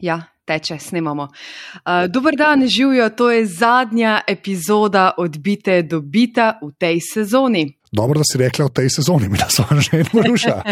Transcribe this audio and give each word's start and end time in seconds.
Ja, 0.00 0.22
teče, 0.44 0.78
snemamo. 0.78 1.22
Uh, 1.22 2.06
dober 2.08 2.36
dan, 2.36 2.66
živijo, 2.66 3.10
to 3.10 3.30
je 3.30 3.46
zadnja 3.46 4.20
epizoda 4.26 5.10
odbite 5.16 5.82
do 5.82 6.00
bita 6.00 6.58
v 6.62 6.72
tej 6.78 7.00
sezoni. 7.14 7.79
Dobro, 7.92 8.18
da 8.18 8.24
si 8.24 8.38
rekla 8.38 8.66
v 8.66 8.70
tej 8.70 8.88
sezoni, 8.90 9.26
mi 9.28 9.38
so 9.50 9.66
že 9.80 10.06
eno 10.06 10.22
ruša. 10.22 10.62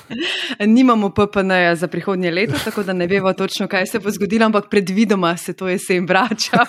Nimamo 0.76 1.10
PPN-ja 1.12 1.76
za 1.76 1.88
prihodnje 1.88 2.30
leto, 2.30 2.56
tako 2.64 2.82
da 2.82 2.92
ne 2.92 3.06
vemo 3.06 3.32
točno, 3.32 3.68
kaj 3.68 3.86
se 3.86 3.98
bo 3.98 4.10
zgodilo, 4.10 4.46
ampak 4.46 4.70
predvidoma 4.70 5.36
se 5.36 5.52
to 5.52 5.68
jesen 5.68 6.06
vrača. 6.06 6.64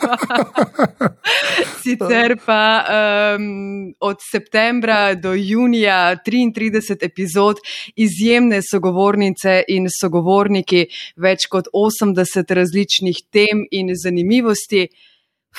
Sicer 1.83 2.35
pa 2.45 2.83
um, 2.83 3.93
od 3.99 4.17
septembra 4.31 5.15
do 5.15 5.33
junija 5.33 6.15
33 6.27 6.97
epizod, 7.01 7.63
izjemne 7.95 8.59
sogovornice 8.71 9.63
in 9.67 9.87
sogovorniki, 10.01 10.87
več 11.15 11.47
kot 11.47 11.71
80 11.71 12.53
različnih 12.53 13.23
tem 13.31 13.63
in 13.71 13.95
zanimivosti. 13.95 14.89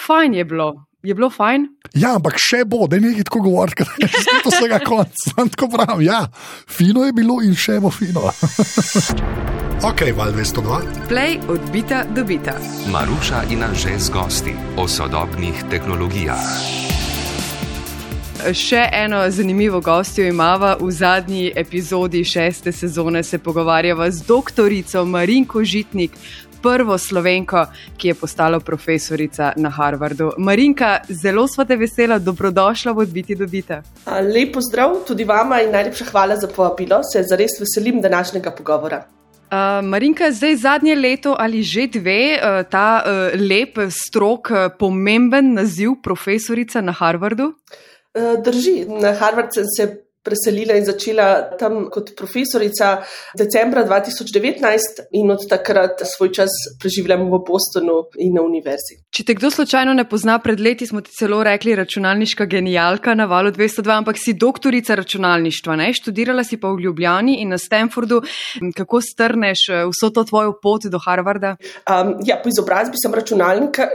Fajn 0.06 0.34
je 0.34 0.44
bilo, 0.44 0.86
je 1.06 1.14
bilo 1.14 1.30
fajn. 1.30 1.66
Ja, 1.94 2.16
ampak 2.18 2.40
še 2.42 2.64
bo, 2.68 2.86
da 2.90 2.98
ne 3.00 3.12
bi 3.14 3.24
tako 3.26 3.44
govoril, 3.46 3.86
da 4.02 4.10
je 4.10 4.40
to 4.44 4.52
vsega 4.52 4.80
konc. 4.84 5.26
Tako 5.54 5.70
pravim, 5.72 6.06
ja, 6.08 6.24
fino 6.68 7.06
je 7.06 7.14
bilo 7.16 7.38
in 7.46 7.54
še 7.54 7.78
bo 7.80 7.92
fino. 7.94 8.26
ok, 9.90 10.08
val 10.16 10.34
202. 10.34 10.80
Play 11.10 11.38
odbita, 11.52 12.04
dobita. 12.16 12.58
Maruša 12.92 13.46
in 13.54 13.62
Anže 13.66 13.98
z 13.98 14.12
gosti 14.14 14.56
o 14.76 14.88
sodobnih 14.90 15.64
tehnologijah. 15.70 16.86
Še 18.36 18.82
eno 18.92 19.24
zanimivo 19.30 19.80
gostjo 19.80 20.26
imamo 20.28 20.76
v 20.80 20.90
zadnji 20.92 21.52
epizodi 21.56 22.24
šeste 22.24 22.72
sezone. 22.72 23.22
Se 23.22 23.38
pogovarjava 23.38 24.10
z 24.10 24.22
doktorico 24.26 25.04
Marinko 25.04 25.64
Žitnik, 25.64 26.12
prvo 26.66 26.98
slovenko, 26.98 27.66
ki 27.96 28.08
je 28.08 28.14
postala 28.14 28.60
profesorica 28.60 29.52
na 29.56 29.70
Harvardu. 29.70 30.32
Marinka, 30.38 31.00
zelo 31.08 31.46
smo 31.48 31.64
te 31.64 31.76
vesela, 31.76 32.18
dobrodošla 32.18 32.92
v 32.92 33.04
odbiti 33.04 33.36
dobite. 33.38 33.82
Lepo 34.34 34.60
zdrav 34.60 34.96
tudi 35.06 35.24
vama 35.24 35.60
in 35.62 35.70
najlepša 35.70 36.08
hvala 36.10 36.36
za 36.36 36.48
povabilo. 36.48 37.02
Se 37.12 37.22
zares 37.22 37.60
veselim 37.60 38.00
današnjega 38.00 38.50
pogovora. 38.50 39.04
Uh, 39.46 39.84
Marinka, 39.84 40.32
zdaj 40.32 40.56
zadnje 40.56 40.94
leto 40.94 41.36
ali 41.38 41.62
že 41.62 41.86
dve, 41.86 42.34
uh, 42.34 42.66
ta 42.70 43.02
uh, 43.06 43.40
lep, 43.40 43.78
strok, 43.90 44.50
uh, 44.50 44.56
pomemben 44.78 45.54
naziv 45.54 46.00
profesorica 46.02 46.80
na 46.80 46.92
Harvardu? 46.92 47.52
Uh, 48.14 48.42
drži, 48.42 48.86
na 48.88 49.14
Harvard 49.14 49.54
sem 49.54 49.64
se 49.76 50.05
preselila 50.26 50.76
in 50.76 50.84
začela 50.84 51.56
tam 51.60 51.86
kot 51.92 52.12
profesorica 52.18 52.96
decembra 53.38 53.84
2019 53.86 55.06
in 55.20 55.30
od 55.30 55.46
takrat 55.48 56.02
svoj 56.16 56.32
čas 56.32 56.50
preživljam 56.82 57.28
v 57.30 57.40
Bostonu 57.46 58.02
in 58.18 58.34
na 58.34 58.42
univerzi. 58.42 58.98
Če 59.14 59.24
te 59.24 59.36
kdo 59.38 59.50
slučajno 59.50 59.94
ne 59.96 60.04
pozna, 60.08 60.38
pred 60.42 60.60
leti 60.60 60.86
smo 60.86 61.00
ti 61.00 61.12
celo 61.14 61.42
rekli 61.46 61.76
računalniška 61.78 62.46
genijalka 62.50 63.14
na 63.14 63.24
valu 63.30 63.52
202, 63.54 63.96
ampak 63.96 64.18
si 64.20 64.34
doktorica 64.34 64.96
računalništva, 64.98 65.76
ne? 65.76 65.92
študirala 65.96 66.44
si 66.44 66.58
pa 66.60 66.72
v 66.74 66.86
Ljubljani 66.86 67.38
in 67.42 67.54
na 67.54 67.58
Stanfordu. 67.58 68.22
Kako 68.76 69.00
strneš 69.00 69.68
eh, 69.70 69.84
vso 69.90 70.10
to 70.10 70.24
tvojo 70.24 70.56
pot 70.62 70.88
do 70.90 70.98
Harvarda? 71.02 71.56
Um, 71.86 72.16
ja, 72.26 72.40
po 72.42 72.50
izobrazbi 72.52 73.00
sem 73.02 73.14
računalnika 73.14 73.88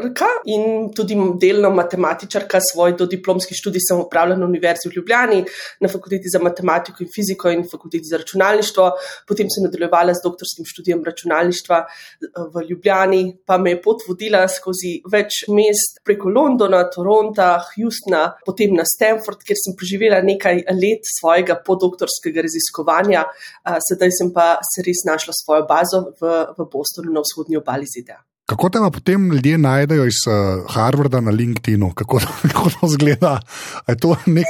in 0.45 0.89
tudi 0.95 1.17
delno 1.41 1.69
matematičarka. 1.75 2.59
Svoj 2.71 2.95
dodiplomski 2.97 3.55
študij 3.57 3.83
sem 3.87 3.99
upravljala 3.99 4.39
na 4.39 4.45
univerzi 4.45 4.89
v 4.89 4.97
Ljubljani, 4.97 5.43
na 5.79 5.89
fakulteti 5.89 6.20
fakulteti 6.21 6.29
za 6.29 6.39
matematiko 6.39 7.03
in 7.03 7.09
fiziko 7.15 7.49
in 7.49 7.63
fakulteti 7.71 8.05
za 8.05 8.17
računalništvo, 8.17 8.91
potem 9.27 9.47
sem 9.49 9.63
nadaljevala 9.63 10.13
z 10.13 10.21
doktorskim 10.23 10.65
študijem 10.65 11.03
računalništva 11.03 11.77
eh, 11.77 12.27
v 12.53 12.69
Ljubljani, 12.69 13.37
pa 13.45 13.57
me 13.57 13.71
je 13.71 13.81
pot 13.81 14.01
vodila 14.07 14.47
skozi 14.47 15.01
več 15.11 15.45
mest, 15.49 16.01
preko 16.03 16.29
Londona, 16.29 16.89
Toronta, 16.89 17.61
Houstona, 17.73 18.33
potem 18.45 18.75
na 18.75 18.85
Stanford, 18.85 19.43
kjer 19.43 19.57
sem 19.57 19.75
preživela 19.77 20.21
nekaj 20.21 20.65
let 20.71 21.05
svojega 21.19 21.61
podoktorskega 21.65 22.41
raziskovanja, 22.41 23.25
eh, 23.25 23.79
sedaj 23.89 24.11
sem 24.11 24.33
pa 24.33 24.59
se 24.61 24.83
res 24.85 25.05
našla 25.05 25.33
svojo 25.33 25.65
bazo 25.67 26.11
v, 26.21 26.35
v 26.57 26.69
Bostonu 26.71 27.11
na 27.13 27.21
vzhodnji 27.25 27.57
obali 27.57 27.85
ZDA. 27.85 28.30
Kako 28.51 28.69
te 28.69 28.79
potem 28.93 29.31
ljudje 29.31 29.57
najdejo 29.57 30.05
iz 30.05 30.19
uh, 30.27 30.65
Harvarda 30.73 31.21
na 31.21 31.31
LinkedIn-u, 31.31 31.91
kako, 31.95 32.19
kako 32.51 32.69
to 32.69 32.87
zgleda? 32.87 33.39
Je 33.87 33.95
to 33.97 34.15
nek, 34.25 34.45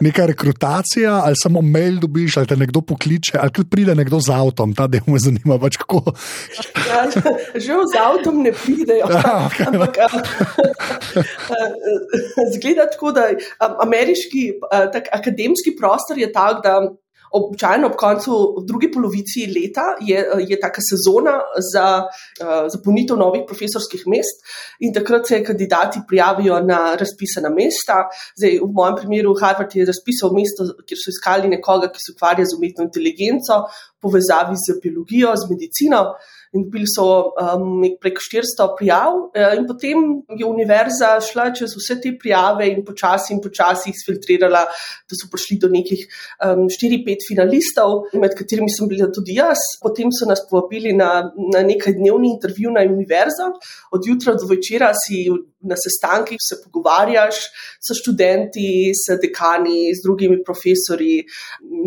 neka 0.00 0.26
rekrutacija, 0.26 1.14
ali 1.24 1.36
samo 1.36 1.62
mail 1.62 1.96
dobiš, 2.00 2.36
ali 2.36 2.46
te 2.46 2.56
nekdo 2.56 2.80
pokliče, 2.80 3.38
ali 3.40 3.64
pride 3.70 3.94
nekdo 3.94 4.20
z 4.20 4.34
avtom, 4.36 4.74
ta 4.76 4.86
del 4.86 5.06
me 5.06 5.18
zanima. 5.18 5.56
Pač 5.58 5.78
ja, 5.80 7.00
že 7.64 7.80
z 7.92 8.02
avtom 8.04 8.42
ne 8.44 8.52
pridejo. 8.52 9.08
Ja, 9.18 9.48
okay, 9.48 9.66
no. 9.72 9.82
Ampak, 9.82 9.96
zgleda 12.54 12.84
tako, 12.92 13.12
da 13.12 13.24
ameriški 13.82 14.44
tak, 14.92 15.08
akademski 15.12 15.72
prostor 15.78 16.18
je 16.18 16.28
tak, 16.32 16.60
da 16.64 16.80
običajno 17.32 17.90
ob 17.90 17.96
koncu, 17.98 18.38
v 18.60 18.64
drugi 18.66 18.90
polovici 18.92 19.46
leta, 19.52 19.96
je, 20.00 20.24
je 20.48 20.60
taka 20.60 20.82
sezona 20.84 21.38
za 21.72 21.86
uh, 22.04 22.68
zapolnitev 22.72 23.18
novih 23.18 23.44
profesorskih 23.46 24.06
mest 24.06 24.44
in 24.80 24.94
takrat 24.94 25.26
se 25.28 25.42
kandidati 25.44 26.02
prijavijo 26.08 26.60
na 26.60 26.94
razpisana 27.00 27.50
mesta. 27.54 28.04
Zdaj, 28.36 28.58
v 28.62 28.72
mojem 28.72 28.96
primeru, 29.02 29.36
Harvard 29.40 29.76
je 29.76 29.86
razpisal 29.86 30.34
mesto, 30.36 30.70
kjer 30.86 31.00
so 31.00 31.12
iskali 31.14 31.52
nekoga, 31.52 31.92
ki 31.92 32.02
se 32.02 32.14
ukvarja 32.16 32.46
z 32.46 32.58
umetno 32.58 32.88
inteligenco, 32.88 33.64
povezavi 34.00 34.56
z 34.56 34.78
biologijo, 34.82 35.34
z 35.36 35.50
medicino 35.50 36.02
in 36.52 36.64
dobili 36.64 36.86
so 36.88 37.32
um, 37.36 37.82
preko 38.00 38.22
400 38.24 38.68
prijav, 38.78 39.16
uh, 39.28 39.54
in 39.58 39.66
potem 39.68 40.04
je 40.38 40.46
univerza 40.46 41.18
šla 41.20 41.50
čez 41.56 41.74
vse 41.76 41.98
te 42.00 42.14
prijave 42.20 42.68
in 42.72 42.84
počasi 42.84 43.34
in 43.34 43.42
počasi 43.44 43.92
jih 43.92 44.00
filtrirala, 44.06 44.64
da 45.08 45.18
so 45.18 45.28
prišli 45.32 45.58
do 45.62 45.70
nekih 45.72 46.04
um, 46.44 46.66
4-5 46.72 47.28
finalistov, 47.28 48.08
med 48.14 48.36
katerimi 48.38 48.70
sem 48.72 48.88
bila 48.88 49.10
tudi 49.12 49.36
jaz. 49.38 49.60
Potem 49.82 50.12
so 50.14 50.28
nas 50.28 50.44
povabili 50.50 50.94
na, 50.96 51.28
na 51.52 51.64
nekaj 51.66 51.98
dnevni 51.98 52.32
intervju 52.36 52.72
na 52.74 52.86
univerzo, 52.88 53.52
od 53.92 54.06
jutra 54.06 54.34
do 54.38 54.48
večera 54.48 54.92
si 54.96 55.26
na 55.60 55.74
sestankih 55.76 56.38
se 56.48 56.56
pogovarjaš 56.64 57.34
s 57.82 57.96
študenti, 58.00 58.92
s 58.94 59.10
dekani, 59.22 59.90
s 59.96 60.02
drugimi 60.04 60.38
profesori. 60.46 61.24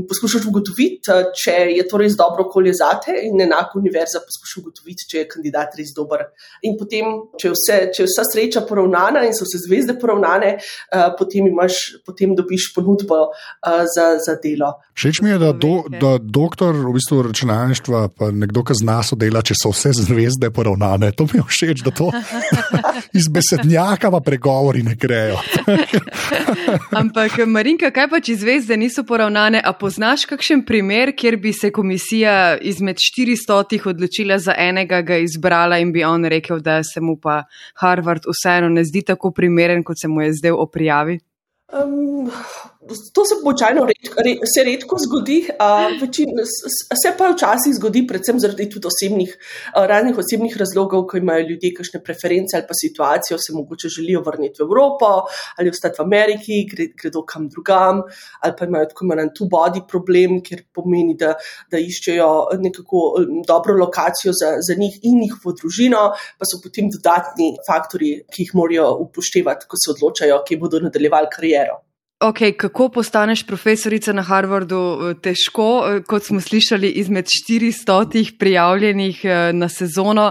Poskušaš 0.10 0.48
ugotoviti, 0.50 1.16
če 1.44 1.56
je 1.78 1.86
to 1.88 2.02
res 2.02 2.18
dobro 2.20 2.46
okolje 2.50 2.74
za 2.82 2.92
te, 3.04 3.16
in 3.28 3.40
enako 3.42 3.80
univerza 3.80 4.20
poskuša 4.26 4.60
ugotoviti, 4.62 5.08
če 5.12 5.22
je 5.22 5.30
kandidat 5.32 5.78
res 5.80 5.94
dober. 5.96 6.26
In 6.68 6.76
potem, 6.80 7.14
če 7.40 7.48
je, 7.48 7.54
vse, 7.56 7.78
če 7.96 8.04
je 8.04 8.10
vsa 8.10 8.28
sreča 8.28 8.66
poravnana 8.68 9.24
in 9.28 9.36
so 9.38 9.48
vse 9.48 9.64
zvezde 9.64 9.96
poravnane, 10.02 10.58
uh, 10.60 11.08
potem, 11.20 11.48
imaš, 11.48 11.80
potem 12.08 12.36
dobiš 12.36 12.72
ponudbo 12.76 13.22
uh, 13.30 13.84
za, 13.96 14.12
za 14.20 14.36
delo. 14.44 14.74
Všeč 15.00 15.22
mi 15.24 15.32
je, 15.32 15.40
da, 15.40 15.54
do, 15.56 15.74
da 15.88 16.18
doktor 16.20 16.76
v 16.76 16.92
bistvu 16.98 17.22
računalništva, 17.30 18.04
pa 18.20 18.32
nekdo, 18.36 18.66
ki 18.68 18.76
zna 18.84 19.00
sodelati, 19.06 19.54
če 19.54 19.60
so 19.64 19.72
vse 19.72 19.96
zvezde 20.02 20.52
poravnane. 20.54 21.14
To 21.16 21.30
mi 21.32 21.40
je 21.40 21.48
všeč, 21.48 21.86
da 21.88 21.96
to 21.96 22.12
izbesedi 23.22 23.61
srednjaka 23.62 24.12
pa 24.12 24.20
pregovori 24.20 24.84
ne 24.84 24.96
grejo. 24.96 25.38
Ampak, 27.02 27.32
Marinka, 27.48 27.92
kaj 27.92 28.08
pa 28.10 28.20
če 28.20 28.36
zvezde 28.36 28.78
niso 28.78 29.04
poravnane? 29.04 29.62
A 29.64 29.74
poznaš 29.74 30.26
kakšen 30.30 30.66
primer, 30.66 31.14
kjer 31.16 31.38
bi 31.38 31.54
se 31.54 31.72
komisija 31.72 32.58
izmed 32.58 32.98
400 32.98 33.88
odločila 33.88 34.40
za 34.40 34.56
enega, 34.58 35.02
ga 35.02 35.18
izbrala 35.18 35.78
in 35.80 35.92
bi 35.92 36.04
on 36.04 36.26
rekel, 36.26 36.60
da 36.60 36.82
se 36.84 37.02
mu 37.02 37.18
pa 37.22 37.44
Harvard 37.82 38.26
vseeno 38.28 38.70
ne 38.70 38.84
zdi 38.84 39.02
tako 39.02 39.32
primeren, 39.32 39.84
kot 39.84 40.02
se 40.02 40.08
mu 40.08 40.22
je 40.22 40.34
zdel 40.34 40.60
o 40.60 40.66
prijavi? 40.66 41.20
Um, 41.72 42.32
To 43.14 43.26
se 43.26 43.36
običajno 43.40 43.88
se 44.54 44.64
redko 44.64 44.98
zgodi, 45.06 45.38
večin, 46.02 46.30
se 47.02 47.12
pa 47.18 47.30
včasih 47.32 47.76
zgodi, 47.78 48.04
predvsem 48.08 48.40
zaradi 48.40 48.68
tudi 48.70 48.90
osebnih, 48.90 49.36
raznih 49.76 50.18
osebnih 50.24 50.58
razlogov, 50.58 51.06
ko 51.10 51.18
imajo 51.18 51.48
ljudje 51.50 51.74
kakšne 51.78 52.02
preference 52.04 52.58
ali 52.58 52.68
pa 52.68 52.78
situacijo, 52.82 53.38
se 53.40 53.56
mogoče 53.56 53.92
želijo 53.98 54.24
vrniti 54.26 54.62
v 54.62 54.66
Evropo 54.66 55.12
ali 55.58 55.70
ostati 55.70 56.00
v 56.00 56.06
Ameriki, 56.06 56.62
gredo 57.02 57.24
kam 57.26 57.48
drugam, 57.50 58.02
ali 58.40 58.54
pa 58.60 58.66
imajo 58.66 58.90
tako 58.92 59.06
imenovan 59.06 59.34
two-body 59.38 59.84
problem, 59.88 60.40
ker 60.44 60.64
pomeni, 60.74 61.16
da, 61.20 61.34
da 61.72 61.80
iščejo 61.80 62.32
nekako 62.62 63.04
dobro 63.48 63.78
lokacijo 63.80 64.34
za, 64.34 64.56
za 64.68 64.76
njih 64.80 65.00
in 65.04 65.20
njihovo 65.22 65.56
družino, 65.62 66.08
pa 66.40 66.50
so 66.50 66.62
potem 66.64 66.90
dodatni 66.94 67.54
faktori, 67.68 68.14
ki 68.32 68.48
jih 68.48 68.56
morajo 68.58 68.90
upoštevati, 69.06 69.70
ko 69.70 69.80
se 69.80 69.96
odločajo, 69.96 70.44
kje 70.48 70.60
bodo 70.62 70.84
nadaljevali 70.88 71.32
kariero. 71.32 71.82
Okay, 72.22 72.58
kako 72.58 72.90
postaneš 72.90 73.42
profesorica 73.48 74.14
na 74.14 74.22
Harvardu? 74.22 74.78
Težko, 75.26 75.66
kot 76.06 76.24
smo 76.24 76.42
slišali, 76.42 76.92
izmed 77.02 77.26
400 77.26 78.38
prijavljenih 78.40 79.22
eh, 79.24 79.54
na 79.54 79.70
sezono. 79.70 80.28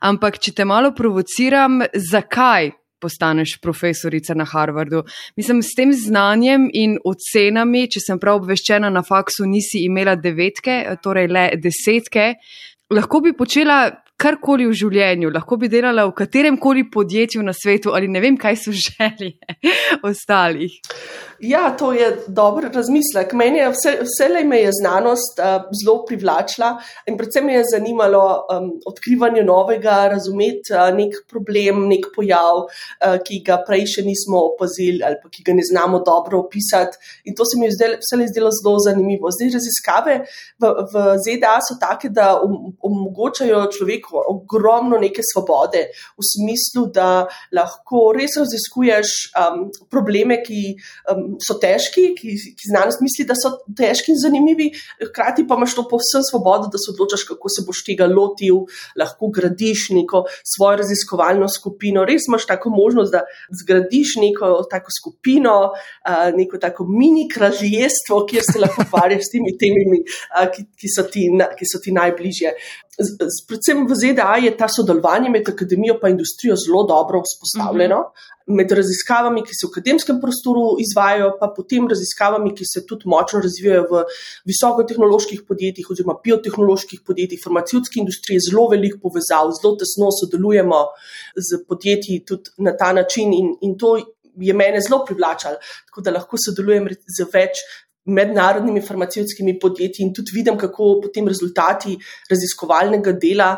Ampak, 0.00 0.38
če 0.40 0.54
te 0.56 0.64
malo 0.64 0.94
provociram, 0.96 1.82
zakaj 1.92 2.70
postaneš 3.04 3.58
profesorica 3.60 4.32
na 4.34 4.46
Harvardu? 4.48 5.02
Mislim, 5.36 5.60
s 5.60 5.76
tem 5.76 5.92
znanjem 5.92 6.70
in 6.72 6.96
ocenami, 7.04 7.84
če 7.84 8.00
sem 8.06 8.22
prav 8.22 8.40
obveščena, 8.40 8.88
na 8.88 9.04
faksu 9.04 9.44
nisi 9.44 9.84
imela 9.84 10.16
devetke, 10.16 10.78
torej 11.04 11.28
le 11.28 11.46
desetke. 11.60 12.30
Lahko 12.96 13.20
bi 13.20 13.36
počela 13.36 13.90
karkoli 14.16 14.66
v 14.68 14.76
življenju, 14.76 15.30
lahko 15.34 15.58
bi 15.60 15.68
delala 15.68 16.06
v 16.08 16.14
katerem 16.16 16.56
koli 16.60 16.86
podjetju 16.90 17.42
na 17.44 17.52
svetu 17.52 17.92
ali 17.96 18.08
ne 18.08 18.20
vem, 18.24 18.36
kaj 18.40 18.56
so 18.64 18.72
želje 18.86 19.36
ostalih. 20.02 20.80
Ja, 21.44 21.68
to 21.76 21.90
je 21.92 22.06
dober 22.32 22.70
razmislek. 22.72 23.34
Meni 23.36 23.60
je 23.60 23.68
vse, 23.74 23.92
vse 24.08 24.44
me 24.48 24.60
je 24.62 24.70
znanost 24.72 25.40
uh, 25.40 25.66
zelo 25.76 25.98
privlačila 26.08 26.70
in 27.06 27.18
predvsem 27.18 27.44
me 27.44 27.58
je 27.58 27.64
zanimalo 27.74 28.22
um, 28.48 28.70
odkrivanje 28.88 29.42
novega, 29.44 30.08
razumeti 30.12 30.72
uh, 30.72 30.88
nek 30.96 31.18
problem, 31.28 31.84
nek 31.90 32.08
pojav, 32.14 32.64
uh, 32.64 33.18
ki 33.20 33.42
ga 33.44 33.58
prej 33.66 33.84
še 33.96 34.06
nismo 34.06 34.40
opazili 34.52 35.04
ali 35.04 35.20
ki 35.30 35.44
ga 35.44 35.56
ne 35.58 35.64
znamo 35.66 36.00
dobro 36.06 36.40
opisati. 36.46 36.96
In 37.28 37.36
to 37.36 37.44
se 37.44 37.60
mi 37.60 37.68
je 37.68 37.76
zdel, 37.76 37.98
vse 38.00 38.30
zdelo 38.32 38.50
zelo 38.56 38.78
zanimivo. 38.80 39.28
Zdaj 39.36 39.52
raziskave 39.58 40.18
v, 40.56 40.72
v 40.92 41.04
ZDA 41.20 41.58
so 41.60 41.76
take, 41.80 42.08
da 42.08 42.32
omogočajo 42.40 43.66
človeku 43.76 44.05
ogromno 44.12 44.98
neke 44.98 45.22
svobode 45.32 45.86
v 46.16 46.26
smislu, 46.26 46.86
da 46.94 47.26
lahko 47.54 48.10
res 48.16 48.36
raziskuješ 48.40 49.14
um, 49.36 49.66
probleme, 49.92 50.38
ki 50.44 50.76
um, 51.12 51.36
so 51.42 51.58
težki, 51.62 52.08
ki, 52.18 52.36
ki 52.56 52.70
znanost 52.70 53.02
misli, 53.04 53.26
da 53.28 53.36
so 53.38 53.56
težki 53.76 54.14
in 54.14 54.20
zanimivi, 54.20 54.70
hkrati 55.08 55.46
pa 55.48 55.58
imaš 55.58 55.76
to 55.78 55.86
povsem 55.90 56.24
svobodo, 56.26 56.70
da 56.72 56.80
se 56.80 56.92
odločaš, 56.94 57.26
kako 57.28 57.52
se 57.52 57.64
boš 57.66 57.82
tega 57.86 58.08
lotil, 58.10 58.64
lahko 58.98 59.30
gradiš 59.34 59.90
neko 59.96 60.24
svojo 60.46 60.82
raziskovalno 60.82 61.48
skupino. 61.52 62.04
Res 62.08 62.28
imaš 62.28 62.46
tako 62.48 62.72
možnost, 62.74 63.12
da 63.12 63.24
zgradiš 63.62 64.16
neko 64.22 64.52
tako 64.70 64.94
skupino, 65.00 65.56
neko 66.36 66.60
tako 66.62 66.86
mini 66.88 67.26
kraljestvo, 67.32 68.22
kjer 68.30 68.44
se 68.52 68.62
lahko 68.62 68.84
ukvarjaš 68.86 69.26
s 69.28 69.34
temi 69.34 69.54
temami, 69.60 70.02
ki, 70.54 70.66
ki, 70.80 70.92
so 70.92 71.06
ti, 71.10 71.28
ki 71.58 71.70
so 71.70 71.82
ti 71.82 71.94
najbližje. 71.96 72.54
Predvsem 72.96 73.84
v 73.86 73.94
ZDA 73.94 74.36
je 74.40 74.54
ta 74.56 74.68
sodelovanje 74.72 75.30
med 75.30 75.48
akademijo 75.48 75.98
in 76.02 76.16
industrijo 76.16 76.56
zelo 76.56 76.86
dobro 76.88 77.22
vzpostavljeno. 77.26 77.98
Mm 77.98 78.08
-hmm 78.08 78.36
med 78.46 78.70
raziskavami, 78.70 79.42
ki 79.42 79.54
se 79.54 79.66
v 79.66 79.72
akademskem 79.72 80.18
prostoru 80.22 80.76
izvajajo, 80.82 81.32
pa 81.40 81.48
potem 81.54 81.88
raziskavami, 81.90 82.52
ki 82.54 82.66
se 82.68 82.84
tudi 82.86 83.08
močno 83.10 83.40
razvijajo 83.42 83.86
v 83.90 84.02
visokotehnoloških 84.46 85.42
podjetjih 85.48 85.90
oziroma 85.90 86.18
biotehnoloških 86.22 87.02
podjetjih, 87.06 87.42
farmacevtski 87.42 88.00
industriji, 88.04 88.44
zelo 88.46 88.68
veliko 88.70 89.00
povezav, 89.02 89.50
zelo 89.58 89.74
tesno 89.80 90.12
sodelujemo 90.20 90.84
z 91.48 91.62
podjetji 91.66 92.20
tudi 92.28 92.54
na 92.62 92.76
ta 92.78 92.92
način 92.94 93.34
in, 93.34 93.56
in 93.66 93.74
to 93.78 93.96
je 94.36 94.54
mene 94.54 94.80
zelo 94.84 95.02
privlačalo, 95.08 95.58
tako 95.88 96.06
da 96.06 96.14
lahko 96.14 96.38
sodelujem 96.38 96.92
z 97.18 97.26
več 97.32 97.64
mednarodnimi 98.06 98.82
farmacevtskimi 98.82 99.58
podjetji 99.58 100.04
in 100.06 100.12
tudi 100.14 100.34
vidim, 100.34 100.58
kako 100.58 101.00
potem 101.02 101.28
rezultati 101.28 101.96
raziskovalnega 102.30 103.12
dela 103.22 103.50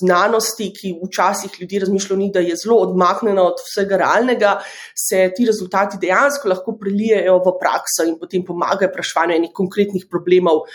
znanosti, 0.00 0.70
ki 0.76 0.94
včasih 1.04 1.56
ljudi 1.60 1.82
razmišljajo, 1.84 2.30
da 2.34 2.44
je 2.44 2.56
zelo 2.62 2.78
odmaknjeno 2.84 3.48
od 3.52 3.64
vsega 3.64 3.96
realnega, 4.04 4.58
se 5.08 5.30
ti 5.36 5.46
rezultati 5.46 6.00
dejansko 6.00 6.48
lahko 6.48 6.76
prelijejo 6.80 7.38
v 7.46 7.56
prakso 7.60 8.06
in 8.08 8.18
potem 8.20 8.44
pomagajo 8.44 8.92
reševanju 8.96 9.36
enih 9.40 9.54
konkretnih 9.54 10.06
problemov, 10.10 10.66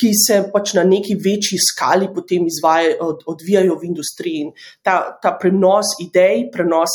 ki 0.00 0.10
se 0.18 0.40
pač 0.52 0.74
na 0.74 0.82
neki 0.86 1.14
večji 1.22 1.58
skali 1.62 2.08
potem 2.14 2.46
izvajajo, 2.50 2.96
od, 3.00 3.22
odvijajo 3.34 3.76
v 3.78 3.88
industriji. 3.88 4.40
In 4.44 4.50
ta, 4.82 4.96
ta 5.22 5.34
prenos 5.40 5.94
idej, 6.02 6.48
prenos 6.52 6.94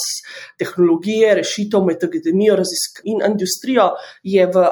tehnologije, 0.59 1.33
rešitev 1.39 1.85
med 1.87 2.03
akademijo 2.03 2.57
in 3.07 3.23
industrijo 3.23 3.91
je 4.23 4.45
v, 4.45 4.65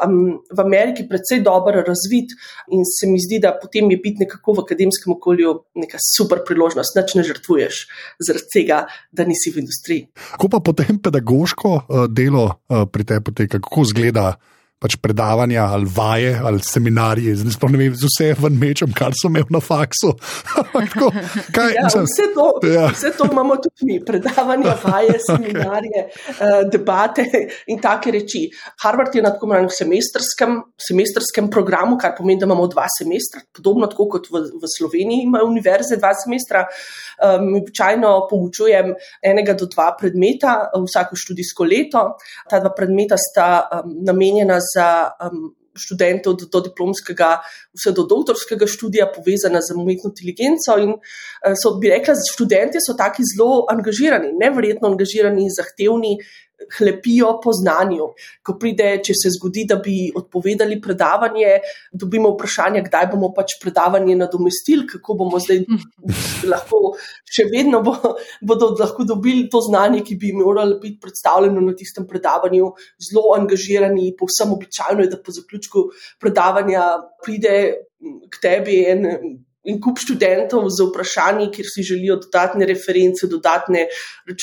v 0.51 0.65
Ameriki 0.65 1.07
precej 1.07 1.41
dobro 1.45 1.83
razvit 1.87 2.35
in 2.71 2.83
se 2.83 3.07
mi 3.07 3.19
zdi, 3.21 3.39
da 3.39 3.53
potem 3.61 3.91
je 3.91 3.97
biti 4.03 4.25
nekako 4.25 4.57
v 4.57 4.65
akademskem 4.65 5.13
okolju 5.15 5.53
neka 5.75 6.01
super 6.03 6.43
priložnost, 6.47 6.97
nič 6.97 7.15
ne 7.15 7.23
žrtvuješ 7.27 7.81
zaradi 8.19 8.51
tega, 8.53 8.83
da 9.11 9.27
nisi 9.27 9.53
v 9.55 9.63
industriji. 9.63 10.07
Kako 10.35 10.51
pa 10.51 10.59
potem 10.59 10.99
pedagoško 10.99 11.73
uh, 11.77 12.05
delo 12.11 12.45
uh, 12.49 12.83
pri 12.91 13.07
tebi 13.07 13.31
poteka, 13.31 13.61
kako 13.63 13.87
izgleda? 13.87 14.35
Pač 14.77 14.93
predavanja 15.01 15.63
ali 15.73 15.89
vaje 15.89 16.35
ali 16.45 16.61
seminarije, 16.61 17.35
zdaj 17.39 17.55
sploh 17.55 17.71
ne 17.73 17.79
vem, 17.81 17.95
z 17.97 18.09
vse 18.11 18.27
ven 18.37 18.59
mečem, 18.61 18.91
kar 18.93 19.15
so 19.17 19.31
imeli 19.31 19.49
na 19.49 19.61
faksu. 19.63 20.11
Tako, 20.73 21.09
kaj, 21.55 21.71
ja, 21.73 21.85
mislim, 21.87 22.05
vse, 22.05 22.27
to, 22.35 22.45
ja. 22.69 22.83
vse 22.93 23.11
to 23.17 23.25
imamo 23.31 23.57
tudi 23.63 23.87
mi, 23.89 23.97
predavanja, 24.05 24.75
vaje, 24.83 25.15
seminarije, 25.29 26.03
uh, 26.35 26.59
debate 26.69 27.25
in 27.73 27.81
take 27.81 28.13
reči. 28.13 28.43
Harvard 28.83 29.15
je 29.15 29.23
na 29.25 29.33
tako 29.33 29.49
imenovanem 29.49 29.73
semestrskem, 29.73 30.59
semestrskem 30.87 31.49
programu, 31.49 31.97
kar 31.97 32.13
pomeni, 32.17 32.37
da 32.39 32.45
imamo 32.45 32.69
dva 32.69 32.85
semestra, 32.99 33.41
podobno 33.57 33.89
kot 33.89 34.29
v, 34.29 34.43
v 34.61 34.71
Sloveniji 34.77 35.25
imajo 35.25 35.49
univerze 35.49 35.97
dva 35.97 36.13
semestra. 36.13 36.67
Um, 37.17 37.55
običajno 37.57 38.27
poučujem 38.29 38.91
enega 39.25 39.55
do 39.57 39.65
dva 39.65 39.87
predmeta 39.97 40.67
vsako 40.85 41.17
študijsko 41.17 41.65
leto. 41.65 42.03
Ta 42.45 42.59
dva 42.61 42.69
predmeta 42.77 43.17
sta 43.17 43.47
um, 43.65 43.95
namenjena 44.05 44.59
za 44.73 45.11
um, 45.23 45.55
študente 45.77 46.29
od 46.29 46.47
do 46.51 46.59
diplomskega, 46.65 47.37
vse 47.77 47.93
do 47.93 48.03
doktorskega 48.09 48.67
študija, 48.67 49.11
povezana 49.15 49.61
z 49.61 49.75
umetno 49.75 50.09
inteligenco. 50.09 50.77
In 50.81 50.95
uh, 50.97 51.53
so, 51.61 51.75
bi 51.81 51.91
rekla, 51.93 52.15
študenti 52.33 52.81
so 52.81 52.97
taki 52.97 53.25
zelo 53.25 53.65
angažirani, 53.69 54.33
nevrjetno 54.41 54.89
angažirani 54.89 55.49
zahtevni 55.53 56.17
hlepijo 56.77 57.39
po 57.43 57.53
znanju. 57.53 58.09
Ko 58.43 58.55
pride, 58.59 58.89
če 59.05 59.15
se 59.17 59.31
zgodi, 59.35 59.65
da 59.69 59.77
bi 59.83 60.11
odpovedali 60.15 60.79
predavanje, 60.81 61.57
dobimo 61.93 62.33
vprašanje, 62.33 62.83
kdaj 62.87 63.09
bomo 63.13 63.31
pač 63.35 63.57
predavanje 63.61 64.17
nadomestili, 64.17 64.87
kako 64.89 65.17
bomo 65.21 65.41
zdaj 65.43 65.63
lahko, 66.51 66.81
še 67.29 67.47
vedno 67.51 67.81
bo, 67.85 67.95
bodo 68.41 68.73
lahko 68.79 69.07
dobili 69.07 69.47
to 69.51 69.61
znanje, 69.65 70.03
ki 70.07 70.19
bi 70.19 70.33
moralo 70.35 70.79
biti 70.81 70.99
predstavljeno 71.03 71.63
na 71.63 71.75
tistem 71.77 72.07
predavanju, 72.09 72.71
zelo 73.09 73.33
angažirani, 73.37 74.13
povsem 74.19 74.53
običajno 74.55 75.05
je, 75.05 75.11
da 75.13 75.21
po 75.21 75.35
zaključku 75.35 75.89
predavanja 76.21 76.89
pride 77.23 77.57
k 78.29 78.41
tebi 78.41 78.81
en 78.89 79.05
in 79.67 79.81
kup 79.83 79.99
študentov 79.99 80.69
z 80.71 80.87
vprašanji, 80.87 81.49
kjer 81.51 81.67
si 81.67 81.83
želijo 81.83 82.15
dodatne 82.23 82.67
reference, 82.69 83.27
dodatne 83.27 83.87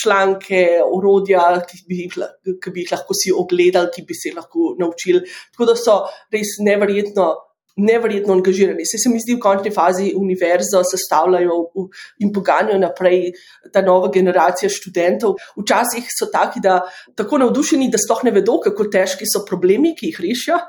članke, 0.03 0.65
orodja, 0.85 1.47
ki 1.65 1.81
bi 1.89 2.03
jih, 2.03 2.19
ki 2.61 2.75
bi 2.75 2.85
jih 2.85 2.93
lahko 2.93 3.17
si 3.17 3.33
ogledali, 3.33 3.93
ki 3.95 4.05
bi 4.09 4.17
se 4.19 4.35
lahko 4.37 4.75
naučili. 4.81 5.25
Tako 5.53 5.71
da 5.73 5.77
so 5.81 5.99
res 6.35 6.59
neverjetno 6.61 7.31
nevrjetno 7.77 8.33
angažirani. 8.33 8.87
Se, 8.87 8.99
se 9.03 9.11
mi 9.11 9.19
zdi, 9.19 9.35
v 9.35 9.43
končni 9.43 9.73
fazi 9.75 10.13
univerzo 10.17 10.83
sestavljajo 10.87 11.57
in 12.23 12.31
poganjajo 12.35 12.79
naprej 12.79 13.33
ta 13.75 13.83
nova 13.83 14.11
generacija 14.15 14.71
študentov. 14.71 15.35
Včasih 15.59 16.07
so 16.15 16.29
taki, 16.33 16.63
da 16.63 16.81
tako 17.19 17.41
navdušeni, 17.43 17.91
da 17.91 17.99
sploh 17.99 18.23
ne 18.29 18.35
vedo, 18.37 18.61
kako 18.63 18.87
težki 18.95 19.27
so 19.31 19.43
problemi, 19.49 19.95
ki 19.99 20.13
jih 20.13 20.21
rešijo 20.23 20.61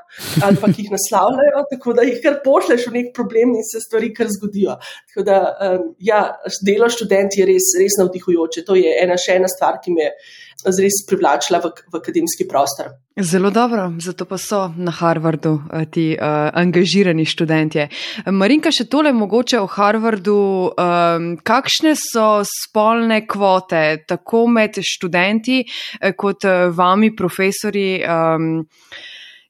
ali 0.44 0.58
pa 0.60 0.68
ki 0.72 0.86
jih 0.86 0.94
naslavljajo, 0.94 1.62
tako 1.70 1.94
da 1.96 2.06
jih 2.06 2.18
kar 2.24 2.40
pošleš 2.44 2.88
v 2.88 2.96
nek 2.98 3.12
problem 3.14 3.54
in 3.54 3.64
se 3.66 3.80
stvari 3.84 4.12
kar 4.14 4.30
zgodijo. 4.32 4.76
Tako 5.12 5.26
da, 5.26 5.38
um, 5.68 5.86
ja, 6.02 6.20
delo 6.66 6.90
študent 6.90 7.38
je 7.38 7.46
res, 7.46 7.70
res 7.78 8.00
navdihujoče. 8.00 8.66
To 8.66 8.76
je 8.78 8.98
ena 9.02 9.18
še 9.20 9.38
ena 9.38 9.50
stvar, 9.52 9.78
ki 9.84 9.94
me 9.94 10.10
res 10.66 11.00
privlačila 11.06 11.60
v, 11.62 11.70
v 11.92 11.98
akademski 12.00 12.46
prostor. 12.48 12.92
Zelo 13.16 13.50
dobro, 13.50 13.88
zato 14.02 14.26
pa 14.28 14.36
so 14.38 14.66
na 14.76 14.92
Harvardu 14.92 15.54
eh, 15.72 15.86
ti 15.88 16.06
uh, 16.12 16.50
angažirani 16.52 17.24
študentje. 17.24 17.88
Marinka, 18.28 18.72
še 18.74 18.88
tole 18.90 19.14
mogoče 19.16 19.60
o 19.62 19.68
Harvardu. 19.70 20.38
Um, 20.76 21.28
kakšne 21.46 21.94
so 21.96 22.42
spolne 22.44 23.22
kvote, 23.26 24.04
tako 24.08 24.46
med 24.50 24.80
študenti 24.82 25.62
kot 26.18 26.44
vami, 26.76 27.14
profesori? 27.16 27.90
Um, 28.02 28.64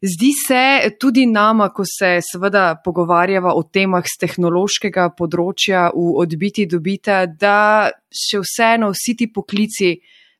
Zdi 0.02 0.30
se 0.46 0.90
tudi 1.00 1.26
nama, 1.26 1.70
ko 1.72 1.82
se 1.88 2.18
seveda 2.20 2.76
pogovarjava 2.84 3.54
o 3.56 3.62
temah 3.64 4.04
z 4.04 4.20
tehnološkega 4.26 5.08
področja 5.16 5.86
v 5.94 6.10
odbiti 6.20 6.66
dobita, 6.68 7.24
da 7.26 7.88
še 8.12 8.42
vseeno 8.44 8.92
vsi 8.92 9.16
ti 9.16 9.30
poklici 9.32 9.94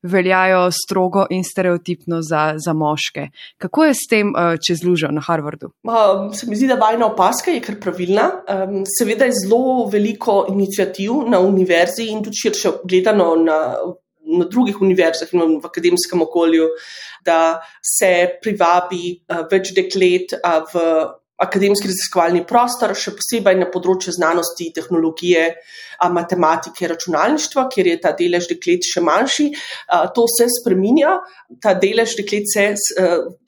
veljajo 0.06 0.70
strogo 0.72 1.26
in 1.30 1.44
stereotipno 1.44 2.22
za, 2.22 2.54
za 2.64 2.72
moške. 2.72 3.28
Kako 3.62 3.84
je 3.84 3.94
s 3.94 4.08
tem 4.10 4.32
uh, 4.32 4.56
čez 4.66 4.84
lužo 4.84 5.10
na 5.12 5.20
Harvardu? 5.20 5.70
Um, 5.84 6.32
se 6.34 6.46
mi 6.46 6.56
zdi, 6.56 6.70
da 6.70 6.78
vajna 6.80 7.10
opaska 7.10 7.50
je 7.50 7.60
kar 7.64 7.78
pravilna. 7.80 8.30
Um, 8.46 8.82
seveda 8.98 9.28
je 9.28 9.36
zelo 9.42 9.86
veliko 9.92 10.44
inicijativ 10.52 11.26
na 11.30 11.40
univerzi 11.40 12.10
in 12.12 12.24
tudi 12.24 12.42
širše 12.42 12.76
gledano 12.84 13.34
na, 13.36 13.58
na 14.38 14.48
drugih 14.50 14.80
univerzah 14.82 15.34
in 15.34 15.60
v 15.60 15.66
akademskem 15.66 16.22
okolju, 16.22 16.70
da 17.24 17.60
se 17.98 18.38
privabi 18.42 19.16
uh, 19.28 19.46
več 19.50 19.74
deklet 19.76 20.38
uh, 20.40 20.62
v 20.72 20.88
akademski 21.42 21.90
raziskovalni 21.90 22.44
prostor, 22.48 22.94
še 22.96 23.12
posebej 23.16 23.58
na 23.60 23.68
področju 23.72 24.14
znanosti, 24.16 24.70
tehnologije, 24.76 25.50
matematike, 26.12 26.88
računalništva, 26.88 27.66
kjer 27.72 27.90
je 27.90 27.98
ta 28.04 28.12
delež 28.16 28.48
deklet 28.50 28.84
še 28.84 29.02
manjši. 29.04 29.46
To 30.16 30.26
se 30.28 30.48
spreminja. 30.52 31.16
Ta 31.62 31.74
delež 31.78 32.16
deklet, 32.18 32.48
se, 32.50 32.66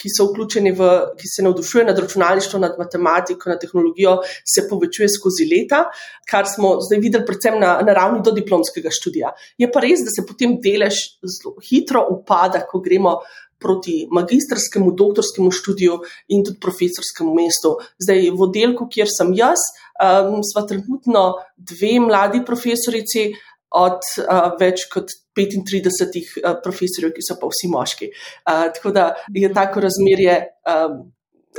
ki 0.00 0.12
so 0.12 0.28
vključeni 0.30 0.72
v, 0.76 0.90
ki 1.18 1.32
se 1.32 1.44
navdušuje 1.44 1.86
nad 1.88 1.98
računalništvom, 1.98 2.64
nad 2.64 2.78
matematiko, 2.80 3.52
nad 3.52 3.60
tehnologijo, 3.60 4.18
se 4.46 4.64
povečuje 4.68 5.10
skozi 5.12 5.48
leta, 5.50 5.84
kar 6.28 6.48
smo 6.48 6.76
zdaj 6.84 7.02
videli 7.04 7.26
predvsem 7.28 7.58
na, 7.60 7.78
na 7.84 7.96
ravni 7.96 8.22
do 8.24 8.32
diplomskega 8.36 8.92
študija. 8.94 9.34
Je 9.60 9.68
pa 9.72 9.84
res, 9.84 10.04
da 10.06 10.14
se 10.14 10.24
potem 10.28 10.56
delež 10.64 11.00
zelo 11.24 11.56
hitro 11.64 12.04
upada, 12.12 12.64
ko 12.68 12.80
gremo 12.84 13.18
proti 13.58 14.06
magistrskemu, 14.14 14.92
doktorskemu 14.94 15.50
študiju 15.50 15.98
in 16.34 16.44
tudi 16.46 16.60
profesorskemu 16.62 17.34
mestu. 17.34 17.76
Zdaj, 17.98 18.30
v 18.30 18.46
oddelku, 18.46 18.88
kjer 18.90 19.10
sem 19.10 19.34
jaz, 19.36 19.66
um, 19.98 20.40
smo 20.46 20.64
trenutno 20.68 21.24
dve 21.56 21.98
mladi 22.00 22.44
profesorici 22.46 23.32
od 23.74 24.00
uh, 24.22 24.48
več 24.60 24.86
kot 24.92 25.12
35 25.36 26.40
uh, 26.42 26.56
profesorjev, 26.64 27.12
ki 27.16 27.24
so 27.24 27.36
pa 27.40 27.50
vsi 27.50 27.70
moški. 27.72 28.10
Uh, 28.10 28.68
tako 28.74 28.94
da 28.96 29.12
je 29.34 29.52
tako 29.54 29.86
razmerje. 29.86 30.42
Um, 30.66 31.06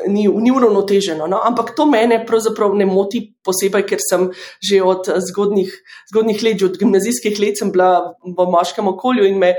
Ni, 0.07 0.21
ni 0.31 0.51
uravnoteženo, 0.53 1.25
no? 1.27 1.39
ampak 1.43 1.73
to 1.75 1.83
mene 1.89 2.21
pravzaprav 2.23 2.71
ne 2.77 2.85
moti 2.87 3.19
posebej, 3.43 3.83
ker 3.89 3.99
sem 3.99 4.27
že 4.63 4.77
od 4.85 5.09
zgodnih, 5.27 5.73
zgodnih 6.13 6.43
let, 6.45 6.63
od 6.63 6.77
gimnazijskih 6.79 7.35
let, 7.41 7.59
bila 7.73 8.13
v 8.23 8.45
moškem 8.53 8.87
okolju 8.87 9.25
in 9.27 9.41
me 9.41 9.49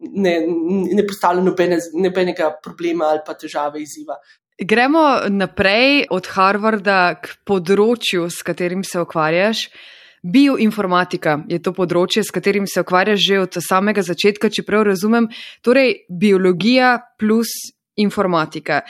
ne, 0.00 0.34
ne 0.92 1.06
postavlja 1.06 1.44
nobene, 1.44 1.78
nobenega 1.94 2.50
problema 2.62 3.10
ali 3.12 3.22
pa 3.26 3.34
težave 3.34 3.82
izziva. 3.82 4.18
Gremo 4.56 5.02
naprej 5.28 6.06
od 6.10 6.28
Harvarda 6.32 7.18
k 7.20 7.36
področju, 7.44 8.30
s 8.32 8.44
katerim 8.46 8.84
se 8.84 9.02
ukvarjaš. 9.02 9.66
Bioinformatika 10.26 11.36
je 11.50 11.60
to 11.62 11.74
področje, 11.76 12.24
s 12.24 12.34
katerim 12.34 12.64
se 12.66 12.82
ukvarjaš 12.82 13.20
že 13.20 13.42
od 13.44 13.58
samega 13.62 14.02
začetka, 14.02 14.50
če 14.50 14.64
prav 14.66 14.86
razumem, 14.88 15.28
torej 15.62 16.06
biologija 16.08 16.96
plus 17.20 17.52
informatika. 18.00 18.80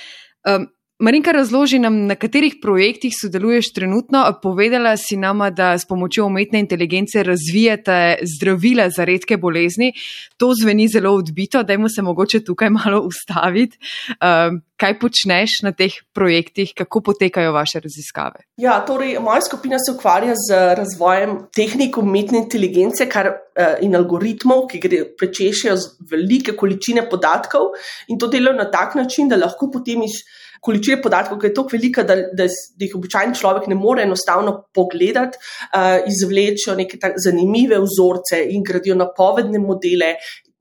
Um, 0.46 0.70
Marinka, 0.98 1.32
razloži 1.32 1.78
nam, 1.78 1.96
na 2.08 2.14
katerih 2.16 2.54
projektih 2.62 3.12
sodeluješ 3.20 3.68
trenutno. 3.76 4.22
Povedala 4.42 4.94
si 4.96 5.16
nama, 5.16 5.50
da 5.50 5.74
s 5.78 5.84
pomočjo 5.84 6.24
umetne 6.26 6.60
inteligence 6.60 7.22
razvijate 7.22 8.16
zdravila 8.36 8.88
za 8.90 9.04
redke 9.04 9.36
bolezni. 9.36 9.92
To 10.36 10.54
zveni 10.62 10.88
zelo 10.88 11.12
odbito, 11.12 11.62
dajmo 11.62 11.88
se 11.88 12.02
mogoče 12.02 12.40
tukaj 12.44 12.70
malo 12.70 13.00
ustaviti. 13.04 13.76
Um, 14.08 14.62
kaj 14.76 14.98
počneš 14.98 15.58
na 15.62 15.72
teh 15.72 15.92
projektih, 16.12 16.72
kako 16.76 17.02
potekajo 17.02 17.52
vaše 17.52 17.80
raziskave? 17.80 18.48
Ja, 18.56 18.78
torej, 18.80 19.18
moja 19.20 19.44
skupina 19.44 19.76
se 19.78 19.92
ukvarja 19.92 20.32
z 20.48 20.62
razvojem 20.80 21.36
tehnik 21.56 21.98
umetne 21.98 22.38
inteligence 22.38 23.04
kar, 23.08 23.28
uh, 23.28 23.76
in 23.84 23.96
algoritmov, 24.00 24.64
ki 24.72 24.80
gre 24.80 25.04
prečešijo 25.18 25.76
velike 26.10 26.56
količine 26.56 27.04
podatkov 27.10 27.76
in 28.08 28.16
to 28.16 28.32
delajo 28.32 28.56
na 28.56 28.70
tak 28.70 28.96
način, 28.96 29.28
da 29.28 29.36
lahko 29.36 29.68
potem 29.72 30.08
iz 30.08 30.22
količine 30.60 31.00
podatkov, 31.02 31.40
ki 31.40 31.50
je 31.50 31.54
tako 31.54 31.76
velika, 31.76 32.02
da, 32.06 32.16
da, 32.16 32.48
da 32.48 32.86
jih 32.86 32.96
običajni 32.98 33.36
človek 33.36 33.68
ne 33.70 33.78
more 33.78 34.02
enostavno 34.06 34.56
pogledati, 34.74 35.38
uh, 35.38 36.00
izvlečejo 36.08 36.76
neke 36.76 36.98
zanimive 37.22 37.80
vzorce 37.84 38.42
in 38.50 38.64
gradijo 38.66 38.98
napovedne 38.98 39.58
modele. 39.62 40.16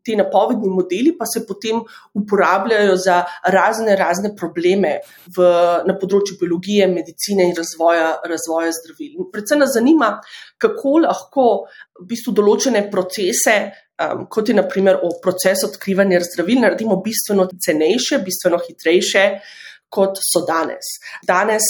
Ti 0.06 0.14
napovedni 0.14 0.70
modeli 0.70 1.16
pa 1.18 1.26
se 1.26 1.42
potem 1.48 1.80
uporabljajo 2.14 2.94
za 3.02 3.24
razne, 3.50 3.96
razne 3.98 4.30
probleme 4.38 5.00
v, 5.34 5.48
na 5.88 5.96
področju 5.98 6.38
biologije, 6.44 6.86
medicine 6.92 7.48
in 7.50 7.56
razvoja, 7.58 8.12
razvoja 8.30 8.70
zdravil. 8.78 9.16
In 9.16 9.32
predvsem 9.34 9.64
nas 9.64 9.74
zanima, 9.74 10.12
kako 10.62 11.00
lahko 11.08 11.48
v 12.04 12.06
bistvu 12.12 12.36
določene 12.38 12.86
procese, 12.94 13.58
um, 13.98 14.28
kot 14.30 14.54
je 14.54 14.60
naprimer 14.62 15.02
proces 15.26 15.66
odkrivanja 15.66 16.22
zdravil, 16.30 16.62
naredimo 16.62 17.02
bistveno 17.02 17.50
cenejše, 17.58 18.22
bistveno 18.30 18.62
hitrejše, 18.62 19.26
uh, 19.34 19.65
kot 19.96 20.20
so 20.22 20.44
danes. 20.48 20.92
Danes 21.28 21.66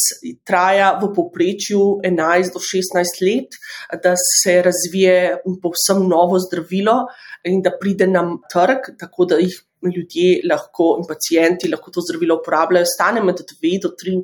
traja 0.48 0.94
v 1.02 1.12
povprečju 1.16 1.82
11 2.04 2.56
do 2.56 2.62
16 2.64 3.22
let, 3.28 3.60
da 4.04 4.16
se 4.18 4.58
razvije 4.66 5.38
povsem 5.62 6.04
novo 6.10 6.40
zdravilo 6.42 7.06
in 7.46 7.62
da 7.62 7.76
pride 7.80 8.08
nam 8.10 8.40
trg, 8.52 8.96
tako 9.00 9.30
da 9.30 9.38
jih 9.42 9.56
ljudje 9.84 10.42
lahko 10.50 10.96
in 11.00 11.08
pacijenti 11.10 11.70
lahko 11.72 11.92
to 11.92 12.02
zdravilo 12.06 12.40
uporabljajo, 12.42 12.86
stane 12.90 13.24
med 13.24 13.42
2 13.62 13.82
do 13.84 13.92
3 14.04 14.22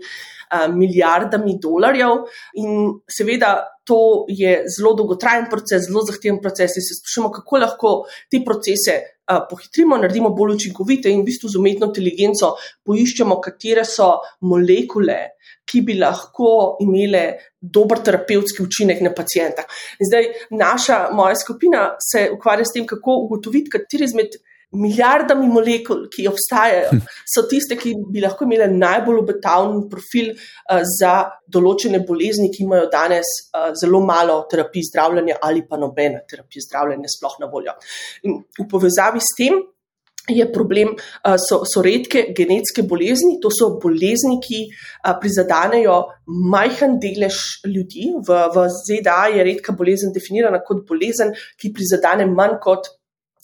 milijardami 0.75 1.57
dolarjev. 1.61 2.25
In 2.59 2.89
seveda 3.07 3.51
to 3.87 4.25
je 4.27 4.65
zelo 4.67 4.93
dolgotrajen 4.95 5.47
proces, 5.49 5.87
zelo 5.87 6.03
zahteven 6.07 6.41
proces 6.41 6.75
in 6.75 6.83
se 6.83 6.97
sprašujemo, 6.99 7.31
kako 7.31 7.57
lahko 7.57 7.93
te 8.29 8.41
procese 8.45 8.97
pohitrimo, 9.49 9.95
naredimo 9.97 10.33
bolj 10.35 10.57
učinkovite 10.57 11.11
in 11.11 11.21
v 11.21 11.29
bistvu 11.29 11.49
z 11.53 11.59
umetno 11.59 11.87
inteligenco 11.87 12.55
poiščemo, 12.83 13.39
katere 13.39 13.85
so 13.87 14.09
molekule, 14.43 15.19
ki 15.63 15.81
bi 15.87 15.95
lahko 15.95 16.77
imele 16.83 17.23
dober 17.61 18.01
terapevtski 18.03 18.63
učinek 18.65 18.99
na 19.05 19.13
pacijenta. 19.15 19.63
Zdaj, 20.03 20.27
naša, 20.51 20.97
moja 21.15 21.37
skupina 21.39 21.93
se 22.01 22.27
ukvarja 22.33 22.65
s 22.67 22.75
tem, 22.75 22.85
kako 22.89 23.21
ugotoviti, 23.27 23.71
kateri 23.71 24.09
izmed 24.09 24.35
milijardami 24.71 25.47
molekul, 25.51 26.05
ki 26.11 26.27
obstajajo, 26.29 26.91
hm. 26.91 27.01
so 27.27 27.43
tiste, 27.49 27.75
ki 27.79 27.93
bi 28.11 28.23
lahko 28.23 28.47
imele 28.47 28.69
najbolj 28.71 29.19
obetavni 29.23 29.83
profil 29.91 30.31
uh, 30.31 30.79
za 30.99 31.15
določene 31.51 32.03
bolezni, 32.07 32.51
ki 32.53 32.63
imajo 32.65 32.87
danes 32.93 33.33
uh, 33.51 33.71
zelo 33.77 34.03
malo 34.05 34.41
terapij 34.51 34.87
zdravljenja 34.91 35.41
ali 35.43 35.65
pa 35.67 35.79
nobene 35.81 36.23
terapije 36.29 36.63
zdravljenja 36.67 37.11
sploh 37.11 37.37
na 37.41 37.51
voljo. 37.51 37.75
In 38.23 38.41
v 38.59 38.67
povezavi 38.71 39.21
s 39.21 39.37
tem. 39.37 39.61
Je 40.29 40.45
problem, 40.53 40.91
so, 41.41 41.63
so 41.65 41.81
redke 41.81 42.27
genetske 42.37 42.83
bolezni, 42.87 43.39
to 43.41 43.49
so 43.49 43.71
bolezni, 43.81 44.35
ki 44.37 44.59
prizadanejo 45.17 45.95
majhen 46.53 46.99
delež 47.01 47.39
ljudi. 47.65 48.11
V, 48.21 48.37
v 48.53 48.67
ZDA 48.69 49.31
je 49.33 49.47
redka 49.49 49.73
bolezen 49.73 50.13
definirana 50.13 50.61
kot 50.63 50.85
bolezen, 50.87 51.33
ki 51.57 51.73
prizadene 51.73 52.29
manj 52.29 52.59
kot 52.61 52.91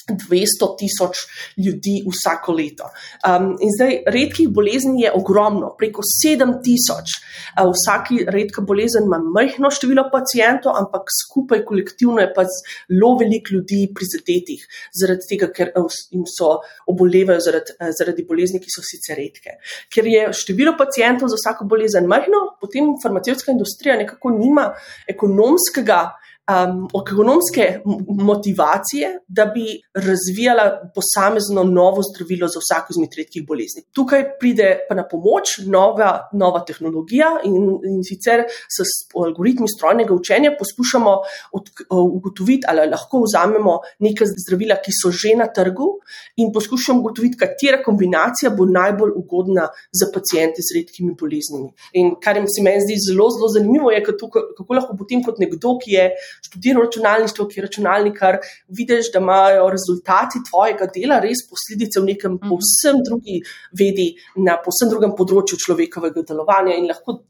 200 0.07 0.67
tisoč 0.79 1.17
ljudi 1.57 1.99
vsako 2.07 2.53
leto. 2.53 2.87
Um, 3.27 3.49
in 3.59 3.71
zdaj, 3.75 3.97
redkih 4.07 4.49
bolezni 4.49 5.01
je 5.03 5.11
ogromno, 5.13 5.73
preko 5.79 6.01
7 6.05 6.53
tisoč. 6.63 7.17
Uh, 7.57 7.71
vsaki 7.73 8.23
redka 8.27 8.61
bolezen 8.61 9.07
ima 9.07 9.19
majhno 9.19 9.71
število 9.71 10.07
pacijentov, 10.11 10.77
ampak 10.79 11.11
skupaj, 11.21 11.65
kolektivno 11.65 12.21
je 12.23 12.31
pa 12.35 12.45
zelo 12.47 13.13
veliko 13.19 13.57
ljudi 13.57 13.81
prizadetih, 13.95 14.63
zaradi 15.01 15.27
tega, 15.31 15.51
ker 15.51 15.73
uh, 15.75 15.99
jim 16.11 16.23
so 16.29 16.53
obolevajo 16.87 17.43
zaradi, 17.43 17.75
uh, 17.79 17.91
zaradi 17.99 18.25
bolezni, 18.29 18.63
ki 18.63 18.71
so 18.71 18.85
sicer 18.85 19.19
redke. 19.19 19.57
Ker 19.93 20.07
je 20.07 20.29
število 20.33 20.77
pacijentov 20.79 21.33
za 21.33 21.39
vsako 21.41 21.67
bolezen 21.67 22.07
majhno, 22.07 22.45
potem 22.61 22.95
farmacevtska 23.03 23.51
industrija 23.51 23.97
nekako 23.99 24.31
nima 24.37 24.69
ekonomskega 25.07 25.99
um, 26.47 26.87
ekonomske 27.01 27.79
motivacije, 28.07 29.19
da 29.27 29.45
bi 29.45 29.65
razvijala 29.93 30.91
posamezno 30.95 31.63
novo 31.63 32.01
zdravilo 32.09 32.47
za 32.47 32.59
vsako 32.63 32.87
izmed 32.93 33.09
redkih 33.17 33.45
bolezni. 33.47 33.83
Tukaj 33.91 34.23
pride 34.39 34.69
pa 34.89 34.95
na 34.95 35.07
pomoč 35.07 35.57
nova, 35.65 36.29
nova 36.33 36.63
tehnologija 36.65 37.29
in, 37.43 37.55
in 37.89 38.03
sicer 38.03 38.45
s 38.47 38.77
algoritmi 39.15 39.67
strojnega 39.77 40.13
učenja 40.13 40.55
poskušamo 40.59 41.17
od, 41.51 41.69
ugotoviti, 41.89 42.67
ali 42.67 42.89
lahko 42.89 43.21
vzamemo 43.25 43.79
neka 43.99 44.25
zdravila, 44.43 44.79
ki 44.83 44.91
so 45.01 45.11
že 45.11 45.35
na 45.35 45.47
trgu 45.53 45.89
in 46.35 46.51
poskušamo 46.53 46.99
ugotoviti, 46.99 47.37
katera 47.37 47.81
kombinacija 47.83 48.51
bo 48.57 48.65
najbolj 48.65 49.11
ugodna 49.15 49.67
za 49.91 50.07
pacijente 50.13 50.63
z 50.63 50.77
redkimi 50.77 51.15
boleznimi. 51.19 51.71
In 51.93 52.15
kar 52.23 52.37
se 52.55 52.63
meni 52.63 52.81
zdi 52.85 52.95
zelo, 53.09 53.29
zelo 53.35 53.47
zanimivo, 53.53 53.91
je, 53.91 54.03
kako, 54.03 54.29
kako 54.57 54.73
lahko 54.73 54.97
potem 54.97 55.23
kot 55.23 55.39
nekdo, 55.41 55.77
ki 55.81 55.91
je 55.91 56.09
študiral 56.45 56.85
računalništvo, 56.87 57.47
ki 57.47 57.59
je 57.59 57.65
računalnikar, 57.65 58.39
vidiš, 58.79 59.11
da 59.13 59.19
imajo 59.23 59.69
rezultati 59.73 60.43
tvojega 60.49 60.89
dela 60.95 61.19
res 61.23 61.43
posledice 61.49 62.01
v 62.01 62.11
nekem 62.13 62.37
mhm. 62.37 62.51
povsem 62.51 63.01
drugi 63.05 63.41
vedi, 63.79 64.11
na 64.37 64.57
povsem 64.63 64.91
drugem 64.93 65.15
področju 65.17 65.59
človekovega 65.65 66.25
delovanja 66.27 66.77
in 66.77 66.89
lahko 66.91 67.21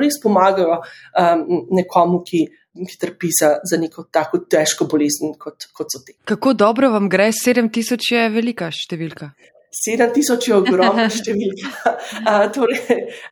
res 0.00 0.16
pomagajo 0.22 0.78
um, 0.80 1.44
nekomu, 1.80 2.22
ki. 2.24 2.46
Ki 2.78 2.94
trpi 3.00 3.26
za, 3.34 3.48
za 3.66 3.74
neko 3.80 4.04
tako 4.14 4.38
težko 4.46 4.86
bolezen, 4.86 5.32
kot, 5.40 5.64
kot 5.74 5.88
so 5.90 5.98
te. 6.06 6.12
Kako 6.30 6.52
dobro 6.54 6.92
vam 6.92 7.08
gre, 7.10 7.32
7000 7.34 8.12
je 8.12 8.28
velika 8.30 8.68
številka? 8.70 9.32
7000 9.78 10.48
je 10.48 10.54
ogromna 10.56 11.06
številka. 11.18 11.92
torej, 12.54 12.80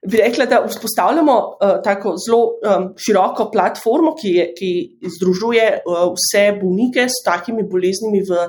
bi 0.06 0.20
rekla, 0.20 0.46
da 0.50 0.62
vzpostavljamo 0.66 1.36
uh, 1.36 1.76
tako 1.84 2.14
zelo 2.22 2.42
um, 2.62 2.88
široko 3.00 3.50
platformo, 3.52 4.14
ki, 4.18 4.34
je, 4.38 4.46
ki 4.56 4.72
združuje 5.18 5.68
uh, 5.82 6.02
vse 6.14 6.46
bolnike 6.60 7.08
s 7.10 7.22
takimi 7.26 7.66
boleznimi 7.66 8.22
v, 8.26 8.46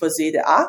v 0.00 0.12
ZDA. 0.16 0.60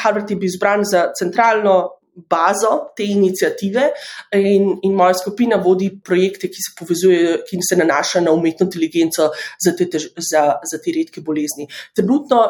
Harvard 0.00 0.30
je 0.30 0.38
bil 0.38 0.46
izbran 0.46 0.86
za 0.86 1.08
centralno 1.18 1.99
bazo 2.14 2.92
te 2.96 3.04
inicijative 3.04 3.90
in, 4.34 4.78
in 4.82 4.94
moja 4.94 5.14
skupina 5.14 5.56
vodi 5.56 5.90
projekte, 6.04 6.48
ki 6.50 6.62
se 6.62 6.74
povezujejo, 6.78 7.36
ki 7.48 7.60
se 7.68 7.78
nanašajo 7.80 8.24
na 8.24 8.34
umetno 8.36 8.66
inteligenco 8.66 9.30
za 9.64 9.74
te, 9.76 9.86
za, 10.30 10.42
za 10.72 10.80
te 10.82 10.94
redke 10.96 11.22
bolezni. 11.24 11.68
Trenutno 11.96 12.42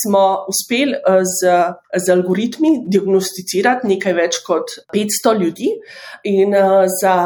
smo 0.00 0.46
uspeli 0.48 0.96
eh, 0.96 1.22
z, 1.24 1.52
z 2.04 2.12
algoritmi 2.12 2.72
diagnosticirati 2.92 3.90
nekaj 3.94 4.16
več 4.16 4.40
kot 4.46 4.76
500 4.94 5.34
ljudi 5.40 5.70
in 6.28 6.54
eh, 6.54 6.86
za, 7.00 7.16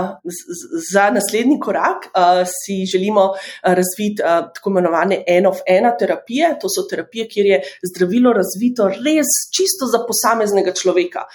za 0.93 1.09
naslednji 1.15 1.59
korak 1.61 2.11
eh, 2.11 2.43
si 2.51 2.81
želimo 2.91 3.31
razviti 3.63 4.23
tako 4.55 4.71
imenovane 4.71 5.23
eno-ena 5.27 5.95
terapije. 5.99 6.55
To 6.61 6.69
so 6.71 6.87
terapije, 6.91 7.29
kjer 7.29 7.47
je 7.47 7.63
zdravilo 7.93 8.33
razvito 8.37 8.89
res 8.89 9.31
čisto 9.57 9.89
za 9.91 10.05
posameznega 10.07 10.75
človeka 10.77 11.27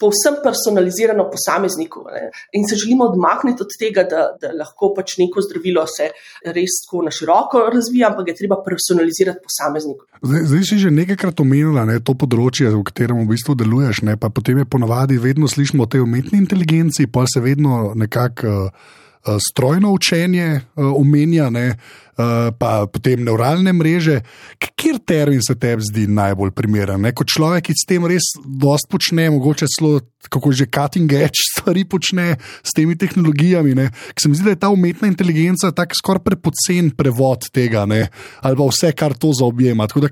povsem 0.00 0.38
personalizirano 0.42 1.26
posamezniku. 1.30 2.04
Ne? 2.14 2.30
In 2.52 2.66
se 2.68 2.76
želimo 2.76 3.04
odmakniti 3.10 3.62
od 3.62 3.72
tega, 3.80 4.02
da, 4.02 4.22
da 4.40 4.52
lahko 4.54 4.92
pač 4.96 5.16
neko 5.18 5.42
zdravilo 5.42 5.86
se 5.90 6.10
res 6.56 6.80
tako 6.84 7.02
na 7.06 7.10
široko 7.10 7.64
razvija, 7.74 8.10
ampak 8.10 8.28
je 8.28 8.36
treba 8.40 8.60
personalizirati 8.64 9.42
posamezniku. 9.46 10.06
Zdaj, 10.22 10.44
zdaj 10.50 10.62
si 10.68 10.78
že 10.84 10.90
nekajkrat 10.90 11.40
omenila 11.40 11.86
ne, 11.88 11.98
to 12.00 12.14
področje, 12.14 12.70
v 12.70 12.84
katerem 12.86 13.24
v 13.24 13.30
bistvu 13.34 13.56
deluješ, 13.58 14.04
ne, 14.06 14.14
potem 14.16 14.62
je 14.62 14.70
ponavadi 14.70 15.18
vedno 15.22 15.50
slišimo 15.50 15.84
o 15.84 15.90
tej 15.90 16.06
umetni 16.06 16.38
inteligenci, 16.38 17.10
pa 17.10 17.26
se 17.26 17.42
vedno 17.42 17.92
nekako. 17.94 18.70
Uh, 18.70 19.02
strojno 19.50 19.90
učenje 19.90 20.46
eh, 20.46 20.62
omenja, 20.76 21.50
ne, 21.50 21.78
eh, 22.18 22.50
pa 22.58 22.86
potem 22.86 23.24
neuralne 23.24 23.72
mreže. 23.72 24.20
Kjer 24.58 24.98
termin 25.06 25.40
se 25.42 25.56
tebi 25.58 25.84
zdi 25.84 26.06
najbolj 26.08 26.52
primeren? 26.56 27.00
Ne? 27.02 27.14
Kot 27.16 27.30
človek, 27.32 27.68
ki 27.68 27.76
s 27.76 27.88
tem 27.88 28.06
res 28.08 28.34
dosti 28.44 28.92
počne, 28.92 29.30
mogoče 29.36 29.68
celo 29.76 30.00
kako 30.28 30.52
že 30.52 30.66
cutting 30.66 31.12
edge 31.12 31.38
stvari 31.52 31.84
počne 31.84 32.36
s 32.62 32.74
temi 32.74 32.98
tehnologijami. 32.98 33.74
Se 34.18 34.28
mi 34.28 34.34
zdi, 34.34 34.44
da 34.44 34.50
je 34.50 34.60
ta 34.60 34.68
umetna 34.68 35.08
inteligenca 35.08 35.70
tako 35.70 35.94
skoraj 35.94 36.24
prepocen 36.24 36.90
prevod 36.90 37.50
tega, 37.52 37.86
ne? 37.86 38.08
ali 38.40 38.56
pa 38.56 38.66
vse, 38.66 38.92
kar 38.92 39.14
to 39.14 39.32
zaobjema. 39.32 39.86
Tako 39.86 40.00
da, 40.00 40.08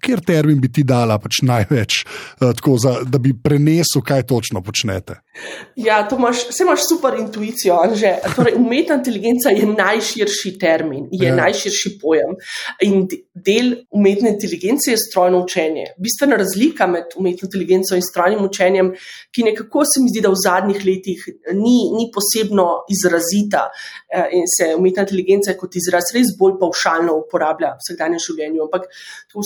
kjer 0.00 0.20
termin 0.20 0.60
bi 0.60 0.72
ti 0.72 0.84
dala 0.84 1.18
pač 1.18 1.42
največ, 1.42 2.04
tako, 2.38 2.76
za, 2.78 2.94
da 3.04 3.18
bi 3.18 3.32
prenesel, 3.32 4.02
kaj 4.04 4.26
točno 4.28 4.62
počnete? 4.62 5.20
Ja, 5.76 6.02
to 6.08 6.16
imaš, 6.16 6.44
imaš 6.60 6.84
super 6.88 7.16
intuicijo, 7.20 7.78
že 7.96 8.18
Torej, 8.36 8.54
umetna 8.56 8.98
inteligenca 9.00 9.50
je 9.50 9.66
najširši 9.66 10.58
termin, 10.58 11.08
je 11.12 11.28
ja. 11.28 11.34
najširši 11.36 11.92
pojem. 12.00 12.36
In 12.86 13.04
del 13.34 13.72
umetne 13.92 14.32
inteligence 14.32 14.90
je 14.90 14.98
strojno 15.00 15.42
učenje. 15.44 15.84
Bistvena 16.00 16.38
razlika 16.40 16.86
med 16.86 17.12
umetno 17.16 17.46
inteligenco 17.46 17.96
in 17.96 18.02
strojnim 18.02 18.44
učenjem, 18.44 18.92
ki 19.34 19.44
nekako 19.50 19.84
se 19.84 20.02
mi 20.02 20.12
zdi, 20.12 20.24
da 20.24 20.32
v 20.32 20.40
zadnjih 20.44 20.80
letih 20.86 21.26
ni, 21.52 21.76
ni 21.96 22.08
posebno 22.14 22.66
izrazita 22.92 23.68
eh, 24.08 24.32
in 24.38 24.48
se 24.56 24.72
umetna 24.78 25.04
inteligenca 25.06 25.56
kot 25.60 25.76
izraz 25.76 26.14
res 26.16 26.32
bolj 26.38 26.56
paušalno 26.60 27.18
uporablja 27.20 27.74
v 27.76 27.84
vsakdanjem 27.84 28.24
življenju. 28.26 28.66
Ampak 28.68 28.88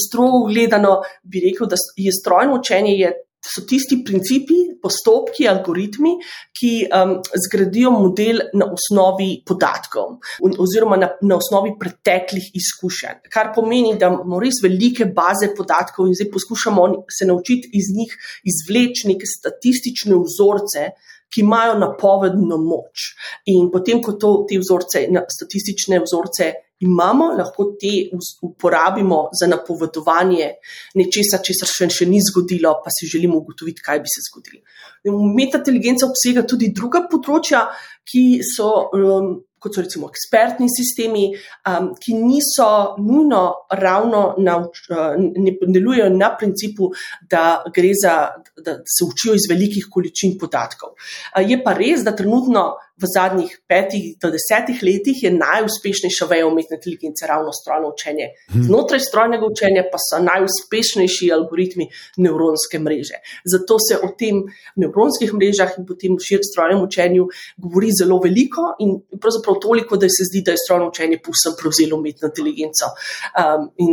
strogo 0.07 0.47
gledano 0.51 1.01
bi 1.23 1.43
rekel, 1.49 1.67
da 1.71 1.79
je 1.97 2.15
strojno 2.15 2.61
učenje. 2.61 2.95
Je 2.97 3.13
so 3.47 3.65
tisti 3.69 4.01
principi, 4.05 4.59
postopki, 4.83 5.47
algoritmi, 5.49 6.17
ki 6.57 6.73
um, 6.87 7.17
zgradijo 7.47 7.93
model 7.95 8.43
na 8.59 8.69
osnovi 8.73 9.31
podatkov 9.47 10.19
oziroma 10.63 10.99
na, 11.01 11.11
na 11.23 11.39
osnovi 11.39 11.75
preteklih 11.81 12.51
izkušenj. 12.59 13.27
Kar 13.33 13.53
pomeni, 13.55 13.97
da 14.01 14.11
imamo 14.13 14.41
res 14.43 14.61
velike 14.65 15.09
baze 15.17 15.53
podatkov 15.57 16.09
in 16.09 16.17
zdaj 16.19 16.31
poskušamo 16.35 16.87
se 17.13 17.29
naučiti 17.29 17.71
iz 17.75 17.91
njih 17.97 18.15
izvleči 18.53 19.13
neke 19.13 19.29
statistične 19.39 20.19
vzorce. 20.23 20.91
Ki 21.27 21.41
imajo 21.43 21.73
napovedno 21.75 22.55
moč. 22.63 23.03
In 23.51 23.67
potem, 23.73 23.99
ko 24.01 24.13
to, 24.15 24.29
te 24.47 24.61
vzorce, 24.63 25.03
statistične 25.35 25.99
vzorce 26.05 26.47
imamo, 26.79 27.31
lahko 27.33 27.65
te 27.81 27.93
uporabimo 28.43 29.29
za 29.41 29.49
napovedovanje 29.49 30.51
nečesa, 30.95 31.41
česar 31.45 31.71
še, 31.71 31.89
še 31.93 32.09
ni 32.11 32.21
zgodilo, 32.25 32.75
pa 32.85 32.93
si 32.93 33.09
želimo 33.09 33.41
ugotoviti, 33.41 33.85
kaj 33.85 34.03
bi 34.05 34.13
se 34.13 34.25
zgodilo. 34.29 34.63
Umetna 35.13 35.63
inteligenca 35.63 36.09
obsega 36.09 36.45
tudi 36.49 36.73
druga 36.77 37.07
področja, 37.11 37.67
ki 38.07 38.27
so 38.45 38.71
um, 38.95 39.31
kot 39.67 39.75
so 39.75 39.83
recimo 39.83 40.11
ekspertni 40.13 40.69
sistemi, 40.71 41.31
um, 41.67 41.91
ki 41.99 42.15
niso 42.21 42.69
nujno 43.01 43.43
ravno 43.81 44.23
na, 44.39 44.59
uh, 44.61 45.15
ne 45.17 45.57
delujejo 45.63 46.11
na 46.15 46.31
principu, 46.39 46.93
da 47.31 47.65
za, 48.03 48.17
da 48.63 48.79
se 48.85 49.05
učijo 49.09 49.35
iz 49.35 49.49
velikih 49.51 49.89
količin 49.91 50.37
podatkov. 50.39 50.95
Je 51.41 51.59
pa 51.63 51.73
res, 51.73 52.05
da 52.05 52.15
trenutno 52.17 52.75
v 52.97 53.05
zadnjih 53.15 53.53
petih 53.69 54.17
do 54.23 54.31
desetih 54.33 54.81
letih 54.83 55.23
je 55.23 55.31
najuspešnejša 55.31 56.27
veja 56.31 56.47
umetne 56.49 56.79
inteligence 56.79 57.27
ravno 57.29 57.53
strojno 57.53 57.93
učenje. 57.93 58.31
Mhm. 58.51 58.63
Znotraj 58.69 59.01
strojnega 59.01 59.47
učenja 59.47 59.85
pa 59.93 59.99
so 60.01 60.23
najuspešnejši 60.25 61.33
algoritmi 61.37 61.89
nevronske 62.17 62.79
mreže. 62.79 63.21
Zato 63.45 63.77
se 63.79 63.99
o 64.03 64.09
tem 64.19 64.45
nevronskih 64.77 65.35
mrežah 65.35 65.77
in 65.79 65.87
potem 65.87 66.17
širšem 66.17 66.51
strojnem 66.53 66.83
učenju 66.83 67.29
govori 67.57 67.91
zelo 68.01 68.21
veliko 68.25 68.73
in 68.81 68.97
pravzaprav 69.21 69.61
toliko, 69.61 69.97
da 69.97 70.09
se 70.09 70.25
zdi, 70.31 70.43
da 70.47 70.57
je 70.57 70.65
strojno 70.65 70.89
učenje 70.89 71.21
povsem 71.25 71.57
prevzelo 71.61 71.99
umetno 72.01 72.29
inteligenco. 72.29 72.93
Um, 73.37 73.71
in, 73.77 73.93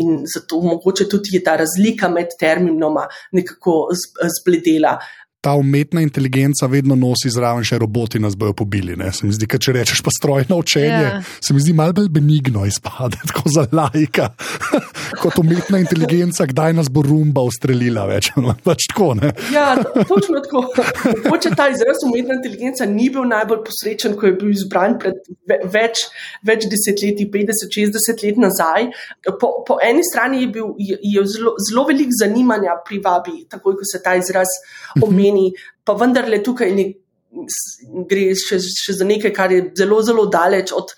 in 0.00 0.24
zato 0.34 0.60
mogoče 0.60 1.08
tudi 1.08 1.36
je 1.36 1.44
ta 1.44 1.56
razlika 1.56 2.08
med 2.08 2.32
terminoma 2.40 3.08
nekako 3.32 3.88
zbledela 4.40 4.98
ta 5.40 5.54
umetna 5.54 6.00
inteligenca 6.00 6.66
vedno 6.66 6.94
nosi 6.94 7.30
zraven 7.32 7.64
še 7.64 7.78
roboti, 7.80 8.20
nas 8.20 8.36
bojo 8.36 8.52
pobili. 8.52 8.92
Ne? 9.00 9.08
Se 9.12 9.24
mi 9.24 9.32
zdi, 9.32 9.46
če 9.48 9.72
rečeš 9.72 10.02
pa 10.04 10.12
strojno 10.12 10.58
učenje, 10.60 10.88
yeah. 10.90 11.14
Ja. 11.16 11.40
se 11.40 11.54
mi 11.56 11.62
zdi 11.64 11.72
malo 11.76 11.94
bolj 11.96 12.10
benigno 12.12 12.66
izpade, 12.68 13.16
tako 13.30 13.52
za 13.54 13.64
lajka. 13.72 14.28
Kot 15.22 15.38
umetna 15.40 15.80
inteligenca, 15.80 16.44
kdaj 16.46 16.74
nas 16.76 16.90
bo 16.92 17.04
rumba 17.06 17.44
ustrelila 17.48 18.04
več. 18.10 18.30
Pač 18.66 18.84
tako, 18.92 19.14
ja, 19.54 19.70
točno 20.12 20.42
tako. 20.44 20.64
Mogoče 21.24 21.54
ta 21.56 21.70
izraz 21.72 22.04
umetna 22.04 22.36
inteligenca 22.36 22.84
ni 22.88 23.08
bil 23.12 23.24
najbolj 23.30 23.64
posrečen, 23.64 24.18
ko 24.20 24.28
je 24.28 24.36
bil 24.42 24.52
izbran 24.52 24.98
pred 25.00 25.16
več, 25.72 26.04
več 26.46 26.68
desetletji, 26.68 27.30
50-60 27.32 28.26
let 28.26 28.42
nazaj. 28.44 28.90
Po, 29.40 29.52
po 29.64 29.80
eni 29.84 30.04
strani 30.04 30.44
je 30.44 30.52
bil 30.52 30.76
je, 30.76 31.00
je 31.16 31.24
zelo, 31.32 31.56
zelo 31.64 31.88
velik 31.88 32.12
zanimanja 32.20 32.76
pri 32.84 33.00
vabi, 33.04 33.38
takoj 33.48 33.80
ko 33.80 33.88
se 33.88 34.02
ta 34.04 34.18
izraz 34.20 34.52
omenja 35.00 35.29
pomeni, 35.30 35.54
pa 35.84 35.94
vendarle 35.94 36.42
tukaj 36.42 36.72
ne, 36.74 36.92
gre 38.10 38.34
še, 38.34 38.58
še 38.58 38.96
za 38.98 39.06
nekaj, 39.06 39.32
kar 39.32 39.52
je 39.52 39.70
zelo, 39.78 40.00
zelo 40.02 40.26
daleč 40.26 40.72
od 40.74 40.90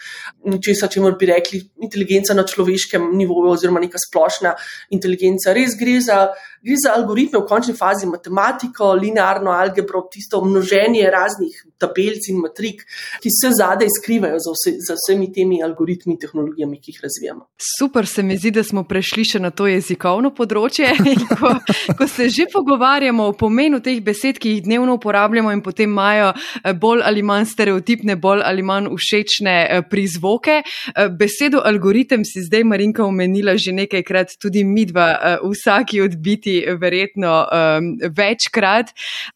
česa, 0.65 0.89
če 0.89 1.01
bi 1.19 1.27
rekli, 1.29 1.61
inteligenca 1.83 2.35
na 2.35 2.45
človeškem 2.45 3.13
nivoju, 3.17 3.53
oziroma 3.53 3.81
neka 3.81 3.99
splošna 4.01 4.55
inteligenca. 4.91 5.53
Res 5.53 5.77
gre 5.77 6.01
za 6.01 6.33
gre 6.63 6.77
za 6.79 6.95
algoritme 6.95 7.41
v 7.41 7.47
končni 7.47 7.75
fazi, 7.75 8.07
matematiko, 8.07 8.95
linearno 8.95 9.51
algebro, 9.51 10.07
tisto 10.11 10.41
množenje 10.45 11.11
raznih 11.11 11.65
tabelc 11.83 12.29
in 12.33 12.41
matrik, 12.43 12.85
ki 13.23 13.33
se 13.35 13.53
zadaj 13.59 13.91
skrivajo 13.99 14.41
za, 14.43 14.55
vse, 14.57 14.75
za 14.89 14.99
vsemi 14.99 15.31
temi 15.33 15.63
algoritmi 15.63 16.17
in 16.17 16.21
tehnologijami, 16.23 16.81
ki 16.83 16.95
jih 16.95 17.01
razvijamo. 17.07 17.47
Super 17.79 18.07
se 18.07 18.23
mi 18.23 18.37
zdi, 18.39 18.55
da 18.59 18.65
smo 18.67 18.85
prešli 18.89 19.25
še 19.35 19.43
na 19.43 19.53
to 19.55 19.69
jezikovno 19.71 20.33
področje. 20.35 20.91
ko, 21.41 21.55
ko 21.99 22.09
se 22.11 22.29
že 22.33 22.49
pogovarjamo 22.53 23.31
o 23.31 23.37
pomenu 23.39 23.83
teh 23.85 24.01
besed, 24.03 24.41
ki 24.43 24.57
jih 24.57 24.65
dnevno 24.67 24.97
uporabljamo 24.99 25.53
in 25.53 25.63
potem 25.63 25.93
imajo 25.93 26.33
eh, 26.33 26.73
bolj 26.73 27.03
ali 27.05 27.23
manj 27.23 27.47
stereotipne, 27.53 28.17
bolj 28.17 28.43
ali 28.45 28.63
manj 28.63 28.91
všečne 28.97 29.57
eh, 29.63 29.83
prizvoke. 29.91 30.63
Eh, 30.63 31.09
besedo 31.19 31.63
algoritem 31.65 32.25
si 32.25 32.43
zdaj 32.47 32.65
Marinka 32.65 33.05
omenila 33.05 33.57
že 33.57 33.73
nekajkrat, 33.77 34.37
tudi 34.41 34.65
midva, 34.65 35.39
vsaki 35.43 36.01
odbiti 36.03 36.55
verjetno 36.81 37.33
um, 37.43 37.89
večkrat. 38.17 38.93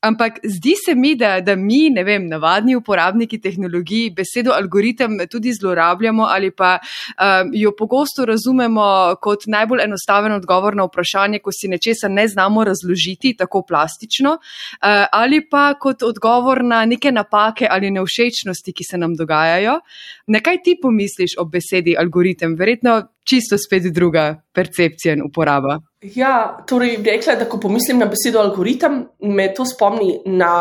Ampak 0.07 0.41
zdi 0.45 0.75
se 0.79 0.95
mi, 0.95 1.15
da, 1.19 1.41
da 1.41 1.57
mi, 1.57 1.89
ne 1.93 2.05
vem, 2.07 2.27
navadni 2.37 2.77
uporabniki 2.77 3.41
tehnologij, 3.41 4.11
besedo 4.17 4.53
algoritem 4.55 5.19
tudi 5.31 5.55
zlorabljamo 5.57 6.29
ali 6.29 6.51
pa 6.51 6.77
um, 6.79 7.51
jo 7.55 7.73
pogosto 7.79 8.25
razumemo 8.29 9.17
kot 9.21 9.47
najbolj 9.47 9.83
enostaven 9.85 10.37
odgovor 10.37 10.77
na 10.77 10.87
vprašanje, 10.87 11.41
ko 11.41 11.51
si 11.53 11.69
nečesa 11.73 12.09
ne 12.09 12.29
znamo 12.29 12.65
razložiti 12.65 13.35
tako 13.37 13.63
plastično, 13.69 14.37
uh, 14.37 15.07
ali 15.13 15.43
pa 15.51 15.75
kot 15.81 16.03
odgovor 16.03 16.65
na 16.65 16.85
neke 16.85 17.13
napake 17.13 17.67
ali 17.71 17.91
neušečnosti, 17.91 18.73
ki 18.73 18.85
se 18.85 18.99
nam 18.99 19.15
dogajajo. 19.17 19.81
Nekaj 20.27 20.63
ti 20.65 20.79
pomisliš 20.83 21.39
o 21.39 21.45
besedi 21.45 21.97
algoritem? 21.99 22.57
Verjetno 22.57 23.03
čisto 23.25 23.59
spet 23.59 23.93
druga 23.93 24.43
percepcija 24.53 25.15
in 25.15 25.23
uporaba. 25.27 25.79
Ja, 26.15 26.59
torej, 26.69 26.97
rekla 27.05 27.33
je, 27.33 27.39
da 27.39 27.49
ko 27.49 27.61
pomislim 27.61 27.99
na 27.99 28.07
besedo 28.11 28.41
algoritem, 28.41 29.05
me 29.21 29.49
to 29.55 29.67
spomni 29.67 30.21
na 30.27 30.53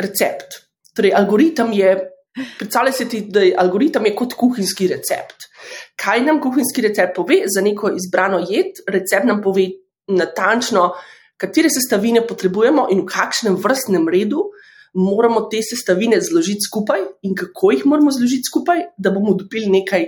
recept. 0.00 0.69
Torej, 1.00 1.14
algoritem 1.16 1.72
je, 1.72 1.94
predstavljaj 2.58 2.92
si, 2.92 3.20
da 3.32 3.40
je 3.40 3.54
algoritem 3.58 4.04
je 4.04 4.12
kot 4.18 4.34
kuhinjski 4.36 4.90
recept. 4.90 5.46
Kaj 5.96 6.20
nam 6.26 6.40
kuhinjski 6.44 6.84
recept 6.84 7.16
pove 7.16 7.38
za 7.48 7.62
neko 7.64 7.94
izbrano 7.96 8.42
jed? 8.44 8.82
Recept 8.84 9.24
nam 9.24 9.40
pove 9.40 9.64
natančno, 10.12 10.90
katere 11.40 11.70
sestavine 11.72 12.20
potrebujemo 12.26 12.90
in 12.92 13.00
v 13.00 13.08
kakšnem 13.08 13.56
vrstnem 13.56 14.04
redu 14.12 14.44
moramo 14.92 15.46
te 15.48 15.62
sestavine 15.64 16.20
zložiti 16.20 16.66
skupaj 16.68 17.00
in 17.24 17.32
kako 17.38 17.72
jih 17.72 17.86
moramo 17.86 18.12
zložiti 18.12 18.50
skupaj, 18.50 18.84
da 18.98 19.14
bomo 19.14 19.32
dobili 19.40 19.72
nekaj 19.72 20.04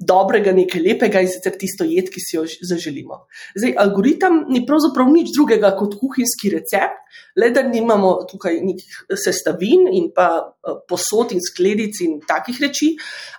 dobrega, 0.00 0.52
nekaj 0.56 0.80
lepega 0.80 1.20
in 1.20 1.28
sicer 1.28 1.54
tisto 1.60 1.84
jed, 1.84 2.08
ki 2.12 2.22
si 2.24 2.36
jo 2.36 2.44
zaželimo. 2.70 3.26
Zdaj, 3.52 3.74
algoritem 3.82 4.44
ni 4.48 4.62
pravzaprav 4.66 5.10
nič 5.12 5.34
drugega 5.36 5.74
kot 5.76 5.98
kuhinjski 6.00 6.52
recept, 6.54 7.02
le 7.36 7.50
da 7.52 7.62
nimamo 7.66 8.14
tukaj 8.30 8.56
nekih 8.64 9.02
sestavin 9.20 9.88
in 9.92 10.08
pa 10.16 10.30
eh, 10.40 10.80
posod 10.88 11.34
in 11.36 11.44
skledic 11.44 12.00
in 12.06 12.18
takih 12.26 12.60
reči, 12.64 12.94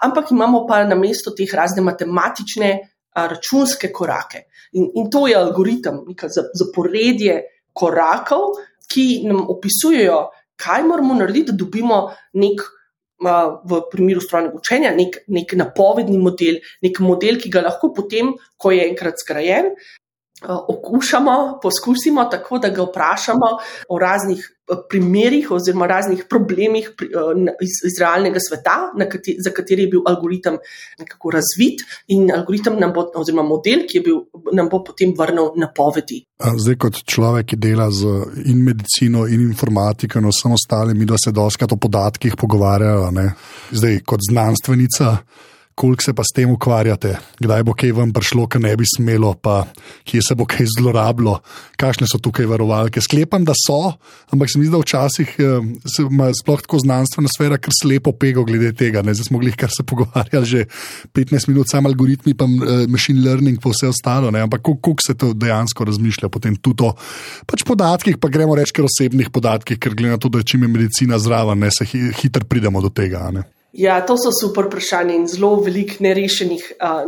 ampak 0.06 0.32
imamo 0.36 0.66
pa 0.70 0.84
na 0.86 0.98
mesto 1.00 1.34
teh 1.38 1.50
razne 1.50 1.84
matematične, 1.86 2.72
računske 3.12 3.90
korake. 3.92 4.46
In, 4.80 4.86
in 4.96 5.10
to 5.12 5.26
je 5.28 5.36
algoritem, 5.36 5.98
neka 6.08 6.30
zaporedje 6.32 7.42
korakov, 7.74 8.54
ki 8.92 9.24
nam 9.28 9.44
opisujejo, 9.52 10.30
kaj 10.62 10.86
moramo 10.88 11.18
narediti, 11.20 11.52
da 11.52 11.58
dobimo 11.58 12.00
nek 12.40 12.64
v 13.22 13.82
primeru 13.92 14.22
strojnega 14.24 14.58
učenja 14.58 14.92
nek, 14.96 15.22
nek 15.30 15.54
napovedni 15.60 16.18
model, 16.22 16.60
nek 16.82 17.02
model, 17.06 17.38
ki 17.42 17.52
ga 17.54 17.66
lahko 17.68 17.92
potem, 17.96 18.34
ko 18.58 18.74
je 18.74 18.88
enkrat 18.88 19.22
zgrajen, 19.22 19.72
okušamo, 20.48 21.60
poskusimo 21.62 22.26
tako, 22.26 22.58
da 22.58 22.70
ga 22.70 22.84
vprašamo 22.84 23.48
o 23.90 24.00
raznih 24.00 24.50
primerih 24.90 25.52
oziroma 25.52 25.88
raznih 25.88 26.26
problemih 26.30 26.90
iz, 27.62 27.74
iz 27.86 28.00
realnega 28.00 28.40
sveta, 28.40 28.92
kateri, 29.12 29.36
za 29.40 29.52
kateri 29.52 29.84
je 29.84 29.88
bil 29.88 30.02
algoritem 30.06 30.58
nekako 31.00 31.32
razvit 31.32 31.84
in 32.08 32.32
algoritem 32.32 32.80
nam 32.80 32.94
bo, 32.94 33.06
oziroma 33.16 33.44
model, 33.44 33.86
ki 33.90 33.98
je 33.98 34.02
bil, 34.06 34.22
nam 34.54 34.70
bo 34.72 34.84
potem 34.84 35.14
vrnil 35.18 35.52
napovedi. 35.60 36.22
Zdaj, 36.58 36.78
kot 36.80 37.02
človek, 37.06 37.52
ki 37.52 37.60
dela 37.62 37.90
z 37.92 38.08
in 38.46 38.64
medicino 38.64 39.28
in 39.28 39.44
informatiko 39.50 40.20
in 40.20 40.30
vsem 40.32 40.56
ostalim, 40.58 40.98
mi 40.98 41.06
da 41.06 41.20
se 41.20 41.32
doskrat 41.36 41.72
o 41.72 41.78
podatkih 41.82 42.36
pogovarjajo, 42.40 43.12
ne? 43.12 43.32
zdaj 43.72 44.02
kot 44.06 44.24
znanstvenica 44.30 45.18
koliko 45.76 46.04
se 46.04 46.14
pa 46.14 46.24
s 46.24 46.34
tem 46.36 46.52
ukvarjate, 46.52 47.16
kdaj 47.40 47.64
bo 47.68 47.74
kaj 47.78 47.92
vam 47.98 48.14
prišlo, 48.14 48.48
kar 48.48 48.62
ne 48.62 48.72
bi 48.78 48.86
smelo, 48.88 49.34
pa 49.34 49.66
kje 50.08 50.22
se 50.28 50.36
bo 50.38 50.46
kaj 50.50 50.68
zlorabilo, 50.78 51.40
kakšne 51.80 52.08
so 52.08 52.20
tukaj 52.22 52.46
varovalke. 52.50 53.02
Sklepam, 53.02 53.46
da 53.48 53.56
so, 53.58 53.94
ampak 54.32 54.52
se 54.52 54.60
mi 54.60 54.68
zdi, 54.68 54.74
da 54.76 54.82
včasih 54.82 55.36
eh, 55.40 55.70
ima 56.06 56.30
sploh 56.36 56.62
tako 56.62 56.82
znanstvena 56.84 57.32
sfera, 57.32 57.60
kar 57.62 57.74
slepo 57.76 58.14
pego 58.14 58.46
glede 58.48 58.74
tega. 58.78 59.02
Ne? 59.06 59.16
Zdaj 59.18 59.30
smo 59.30 59.40
mogli 59.42 59.54
kar 59.58 59.70
se 59.74 59.84
pogovarjali 59.84 60.46
že 60.46 60.66
15 61.14 61.50
minut, 61.50 61.70
sam 61.70 61.86
algoritmi, 61.86 62.34
pa 62.38 62.46
uh, 62.46 62.86
machine 62.90 63.22
learning, 63.22 63.60
pa 63.62 63.72
vse 63.74 63.90
ostalo. 63.90 64.32
Ne? 64.32 64.44
Ampak 64.46 64.62
koliko 64.62 65.02
se 65.06 65.16
to 65.18 65.34
dejansko 65.34 65.86
razmišlja, 65.86 66.30
potem 66.30 66.56
tudi 66.56 66.86
o 66.86 66.94
pač 67.48 67.66
podatkih, 67.66 68.20
pa 68.22 68.30
gremo 68.30 68.56
reči 68.56 68.76
kar 68.78 68.86
osebnih 68.86 69.32
podatkih, 69.34 69.80
ker 69.82 69.96
glede 69.96 70.18
na 70.18 70.22
to, 70.22 70.30
da 70.30 70.44
čim 70.44 70.68
je 70.68 70.70
medicina 70.70 71.20
zraven, 71.20 71.60
ne 71.60 71.72
se 71.74 71.88
hitro 71.90 72.46
pridemo 72.46 72.82
do 72.82 72.90
tega. 72.94 73.30
Ne? 73.34 73.48
Ja, 73.72 74.02
to 74.04 74.18
so 74.20 74.34
super 74.36 74.66
vprašanja 74.68 75.14
in 75.16 75.28
zelo 75.32 75.54
veliko 75.64 76.04
nerešenih, 76.04 76.64
uh, 76.84 77.06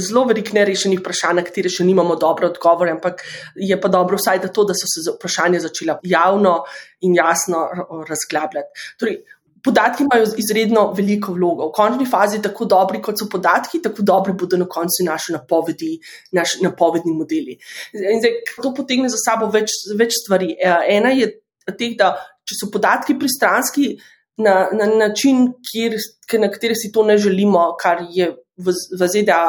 zelo 0.00 0.24
veliko 0.30 0.54
nerešenih 0.56 1.02
vprašanj, 1.02 1.36
na 1.36 1.44
katere 1.44 1.68
še 1.72 1.84
nimamo 1.84 2.16
dobre 2.16 2.48
odgovore, 2.48 2.94
ampak 2.96 3.20
je 3.60 3.76
pa 3.80 3.90
dobro 3.92 4.16
vsaj 4.16 4.40
da 4.40 4.48
to, 4.48 4.64
da 4.64 4.76
so 4.78 4.88
se 4.88 5.04
vprašanja 5.18 5.60
začela 5.66 5.98
javno 6.02 6.62
in 7.04 7.18
jasno 7.18 7.66
razglabljati. 8.08 8.88
Torej, 9.00 9.18
podatki 9.64 10.06
imajo 10.06 10.30
izredno 10.40 10.86
veliko 10.96 11.34
vlogo. 11.36 11.68
V 11.68 11.76
končni 11.76 12.06
fazi, 12.08 12.40
tako 12.42 12.66
dobri 12.70 13.02
kot 13.02 13.20
so 13.20 13.28
podatki, 13.30 13.82
tako 13.84 14.02
dobri 14.02 14.32
bodo 14.38 14.58
na 14.58 14.66
koncu 14.70 15.04
naše 15.06 15.36
napovedi, 15.36 15.98
naši 16.32 16.64
napovedni 16.64 17.12
modeli. 17.14 17.58
In 17.92 18.24
zdaj, 18.24 18.40
to 18.56 18.72
potegne 18.74 19.12
za 19.12 19.20
sabo 19.20 19.50
več, 19.52 19.76
več 19.98 20.16
stvari. 20.24 20.56
Ena 20.88 21.12
je 21.14 21.30
teh, 21.76 21.94
da 21.98 22.14
če 22.48 22.58
so 22.58 22.70
podatki 22.74 23.18
pristranski, 23.20 23.92
na, 24.42 24.68
na 24.72 24.86
način, 24.86 25.48
kjer, 25.70 25.96
na 26.40 26.50
kateri 26.50 26.76
si 26.76 26.92
to 26.92 27.04
ne 27.06 27.16
želimo, 27.18 27.72
kar 27.80 28.04
je 28.10 28.28
v, 28.56 28.74
v 28.98 29.08
ZDA 29.08 29.42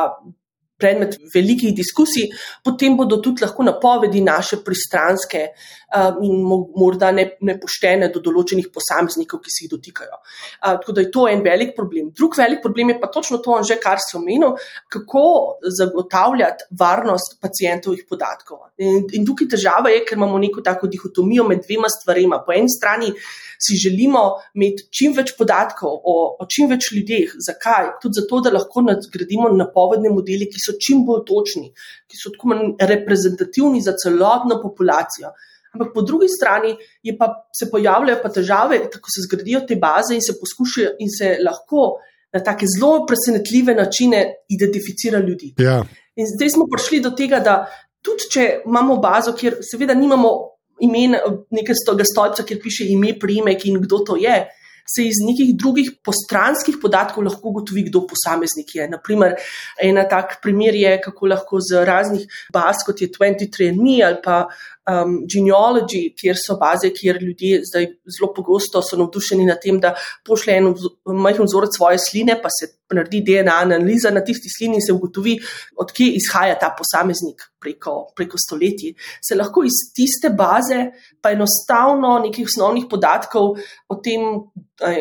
predmet 0.83 1.17
velikih 1.33 1.73
diskusij, 1.75 2.31
potem 2.63 2.97
bodo 2.97 3.21
tudi 3.23 3.43
lahko 3.45 3.63
napovedi 3.63 4.21
naše 4.21 4.59
pristranske 4.65 5.45
um, 5.47 5.82
in 6.25 6.41
morda 6.75 7.11
nepoštene 7.13 8.09
do 8.13 8.21
določenih 8.23 8.69
posameznikov, 8.73 9.41
ki 9.43 9.53
se 9.53 9.65
jih 9.65 9.71
dotikajo. 9.75 10.17
Uh, 10.17 10.79
tako 10.81 10.95
da 10.97 11.05
je 11.05 11.11
to 11.13 11.27
en 11.29 11.43
velik 11.45 11.75
problem. 11.77 12.09
Drug 12.17 12.37
velik 12.37 12.63
problem 12.63 12.93
je 12.93 12.99
pa 13.01 13.09
točno 13.13 13.39
to, 13.43 13.59
že 13.67 13.77
kar 13.81 14.01
sem 14.01 14.21
omenil, 14.21 14.57
kako 14.91 15.23
zagotavljati 15.79 16.69
varnost 16.79 17.37
pacijentovih 17.41 18.05
podatkov. 18.09 18.69
In, 18.81 19.03
in 19.13 19.25
tukaj 19.27 19.51
težava 19.53 19.93
je, 19.93 20.03
ker 20.07 20.17
imamo 20.17 20.41
neko 20.41 20.63
tako 20.65 20.89
dihotomijo 20.91 21.45
med 21.47 21.63
dvema 21.67 21.91
stvarema. 21.93 22.41
Po 22.45 22.55
eni 22.55 22.71
strani 22.71 23.13
si 23.63 23.77
želimo 23.79 24.23
imeti 24.57 24.87
čim 24.91 25.13
več 25.15 25.33
podatkov 25.37 26.01
o, 26.03 26.15
o 26.41 26.47
čim 26.49 26.71
več 26.71 26.89
ljudeh. 26.95 27.37
Zakaj? 27.47 27.93
Tudi 28.03 28.21
zato, 28.21 28.41
da 28.43 28.53
lahko 28.53 28.83
nadgradimo 28.85 29.51
napovedne 29.55 30.11
modele, 30.13 30.49
ki 30.51 30.61
so 30.61 30.75
čim 30.81 31.05
bolj 31.07 31.23
točni, 31.29 31.69
ki 32.09 32.19
so 32.19 32.33
tako 32.33 32.59
reprezentativni 32.93 33.81
za 33.85 33.95
celotno 33.99 34.59
populacijo. 34.63 35.33
Ampak 35.73 35.93
po 35.93 36.01
drugi 36.01 36.27
strani 36.29 36.75
pa, 37.17 37.27
se 37.59 37.69
pojavljajo 37.71 38.19
pa 38.23 38.29
težave, 38.29 38.79
tako 38.93 39.09
se 39.09 39.25
zgradijo 39.25 39.63
te 39.67 39.75
baze 39.75 40.13
in 40.15 40.21
se 40.21 40.35
poskušajo 40.39 40.95
in 40.99 41.09
se 41.09 41.37
lahko 41.41 41.95
na 42.33 42.41
take 42.43 42.65
zelo 42.69 43.05
presenetljive 43.05 43.75
načine 43.75 44.23
identificira 44.49 45.19
ljudi. 45.19 45.53
Ja. 45.57 45.81
In 46.15 46.29
zdaj 46.29 46.49
smo 46.49 46.65
prišli 46.71 47.01
do 47.01 47.11
tega, 47.17 47.39
da 47.39 47.63
tudi 48.05 48.29
če 48.33 48.47
imamo 48.65 48.97
bazo, 49.01 49.33
kjer 49.37 49.61
seveda 49.65 49.95
nimamo 49.97 50.33
imen 50.81 51.15
nekega 51.53 52.05
stolpca, 52.09 52.45
kjer 52.45 52.59
piše 52.61 52.89
ime, 52.93 53.13
priimek 53.19 53.65
in 53.69 53.79
kdo 53.81 54.01
to 54.05 54.17
je, 54.21 54.35
se 54.83 55.05
iz 55.07 55.21
nekih 55.23 55.53
drugih 55.55 55.91
postranskih 56.03 56.77
podatkov 56.81 57.23
lahko 57.23 57.53
ugotovi, 57.53 57.85
kdo 57.87 58.03
posameznik 58.07 58.75
je. 58.75 58.87
Naprimer, 58.91 59.37
ena 59.81 60.03
tak 60.09 60.39
primer 60.43 60.75
je, 60.75 60.97
kako 61.05 61.29
lahko 61.31 61.61
z 61.63 61.85
raznih 61.87 62.25
baz, 62.53 62.83
kot 62.85 63.01
je 63.01 63.07
23andMe 63.13 64.01
ali 64.03 64.19
pa 64.23 64.43
um, 64.89 65.17
Genealogy, 65.27 66.11
kjer 66.19 66.37
so 66.39 66.57
baze, 66.59 66.89
kjer 66.93 67.19
ljudje 67.21 67.61
zdaj 67.69 67.87
zelo 68.17 68.31
pogosto 68.35 68.81
so 68.83 68.97
navdušeni 68.99 69.45
nad 69.47 69.61
tem, 69.61 69.79
da 69.79 69.93
pošlje 70.27 70.57
en 70.59 70.69
majhen 71.23 71.47
vzorec 71.47 71.75
svoje 71.77 72.01
sline, 72.03 72.35
pa 72.41 72.51
se 72.51 72.73
naredi 72.93 73.23
DNA 73.25 73.55
analiza 73.65 74.11
na 74.13 74.21
tisti 74.21 74.51
slini 74.51 74.77
in 74.77 74.85
se 74.85 74.93
ugotovi, 74.93 75.37
odkje 75.81 76.11
izhaja 76.19 76.59
ta 76.59 76.73
posameznik 76.77 77.47
preko, 77.61 77.95
preko 78.15 78.37
stoletij. 78.37 78.93
Se 79.23 79.35
lahko 79.39 79.63
iz 79.65 79.79
tiste 79.95 80.29
baze, 80.29 80.91
pa 81.21 81.31
enostavno 81.33 82.19
nekih 82.27 82.47
osnovnih 82.51 82.85
podatkov 82.91 83.57
o 83.89 83.99
tem, 84.03 84.27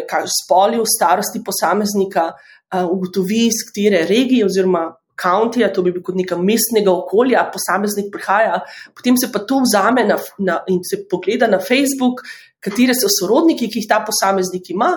kaj 0.09 0.27
spoliju, 0.31 0.87
starosti 0.89 1.43
posameznika, 1.45 2.31
ugotovi, 2.73 3.47
iz 3.51 3.65
katere 3.69 4.07
regije 4.09 4.47
oziroma 4.47 4.87
countyja, 5.17 5.73
to 5.73 5.83
bi 5.83 5.93
bil 5.93 6.03
kot 6.03 6.17
neka 6.19 6.39
mestnega 6.41 6.93
okolja, 6.93 7.45
posameznik 7.53 8.11
prihaja, 8.13 8.63
potem 8.97 9.19
se 9.21 9.31
pa 9.33 9.43
to 9.47 9.61
vzame 9.65 10.05
na, 10.09 10.19
na, 10.39 10.61
in 10.69 10.81
se 10.85 11.05
pogleda 11.11 11.49
na 11.51 11.61
Facebook, 11.61 12.25
katere 12.63 12.95
so 12.95 13.11
sorodniki, 13.11 13.69
ki 13.71 13.83
jih 13.83 13.89
ta 13.91 14.01
posameznik 14.07 14.71
ima. 14.71 14.93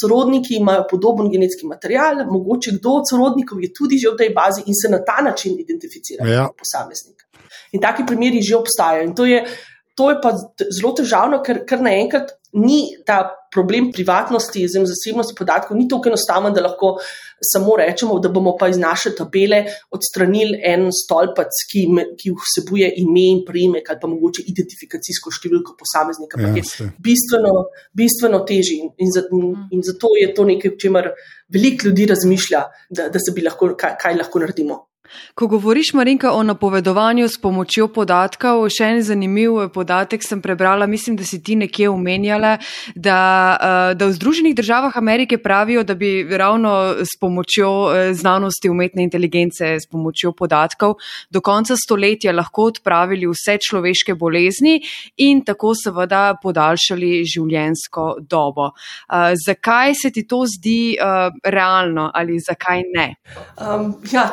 Sorodniki 0.00 0.58
imajo 0.58 0.86
podoben 0.90 1.30
genetski 1.30 1.68
material, 1.70 2.24
mogoče 2.30 2.78
kdo 2.78 2.98
od 3.00 3.10
sorodnikov 3.10 3.62
je 3.62 3.70
tudi 3.74 3.98
že 4.02 4.10
v 4.14 4.18
tej 4.22 4.32
bazi 4.34 4.64
in 4.66 4.74
se 4.74 4.90
na 4.90 4.98
ta 5.04 5.22
način 5.22 5.54
identificira 5.58 6.26
ja. 6.26 6.48
posameznik. 6.58 7.22
In 7.72 7.80
taki 7.80 8.06
primeri 8.06 8.42
že 8.42 8.56
obstajajo. 8.56 9.06
In 9.06 9.14
to 9.14 9.26
je, 9.26 9.44
to 9.94 10.10
je 10.10 10.20
pa 10.22 10.32
zelo 10.34 10.94
težavno, 10.98 11.40
ker, 11.44 11.62
ker 11.68 11.82
naenkrat 11.82 12.34
ni 12.54 12.94
ta 13.06 13.22
problem 13.54 13.90
privatnosti, 13.94 14.62
oziroma 14.66 14.90
zasebnosti 14.90 15.34
podatkov, 15.38 15.76
ni 15.78 15.88
tako 15.90 16.10
enostaven, 16.10 16.54
da 16.54 16.62
lahko 16.62 16.92
samo 17.42 17.74
rečemo, 17.78 18.18
da 18.22 18.30
bomo 18.30 18.54
pa 18.58 18.68
iz 18.70 18.78
naše 18.78 19.10
tabele 19.18 19.64
odstranili 19.94 20.60
en 20.70 20.86
stolpec, 20.94 21.60
ki, 21.70 21.84
ki 22.20 22.34
vsebuje 22.38 22.92
ime 23.02 23.26
in 23.32 23.42
priimek 23.46 23.90
ali 23.90 24.02
pa 24.02 24.10
mogoče 24.10 24.46
identifikacijsko 24.50 25.34
številko 25.34 25.74
posameznika. 25.78 26.40
Ja, 26.42 26.54
je 26.58 26.88
bistveno, 27.02 27.54
bistveno 27.94 28.42
težje 28.46 28.80
in, 28.82 28.90
in, 29.02 29.10
in, 29.10 29.52
in 29.74 29.86
zato 29.86 30.14
je 30.18 30.30
to 30.34 30.46
nekaj, 30.46 30.74
o 30.74 30.80
čemer 30.86 31.12
veliko 31.54 31.90
ljudi 31.90 32.08
razmišlja, 32.14 32.64
da, 32.90 33.10
da 33.10 33.22
se 33.22 33.34
bi 33.34 33.46
lahko, 33.46 33.74
kaj, 33.78 33.98
kaj 34.02 34.18
lahko 34.22 34.42
naredimo. 34.42 34.84
Ko 35.34 35.46
govoriš, 35.46 35.92
Marinka, 35.94 36.32
o 36.32 36.42
napovedovanju 36.42 37.28
s 37.28 37.40
pomočjo 37.40 37.88
podatkov, 37.88 38.68
še 38.70 38.90
en 38.94 39.02
zanimiv 39.02 39.56
podatek 39.74 40.22
sem 40.22 40.40
prebrala, 40.42 40.86
mislim, 40.86 41.16
da 41.16 41.24
si 41.24 41.40
ti 41.42 41.56
nekje 41.56 41.88
omenjala, 41.90 42.56
da, 42.94 43.18
eh, 43.60 43.94
da 43.94 44.06
v 44.06 44.12
Združenih 44.12 44.54
državah 44.54 44.96
Amerike 44.96 45.38
pravijo, 45.38 45.82
da 45.84 45.94
bi 45.94 46.26
ravno 46.30 46.94
s 47.02 47.18
pomočjo 47.20 47.70
eh, 47.90 48.14
znanosti 48.14 48.70
umetne 48.70 49.02
inteligence, 49.02 49.74
s 49.80 49.86
pomočjo 49.90 50.32
podatkov 50.32 50.96
do 51.30 51.40
konca 51.40 51.76
stoletja 51.76 52.32
lahko 52.32 52.68
odpravili 52.70 53.26
vse 53.26 53.58
človeške 53.58 54.14
bolezni 54.14 54.80
in 55.16 55.44
tako 55.44 55.74
seveda 55.74 56.36
podaljšali 56.42 57.24
življenjsko 57.24 58.06
dobo. 58.20 58.70
Eh, 58.70 59.34
zakaj 59.46 59.94
se 60.02 60.10
ti 60.10 60.26
to 60.26 60.44
zdi 60.46 60.96
realno 61.44 62.10
ali 62.14 62.38
zakaj 62.40 62.82
ne? 62.94 63.06
Um, 63.58 63.94
ja, 64.12 64.24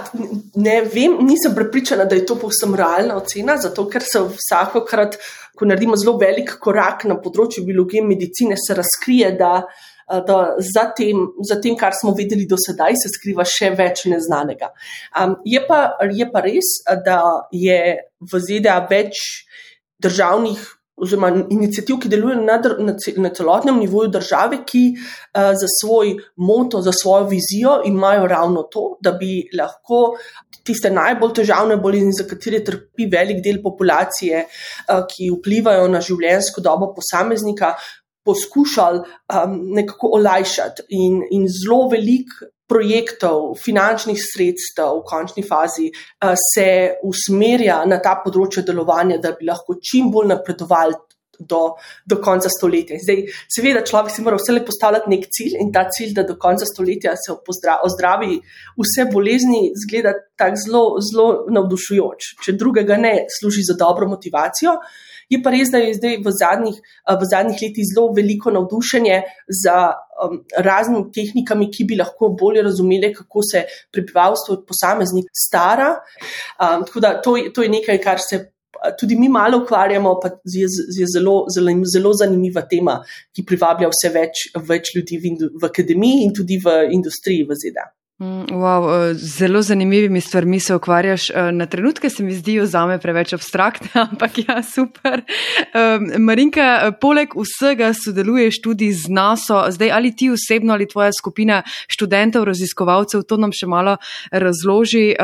ne 0.56 0.71
Ne 0.72 0.82
vem, 0.88 1.18
nisem 1.26 1.56
prepričana, 1.56 2.06
da 2.06 2.16
je 2.16 2.26
to 2.26 2.38
povsem 2.40 2.76
realna 2.76 3.18
ocena, 3.20 3.58
zato 3.60 3.84
ker 3.92 4.04
se 4.08 4.22
vsakokrat, 4.24 5.18
ko 5.58 5.68
naredimo 5.68 5.98
zelo 6.00 6.16
velik 6.22 6.54
korak 6.64 7.04
na 7.10 7.18
področju 7.20 7.66
biologije 7.68 8.04
in 8.04 8.08
medicine, 8.08 8.56
se 8.56 8.78
razkrije, 8.78 9.34
da, 9.40 9.52
da 10.28 10.38
za, 10.64 10.86
tem, 10.96 11.26
za 11.48 11.60
tem, 11.64 11.76
kar 11.80 11.98
smo 11.98 12.14
videli 12.16 12.48
do 12.48 12.60
sedaj, 12.62 12.96
se 13.04 13.12
skriva 13.12 13.44
še 13.48 13.74
več 13.76 14.06
neznanega. 14.12 14.72
Um, 15.12 15.36
je, 15.44 15.60
pa, 15.68 15.82
je 16.08 16.30
pa 16.32 16.46
res, 16.48 16.72
da 17.04 17.20
je 17.52 17.82
v 18.32 18.44
ZDA 18.48 18.80
več 18.92 19.26
državnih 20.02 20.64
oziroma 21.02 21.32
inicijativ, 21.50 21.98
ki 22.02 22.10
delujejo 22.12 22.42
na, 22.46 22.58
na, 22.80 22.96
na 23.26 23.32
celotnem 23.34 23.80
nivoju 23.82 24.12
države, 24.14 24.62
ki 24.68 24.84
uh, 24.96 25.52
za 25.58 25.70
svoj 25.80 26.16
moto, 26.36 26.82
za 26.82 26.94
svojo 26.96 27.28
vizijo 27.32 27.80
imajo 27.86 28.28
ravno 28.28 28.64
to, 28.64 28.98
da 29.02 29.12
bi 29.12 29.48
lahko 29.58 30.18
tiste 30.64 30.92
najbolj 30.94 31.34
težavne 31.42 31.78
bolezni, 31.82 32.14
za 32.14 32.28
katere 32.30 32.62
trpi 32.64 33.10
velik 33.12 33.42
del 33.44 33.62
populacije, 33.64 34.46
uh, 34.46 35.02
ki 35.10 35.32
vplivajo 35.40 35.90
na 35.90 36.02
življenjsko 36.02 36.62
dobo 36.62 36.94
posameznika. 36.96 37.76
Poskušali 38.22 39.00
um, 39.02 39.54
nekako 39.74 40.12
olajšati, 40.14 40.84
in, 40.94 41.24
in 41.34 41.48
zelo 41.50 41.88
velik 41.90 42.30
projektov, 42.72 43.54
finančnih 43.60 44.20
sredstev 44.20 45.02
v 45.02 45.06
končni 45.08 45.44
fazi 45.44 45.90
uh, 45.92 46.34
se 46.40 46.68
usmerja 47.04 47.82
na 47.90 48.00
ta 48.04 48.18
področje 48.24 48.64
delovanja, 48.68 49.20
da 49.20 49.36
bi 49.36 49.50
lahko 49.50 49.80
čim 49.84 50.12
bolj 50.14 50.36
napredovali. 50.36 51.02
Do, 51.42 51.72
do 52.06 52.20
konca 52.22 52.52
stoletja. 52.54 53.00
Zdaj, 53.02 53.24
seveda, 53.50 53.80
človek 53.82 54.12
si 54.14 54.22
mora 54.22 54.38
vse 54.38 54.60
postavljati 54.62 55.10
nek 55.10 55.24
cilj 55.34 55.56
in 55.64 55.72
ta 55.74 55.88
cilj, 55.90 56.12
da 56.14 56.22
do 56.28 56.36
konca 56.38 56.68
stoletja 56.70 57.16
se 57.18 57.34
ozdravi 57.34 58.36
vse 58.78 59.08
bolezni, 59.10 59.72
zgleda 59.74 60.14
tako 60.38 60.62
zelo, 60.62 60.84
zelo 61.02 61.26
navdušujoč. 61.50 62.28
Če 62.46 62.54
drugega 62.62 63.00
ne, 63.02 63.16
služi 63.40 63.66
za 63.72 63.74
dobro 63.80 64.12
motivacijo. 64.12 64.76
Je 65.32 65.40
pa 65.44 65.54
res, 65.54 65.72
da 65.72 65.80
je 65.80 65.96
zdaj 65.96 66.18
v 66.26 66.34
zadnjih, 66.36 66.78
v 67.08 67.28
zadnjih 67.32 67.60
letih 67.64 67.88
zelo 67.88 68.10
veliko 68.16 68.52
navdušenje 68.52 69.22
za 69.64 69.76
um, 70.20 70.42
raznimi 70.60 71.08
tehnikami, 71.16 71.70
ki 71.72 71.88
bi 71.88 72.00
lahko 72.00 72.34
bolje 72.40 72.66
razumeli, 72.68 73.14
kako 73.16 73.44
se 73.48 73.64
prebivalstvo 73.96 74.62
posameznik 74.68 75.30
stara. 75.46 75.94
Um, 76.60 76.84
tako 76.88 77.00
da 77.00 77.14
to, 77.22 77.38
to 77.56 77.64
je 77.64 77.78
nekaj, 77.78 78.02
kar 78.04 78.20
se. 78.24 78.48
Tudi 78.98 79.14
mi 79.16 79.28
malo 79.30 79.60
ukvarjamo, 79.62 80.16
pa 80.24 80.32
je, 80.50 80.66
je 80.98 81.06
zelo, 81.14 81.46
zelo, 81.54 81.74
zelo 81.86 82.14
zanimiva 82.18 82.64
tema, 82.66 82.96
ki 83.36 83.46
privablja 83.46 83.92
vse 83.92 84.10
več, 84.10 84.48
več 84.58 84.96
ljudi 84.96 85.20
v, 85.22 85.36
v 85.54 85.70
akademiji 85.70 86.24
in 86.26 86.34
tudi 86.34 86.58
v 86.58 86.80
industriji 86.96 87.46
v 87.46 87.60
ZDA. 87.62 87.92
Mm, 88.22 88.46
wow, 88.52 89.10
eh, 89.10 89.14
zelo 89.14 89.62
zanimivimi 89.62 90.22
stvarmi 90.22 90.60
se 90.60 90.76
ukvarjaš. 90.76 91.30
Eh, 91.30 91.52
na 91.52 91.66
trenutke 91.66 92.10
se 92.10 92.24
mi 92.24 92.34
zdijo 92.34 92.66
za 92.66 92.86
me 92.86 93.00
preveč 93.00 93.34
abstraktne, 93.34 93.90
ampak 94.12 94.32
ja, 94.38 94.64
super. 94.64 95.22
Marinka, 96.20 96.62
eh, 96.62 96.92
poleg 97.02 97.30
vsega 97.36 97.94
sodeluješ 97.94 98.62
tudi 98.62 98.92
z 98.94 99.10
NASO. 99.10 99.64
Zdaj, 99.70 99.92
ali 99.92 100.16
ti 100.16 100.30
osebno 100.30 100.74
ali 100.74 100.88
tvoja 100.88 101.10
skupina 101.20 101.64
študentov, 101.88 102.44
raziskovalcev, 102.44 103.24
to 103.24 103.38
nam 103.38 103.52
še 103.52 103.66
malo 103.68 103.98
razloži, 104.32 105.16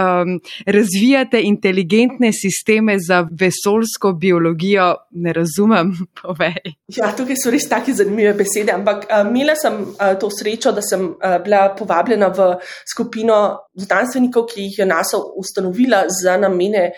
razvijate 0.65 1.41
inteligentne 1.41 2.31
sisteme 2.33 2.97
za 2.99 3.27
vesolsko 3.31 4.13
biologijo? 4.13 4.95
Ne 5.11 5.33
razumem, 5.33 5.93
povej. 6.21 6.73
Ja, 6.97 7.11
tukaj 7.13 7.37
so 7.37 7.53
res 7.53 7.69
take 7.69 7.93
zanimive 7.93 8.33
besede, 8.33 8.73
ampak 8.73 9.05
imela 9.29 9.53
sem 9.55 9.83
to 10.19 10.31
srečo, 10.33 10.73
da 10.73 10.81
sem 10.81 11.11
bila 11.45 11.67
povabljena 11.77 12.33
v 12.33 12.49
skupino 12.93 13.37
znanstvenikov, 13.75 14.47
ki 14.51 14.67
jih 14.67 14.79
je 14.79 14.85
NASA 14.85 15.19
ustanovila 15.35 16.05
za 16.23 16.37
namene 16.37 16.91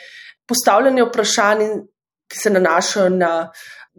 postavljanja 0.48 1.06
vprašanj, 1.10 1.66
ki 2.30 2.38
se 2.38 2.50
nanašajo 2.54 3.10
na 3.10 3.34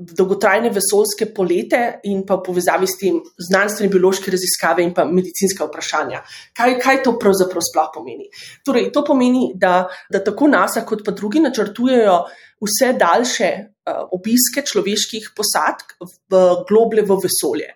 dolgotrajne 0.01 0.71
vesoljske 0.73 1.27
polete 1.35 1.81
in 2.09 2.23
pa 2.27 2.39
v 2.39 2.45
povezavi 2.47 2.89
s 2.89 2.99
tem 3.01 3.19
znanstvene 3.49 3.91
biološke 3.93 4.33
raziskave 4.33 4.85
in 4.87 4.95
pa 4.97 5.05
medicinska 5.05 5.67
vprašanja. 5.67 6.23
Kaj, 6.57 6.77
kaj 6.81 7.03
to 7.05 7.17
pravzaprav 7.21 7.65
sploh 7.67 7.91
pomeni? 7.95 8.31
Torej, 8.65 8.89
to 8.95 9.05
pomeni, 9.05 9.51
da, 9.55 9.83
da 10.13 10.23
tako 10.25 10.49
NASA 10.49 10.87
kot 10.89 11.05
pa 11.05 11.13
drugi 11.17 11.43
načrtujejo 11.45 12.17
vse 12.65 12.93
daljše 13.01 13.51
uh, 13.61 14.05
obiske 14.17 14.65
človeških 14.73 15.33
posadk 15.37 15.97
v 16.01 16.45
globlje 16.69 17.05
v 17.09 17.21
vesolje. 17.27 17.75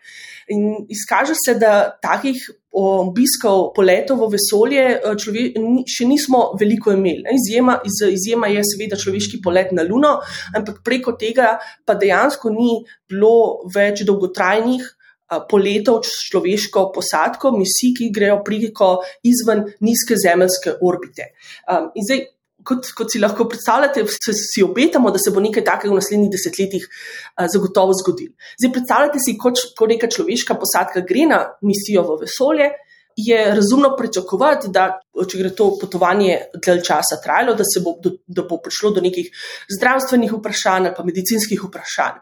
In 0.54 0.86
izkaže 0.92 1.36
se, 1.40 1.56
da 1.60 1.90
takih 2.02 2.40
obiskov 2.74 3.70
poletov 3.74 4.18
v 4.24 4.34
vesolje 4.34 4.84
eh, 4.98 5.14
člove, 5.14 5.44
še 5.86 6.08
nismo 6.10 6.52
veliko 6.58 6.92
imeli. 6.94 7.22
Izjema, 7.34 7.78
iz, 7.86 8.02
izjema 8.10 8.50
je 8.50 8.64
seveda 8.66 8.98
človeški 8.98 9.40
polet 9.44 9.72
na 9.72 9.86
Luno, 9.86 10.18
ampak 10.56 10.82
preko 10.84 11.14
tega 11.18 11.54
pa 11.86 11.94
dejansko 11.94 12.50
ni 12.50 12.82
bilo 13.10 13.64
več 13.70 14.02
dolgotrajnih 14.06 14.82
eh, 14.82 15.40
poletov 15.50 16.02
s 16.02 16.28
človeško 16.32 16.88
posadko, 16.94 17.54
misij, 17.54 17.94
ki 17.98 18.12
grejo 18.14 18.42
preko 18.46 18.96
izven 19.22 19.68
nizke 19.80 20.18
zemeljske 20.18 20.78
orbite. 20.82 21.30
Um, 21.70 21.92
in 21.94 22.06
zdaj 22.06 22.26
kot, 22.66 22.90
kot 22.96 23.12
si 23.12 23.20
lahko 23.22 23.46
predstavljate, 23.50 24.06
se, 24.10 24.34
si 24.38 24.64
obetamo, 24.64 25.12
da 25.14 25.20
se 25.22 25.32
bo 25.34 25.42
nekaj 25.44 25.64
takega 25.66 25.92
v 25.92 26.00
naslednjih 26.00 26.32
desetletjih 26.32 26.86
uh, 26.88 27.46
zagotovo 27.52 27.96
zgodilo. 28.00 28.34
Zdaj, 28.60 28.72
predstavljate 28.78 29.22
si, 29.24 29.36
kot 29.40 29.62
ko 29.78 29.90
neka 29.90 30.10
človeška 30.10 30.58
posadka 30.60 31.04
gre 31.06 31.28
na 31.30 31.44
misijo 31.62 32.06
v 32.08 32.24
vesolje. 32.24 32.72
Je 33.16 33.36
razumno 33.54 33.92
pričakovati, 33.94 34.72
da 34.74 34.88
če 35.14 35.38
gre 35.38 35.50
to 35.54 35.68
potovanje 35.78 36.38
dlje 36.56 36.80
časa 36.82 37.20
trajalo, 37.22 37.52
da, 37.54 37.62
bo, 37.84 37.92
da 38.26 38.42
bo 38.48 38.58
prišlo 38.62 38.90
do 38.96 39.04
nekih 39.04 39.28
zdravstvenih 39.70 40.32
vprašanj 40.34 40.88
ali 40.88 40.94
pa 40.96 41.04
medicinskih 41.06 41.62
vprašanj. 41.68 42.18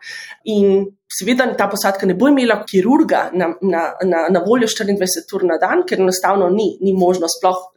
In 0.52 0.84
seveda 1.08 1.46
ta 1.56 1.70
posadka 1.72 2.04
ne 2.04 2.12
bo 2.18 2.28
imela 2.28 2.58
kirurga 2.68 3.30
na, 3.32 3.54
na, 3.62 3.86
na, 4.04 4.26
na 4.28 4.44
voljo 4.44 4.68
24 4.68 5.36
ur 5.38 5.46
na 5.48 5.56
dan, 5.62 5.86
ker 5.88 6.00
enostavno 6.00 6.50
ni, 6.52 6.74
ni 6.84 6.92
možno 6.92 7.30
sploh 7.32 7.70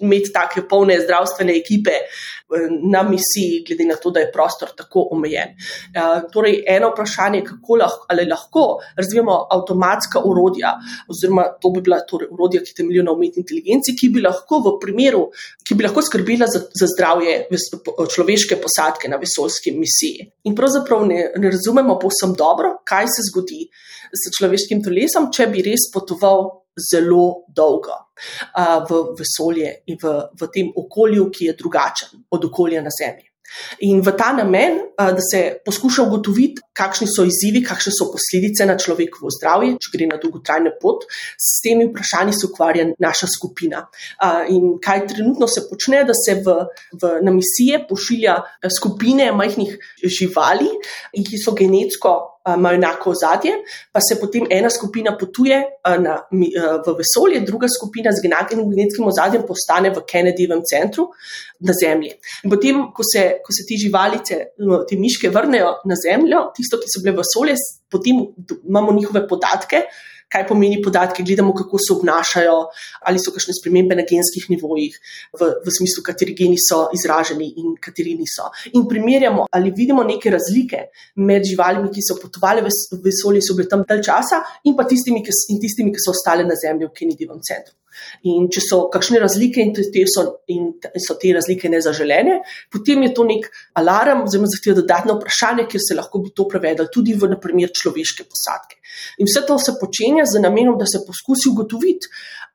imeti 0.00 0.32
take 0.32 0.62
polne 0.68 0.98
zdravstvene 1.00 1.56
ekipe 1.56 1.94
eh, 1.96 2.66
na 2.92 3.02
misiji, 3.06 3.62
glede 3.68 3.88
na 3.88 3.96
to, 4.02 4.10
da 4.10 4.20
je 4.20 4.30
prostor 4.32 4.72
tako 4.76 5.08
omejen. 5.16 5.54
Eh, 5.56 6.26
torej, 6.32 6.62
eno 6.76 6.90
vprašanje 6.92 7.38
je, 7.38 7.44
kako 7.50 7.78
lahko, 7.82 8.18
lahko 8.30 8.66
razvijamo 8.96 9.38
avtomatska 9.56 10.22
urodja, 10.24 10.74
oziroma 11.08 11.48
to 11.62 11.70
bi 11.70 11.80
bila 11.80 12.00
torej 12.08 12.28
urodja, 12.32 12.62
ki 12.64 12.74
temeljijo 12.76 13.04
na 13.06 13.14
umetni 13.16 13.44
inteligenci, 13.44 13.96
ki 13.96 14.10
bi 14.14 14.24
lahko 14.24 14.60
v 14.66 14.76
primeru, 14.82 15.26
ki 15.66 15.74
bi 15.74 15.86
lahko 15.86 16.02
skrbila 16.02 16.48
za, 16.50 16.62
za 16.80 16.90
zdravje 16.94 17.46
človeške 18.14 18.60
posadke 18.62 19.08
na 19.08 19.20
vesoljski 19.20 19.72
misiji. 19.76 20.30
In 20.44 20.54
pravzaprav 20.56 21.06
ne, 21.06 21.30
ne 21.36 21.50
razumemo 21.50 21.98
povsem 22.02 22.34
dobro, 22.38 22.76
kaj 22.84 23.10
se 23.16 23.26
zgodi 23.30 23.66
s 24.12 24.30
človeškim 24.38 24.82
telesom, 24.84 25.30
če 25.34 25.48
bi 25.52 25.64
res 25.66 25.88
potoval 25.94 26.65
zelo 26.76 27.46
dolgo 27.48 27.96
uh, 27.96 28.84
v 28.88 29.16
vesolje 29.18 29.82
in 29.86 29.98
v, 30.02 30.18
v 30.40 30.50
tem 30.52 30.68
okolju, 30.76 31.30
ki 31.30 31.50
je 31.50 31.56
drugačen 31.56 32.26
od 32.30 32.44
okolja 32.50 32.84
na 32.84 32.92
Zemlji. 32.92 33.30
In 33.86 34.00
v 34.02 34.12
ta 34.18 34.32
namen, 34.32 34.78
da 34.96 35.22
se 35.22 35.40
poskuša 35.64 36.06
ugotoviti, 36.06 36.62
kakšni 36.76 37.06
so 37.10 37.24
izzivi, 37.26 37.62
kakšne 37.64 37.92
so 37.94 38.08
posledice 38.12 38.66
na 38.68 38.76
človekovo 38.80 39.30
zdravje, 39.32 39.76
če 39.82 39.92
gre 39.94 40.08
na 40.10 40.18
dolgotrajno 40.20 40.74
pot, 40.80 41.06
s 41.38 41.60
temi 41.64 41.88
vprašanji 41.88 42.34
se 42.36 42.46
ukvarja 42.50 42.88
naša 43.02 43.30
skupina. 43.30 43.84
In 44.52 44.76
kaj 44.82 45.06
trenutno 45.12 45.48
se 45.48 45.66
počne, 45.70 46.02
da 46.08 46.16
se 46.16 46.38
v, 46.42 46.56
v, 47.00 47.12
na 47.26 47.34
misije 47.34 47.84
pošilja 47.88 48.38
skupine 48.78 49.30
majhnih 49.36 49.76
živali, 50.02 50.70
ki 51.16 51.42
so 51.42 51.54
genetsko 51.56 52.16
imajo 52.54 52.78
enako 52.78 53.10
ozadje, 53.10 53.52
pa 53.92 54.00
se 54.00 54.18
potem 54.20 54.46
ena 54.50 54.70
skupina 54.70 55.16
potuje 55.18 55.58
na, 55.98 56.16
v 56.86 56.94
vesolje, 57.00 57.40
druga 57.46 57.66
skupina 57.68 58.12
z 58.12 58.24
enakim 58.28 58.62
genetskim 58.70 59.06
ozadjem 59.06 59.46
postane 59.48 59.90
v 59.90 60.04
Kennedyjevem 60.06 60.62
centru 60.62 61.08
na 61.60 61.74
Zemlji. 61.74 62.12
In 62.44 62.50
potem, 62.50 62.82
ko 62.94 63.06
se, 63.06 63.24
ko 63.44 63.54
se 63.56 63.66
ti 63.66 63.78
živalice, 63.80 64.42
no, 64.58 64.84
te 64.88 64.98
miške 65.00 65.30
vrnejo 65.34 65.72
na 65.84 65.98
Zemljo, 65.98 66.50
tisto, 66.56 66.78
ki 66.82 66.90
so 66.92 67.02
bile 67.02 67.16
v 67.16 67.24
vesolje, 67.24 67.56
potem 67.90 68.22
imamo 68.66 68.92
njihove 68.92 69.26
podatke 69.28 69.86
kaj 70.32 70.46
pomeni 70.48 70.80
podatki, 70.82 71.24
gledamo, 71.26 71.54
kako 71.54 71.78
se 71.78 71.92
obnašajo, 71.94 72.56
ali 73.08 73.22
so 73.22 73.32
kakšne 73.34 73.54
spremembe 73.60 73.96
na 73.98 74.04
genskih 74.08 74.48
nivojih, 74.50 74.98
v, 75.38 75.50
v 75.64 75.74
smislu, 75.78 76.02
kateri 76.06 76.34
geni 76.38 76.58
so 76.60 76.86
izraženi 76.96 77.52
in 77.62 77.76
kateri 77.82 78.16
niso. 78.18 78.50
In 78.74 78.88
primerjamo, 78.90 79.46
ali 79.52 79.72
vidimo 79.76 80.04
neke 80.04 80.32
razlike 80.34 80.88
med 81.22 81.46
živalmi, 81.46 81.92
ki 81.94 82.04
so 82.04 82.18
potovali 82.20 82.64
v 82.66 83.00
vesolje, 83.06 83.44
so 83.46 83.56
bile 83.58 83.70
tam 83.70 83.86
dalj 83.86 84.04
časa, 84.10 84.42
in 84.66 84.76
pa 84.76 84.86
tistimi, 84.88 85.22
ki, 85.24 85.34
in 85.54 85.62
tistimi, 85.62 85.94
ki 85.94 86.02
so 86.02 86.14
ostale 86.16 86.46
na 86.46 86.58
Zemlji 86.58 86.90
v 86.90 86.96
Kennedyjevem 86.96 87.42
centru. 87.46 87.76
In 88.28 88.48
če 88.52 88.60
so 88.60 88.78
kakšne 88.92 89.20
razlike 89.22 89.62
in 89.62 89.72
te 89.74 90.04
so, 90.10 90.24
in 90.52 90.68
so 91.02 91.16
te 91.20 91.32
razlike 91.34 91.70
nezaželene, 91.72 92.40
potem 92.72 93.06
je 93.06 93.12
to 93.16 93.24
nek 93.28 93.48
alarm, 93.80 94.24
oziroma 94.26 94.50
zahteva 94.52 94.80
dodatno 94.80 95.16
vprašanje, 95.18 95.66
kjer 95.70 95.84
se 95.84 95.98
lahko 95.98 96.22
bi 96.24 96.32
to 96.36 96.46
prevedlo 96.50 96.88
tudi 96.92 97.16
v 97.16 97.30
naprimer 97.32 97.72
človeške 97.72 98.26
posadke. 98.28 98.80
In 99.20 99.30
vse 99.30 99.44
to 99.48 99.58
se 99.62 99.76
počne 99.80 100.15
začenja 100.16 100.24
z 100.26 100.40
namenom, 100.40 100.78
da 100.78 100.86
se 100.86 101.04
poskusi 101.06 101.50
ugotoviti, 101.50 102.08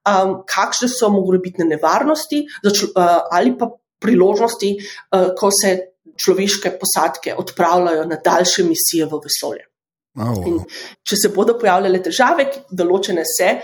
um, 0.06 0.44
kakšne 0.46 0.90
so 0.90 1.10
mogoče 1.10 1.66
nevarnosti 1.66 2.48
uh, 2.66 3.22
ali 3.32 3.58
pa 3.58 3.70
priložnosti, 4.00 4.78
uh, 5.12 5.34
ko 5.38 5.50
se 5.52 5.92
človeške 6.18 6.78
posadke 6.80 7.36
odpravljajo 7.36 8.06
na 8.06 8.18
daljše 8.24 8.64
misije 8.64 9.06
v 9.06 9.20
vesolje. 9.24 9.66
Oh. 10.20 10.66
Če 11.08 11.16
se 11.16 11.30
bodo 11.30 11.58
pojavljale 11.58 12.02
težave, 12.04 12.50
določene 12.70 13.24
se, 13.26 13.62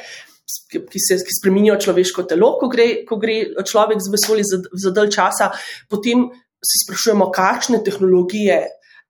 ki 0.71 0.99
se 1.01 1.17
ki 1.19 1.36
spremenijo 1.41 1.75
človeško 1.75 2.23
telo, 2.23 2.53
ko 2.60 2.69
gre, 2.71 3.03
ko 3.05 3.17
gre 3.19 3.65
človek 3.67 3.99
z 3.99 4.13
vesoljem 4.13 4.47
za, 4.47 4.62
za 4.71 4.93
dalj 4.95 5.12
časa, 5.12 5.51
potem 5.91 6.29
se 6.63 6.86
sprašujemo, 6.86 7.27
kakšne 7.36 7.81
tehnologije, 7.83 8.62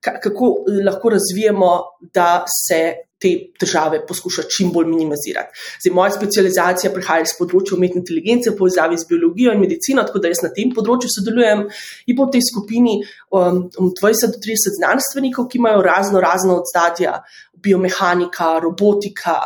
kako 0.02 0.50
lahko 0.84 1.14
razvijemo, 1.14 1.72
da 2.14 2.46
se 2.50 3.07
te 3.22 3.32
težave 3.60 4.04
poskuša 4.08 4.46
čim 4.54 4.70
bolj 4.74 4.90
minimizirati. 4.92 5.54
Zdaj, 5.82 5.94
moja 5.94 6.14
specializacija 6.14 6.92
prihaja 6.94 7.26
iz 7.26 7.34
področja 7.40 7.78
umetne 7.78 8.04
inteligence, 8.04 8.54
povezavi 8.58 9.00
z 9.02 9.10
biologijo 9.10 9.56
in 9.56 9.64
medicino, 9.64 10.06
tako 10.08 10.22
da 10.24 10.32
jaz 10.32 10.44
na 10.46 10.52
tem 10.54 10.74
področju 10.76 11.10
sodelujem 11.16 11.66
in 12.08 12.18
po 12.20 12.30
tej 12.34 12.46
skupini 12.52 13.00
um, 13.34 13.66
20 13.74 14.36
do 14.36 14.44
30 14.44 14.78
znanstvenikov, 14.78 15.50
ki 15.50 15.62
imajo 15.62 15.82
razno 15.86 16.22
razno 16.24 16.62
odzadja, 16.62 17.18
biomehanika, 17.66 18.52
robotika, 18.62 19.40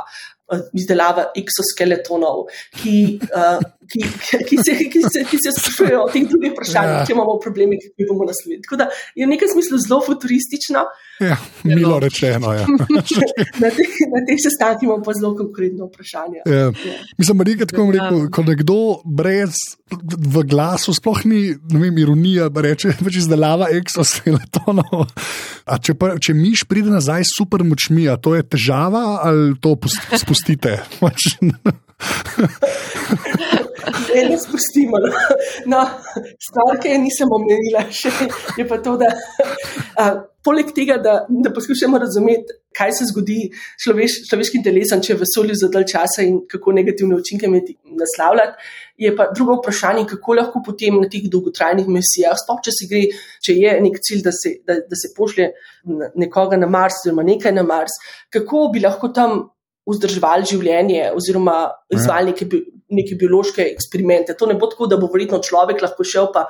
uh, 0.51 0.65
izdelava 0.75 1.29
exoskeletonov, 1.39 2.49
ki, 2.81 2.97
uh, 3.31 3.63
ki, 3.91 4.01
ki, 4.47 4.57
se, 4.65 4.77
ki, 4.91 5.03
se, 5.05 5.23
ki 5.29 5.37
se 5.43 5.53
sprašujejo 5.57 6.03
o 6.05 6.09
teh 6.13 6.27
drugih 6.29 6.53
vprašanjih, 6.55 6.97
ja. 6.99 7.05
če 7.07 7.15
imamo 7.15 7.37
probleme, 7.43 7.79
ki 7.81 7.91
jih 7.99 8.09
bomo 8.09 8.27
naslovili. 8.29 8.61
Tako 8.65 8.79
da 8.81 8.89
je 9.15 9.27
v 9.27 9.31
nekem 9.33 9.51
smislu 9.51 9.79
zelo 9.83 10.01
futuristično. 10.05 10.85
Ja, 11.21 11.37
milo 11.67 11.99
rečeno. 12.01 12.53
Ja. 12.55 12.65
na 13.63 13.69
teh, 13.75 13.91
teh 14.29 14.39
sestankih 14.41 14.87
imamo 14.87 15.03
pa 15.05 15.13
zelo 15.17 15.35
konkretno 15.37 15.89
vprašanje. 15.91 16.41
Ja. 16.45 16.71
Ja. 16.71 16.97
Mislim, 17.17 17.37
da 17.37 17.49
je 17.49 17.57
rekel, 17.59 18.29
ko 18.33 18.45
nekdo 18.47 18.79
brez 19.05 19.59
v 20.35 20.43
glasu, 20.47 20.93
sploh 20.95 21.25
ni 21.27 21.41
vem, 21.73 21.97
ironija, 21.97 22.49
reče, 22.55 22.95
da 22.95 23.03
pač 23.05 23.19
je 23.19 23.23
izdelava 23.25 23.69
exoskeletonov. 23.75 25.05
Če, 25.83 25.95
pa, 25.99 26.15
če 26.21 26.35
miš 26.37 26.65
pride 26.69 26.93
nazaj 26.93 27.27
s 27.27 27.37
super 27.37 27.65
močmi, 27.67 28.07
to 28.23 28.35
je 28.37 28.47
težava 28.55 29.03
ali 29.25 29.55
to 29.61 29.75
spustite? 30.23 30.79
Ne, 33.91 34.29
ne 34.29 34.37
spustimo. 34.39 34.99
No, 35.65 35.83
stvar, 36.47 36.79
ki 36.81 36.93
je 36.93 36.99
nisem 37.01 37.31
omenila, 37.31 37.85
še, 37.93 38.11
je 38.57 38.65
pa 38.67 38.79
to, 38.83 38.97
da 38.99 39.11
a, 39.99 40.09
poleg 40.45 40.71
tega, 40.75 40.97
da, 41.01 41.21
da 41.29 41.51
poskušamo 41.53 41.99
razumeti, 42.01 42.57
kaj 42.77 42.93
se 42.97 43.07
zgodi 43.09 43.39
s 43.51 43.83
človeš, 43.83 44.17
človeškim 44.29 44.63
telesom, 44.63 45.01
če 45.03 45.13
je 45.13 45.19
vesolju 45.21 45.57
za 45.59 45.69
dalj 45.73 45.87
časa 45.91 46.25
in 46.25 46.39
kako 46.49 46.73
negativne 46.77 47.17
učinke 47.19 47.49
imeti 47.49 47.75
naslavljati, 47.99 48.69
je 49.05 49.13
pa 49.15 49.27
drugo 49.35 49.57
vprašanje, 49.59 50.05
kako 50.09 50.37
lahko 50.39 50.63
potem 50.65 51.01
na 51.03 51.09
teh 51.11 51.27
dolgotrajnih 51.31 51.89
misijah, 51.91 52.37
sploh 52.39 52.61
če 52.63 52.75
se 52.75 52.89
gre, 52.91 53.05
če 53.43 53.57
je 53.59 53.77
nek 53.85 53.99
cilj, 54.07 54.23
da 54.27 54.35
se, 54.35 54.55
da, 54.67 54.79
da 54.87 54.99
se 54.99 55.11
pošlje 55.17 55.51
nekoga 56.21 56.59
na 56.61 56.69
Mars, 56.69 57.01
oziroma 57.03 57.27
nekaj 57.27 57.55
na 57.57 57.65
Mars, 57.67 57.97
kako 58.33 58.69
bi 58.73 58.83
lahko 58.83 59.11
tam 59.15 59.41
vzdrževali 59.89 60.45
življenje 60.47 61.09
oziroma 61.17 61.57
ja. 61.65 61.97
izvajali 61.97 62.33
neke, 62.33 62.47
neke 62.91 63.15
biološke 63.19 63.63
eksperimente. 63.71 64.35
To 64.37 64.47
ne 64.49 64.55
bo 64.59 64.69
tako, 64.71 64.87
da 64.91 64.99
bo 64.99 65.09
verjetno 65.11 65.39
človek 65.43 65.81
lahko 65.83 66.05
šel 66.07 66.29
pa 66.33 66.45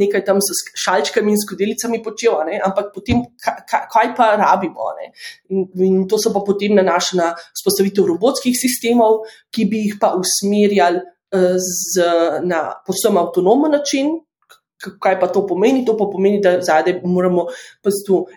nekaj 0.00 0.24
tam 0.26 0.42
s 0.44 0.62
šalčkami 0.84 1.32
in 1.32 1.40
skodelicami 1.40 2.02
počel, 2.04 2.38
ne? 2.48 2.60
ampak 2.64 2.92
potem 2.94 3.24
kaj, 3.42 4.12
pa 4.16 4.34
rabimo. 4.40 4.92
In, 5.50 5.66
in 5.88 6.04
to 6.08 6.20
se 6.20 6.32
pa 6.34 6.42
potem 6.46 6.76
nanaša 6.76 7.18
na 7.18 7.32
spostavitev 7.56 8.06
robotskih 8.12 8.56
sistemov, 8.56 9.24
ki 9.54 9.68
bi 9.70 9.86
jih 9.86 9.98
pa 10.00 10.14
usmerjali 10.18 11.02
uh, 11.02 11.56
z, 11.56 12.06
na 12.44 12.68
posebno 12.86 13.26
avtonomen 13.26 13.76
način. 13.78 14.14
Kaj 14.76 15.14
pa 15.16 15.30
to 15.32 15.40
pomeni? 15.48 15.86
To 15.88 15.94
pa 15.96 16.04
pomeni, 16.12 16.38
da 16.44 16.58
zadaj 16.60 17.00
moramo 17.02 17.46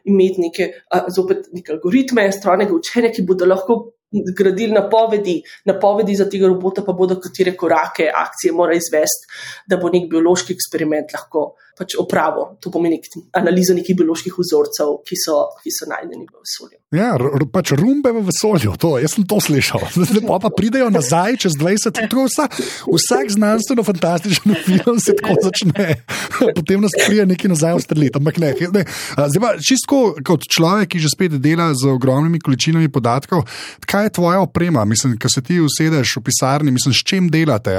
imeti 0.07 0.41
neke, 0.47 0.71
uh, 0.87 1.11
zopet 1.11 1.49
neke 1.53 1.75
algoritme, 1.75 2.29
strojnega 2.31 2.73
učenja, 2.75 3.11
ki 3.11 3.27
bodo 3.27 3.49
lahko 3.49 3.81
zgradili 4.11 4.73
napovedi, 4.73 5.41
napovedi 5.65 6.15
za 6.15 6.29
tega 6.29 6.47
robota, 6.47 6.83
pa 6.85 6.93
bodo 6.93 7.19
katere 7.21 7.55
korake, 7.57 8.09
akcije 8.15 8.53
mora 8.53 8.73
izvesti, 8.77 9.29
da 9.67 9.77
bo 9.77 9.91
nek 9.93 10.09
biološki 10.09 10.53
eksperiment 10.53 11.13
lahko 11.13 11.51
pač 11.79 11.95
opravil. 11.99 12.57
To 12.59 12.71
pomeni 12.73 12.99
analizo 13.37 13.73
nekih 13.77 13.95
bioloških 13.95 14.35
vzorcev, 14.35 14.99
ki 15.07 15.17
so, 15.19 15.39
ki 15.63 15.71
so 15.71 15.87
najdeni 15.87 16.27
v 16.27 16.43
vesolju. 16.43 16.79
Ja, 16.89 17.13
pač 17.53 17.71
rumbe 17.77 18.09
v 18.15 18.23
vesolju, 18.25 18.73
to, 18.81 18.95
jaz 18.97 19.13
sem 19.13 19.25
to 19.29 19.37
slišal. 19.37 19.83
Zdaj 20.09 20.23
pa 20.25 20.49
pridejo 20.49 20.89
nazaj 20.89 21.37
čez 21.45 21.53
20 21.59 22.01
let. 22.01 22.15
Vsak, 22.19 22.57
vsak 22.89 23.29
znanstveno-fantastičen 23.35 24.55
film 24.65 24.97
se 24.97 25.13
tako 25.13 25.37
začne, 25.45 26.01
potem 26.57 26.81
nas 26.81 26.95
prije 26.97 27.27
nekaj 27.29 27.53
nazaj 27.53 27.77
v 27.77 27.83
strelit. 27.85 28.17
Ampak 28.17 28.41
ne, 28.41 28.49
ne. 28.73 28.83
Zdaj 29.13 29.41
pa 29.43 29.51
čisto 29.61 30.01
kot 30.25 30.49
človek, 30.49 30.89
ki 30.95 31.03
že 31.05 31.13
spet 31.13 31.37
dela 31.37 31.69
z 31.77 31.85
ogromnimi 31.93 32.41
količinami 32.41 32.89
podatkov, 32.89 33.45
kaj 33.85 34.09
je 34.09 34.15
tvoja 34.17 34.41
oprema? 34.41 34.81
Mislim, 34.89 35.13
ko 35.21 35.29
se 35.29 35.45
ti 35.45 35.61
usedeš 35.61 36.17
v 36.17 36.25
pisarni, 36.25 36.73
mislim, 36.73 36.97
s 36.97 37.05
čim 37.05 37.29
delate? 37.29 37.77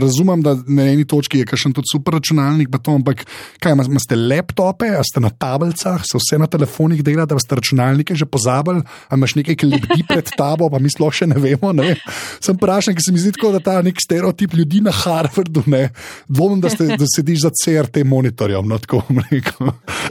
Razumem, 0.00 0.40
da 0.40 0.56
na 0.56 0.88
eni 0.88 1.04
točki 1.04 1.44
je 1.44 1.50
kakšen 1.52 1.76
tudi 1.76 1.92
super 1.92 2.16
računalnik, 2.16 2.72
pa 2.72 2.80
to, 2.80 2.96
ampak 2.96 3.11
ampak 3.12 3.26
kaj 3.62 3.72
imate 3.76 4.16
laptope, 4.16 4.88
a 4.96 5.02
ste 5.04 5.20
na 5.20 5.30
tablicah, 5.30 6.02
se 6.04 6.18
vse 6.18 6.38
na 6.40 6.46
telefonih 6.46 7.02
dela, 7.04 7.26
da 7.26 7.38
ste 7.38 7.56
računalnike 7.58 8.14
že 8.14 8.26
pozabili, 8.26 8.82
a 9.08 9.16
imaš 9.16 9.36
nekaj, 9.36 9.56
ki 9.56 9.66
lebdi 9.68 10.02
pred 10.08 10.32
tabo, 10.36 10.70
pa 10.70 10.78
mi 10.78 10.90
sploh 10.90 11.12
še 11.12 11.28
ne 11.30 11.38
vemo. 11.38 11.72
Ne? 11.72 11.96
Sem 12.42 12.56
vprašan, 12.56 12.96
ker 12.96 13.04
se 13.04 13.12
mi 13.12 13.20
zdi 13.22 13.34
tako, 13.36 13.52
da 13.56 13.60
ta 13.60 13.78
nek 13.82 14.00
stereotip 14.00 14.54
ljudi 14.54 14.82
na 14.84 14.92
Harvardu, 14.92 15.64
ne 15.66 15.90
dvomim, 16.28 16.60
da, 16.62 16.72
da 16.98 17.08
sediš 17.08 17.46
za 17.46 17.52
CRT 17.62 18.04
monitorjem. 18.08 18.68
No, 18.68 18.78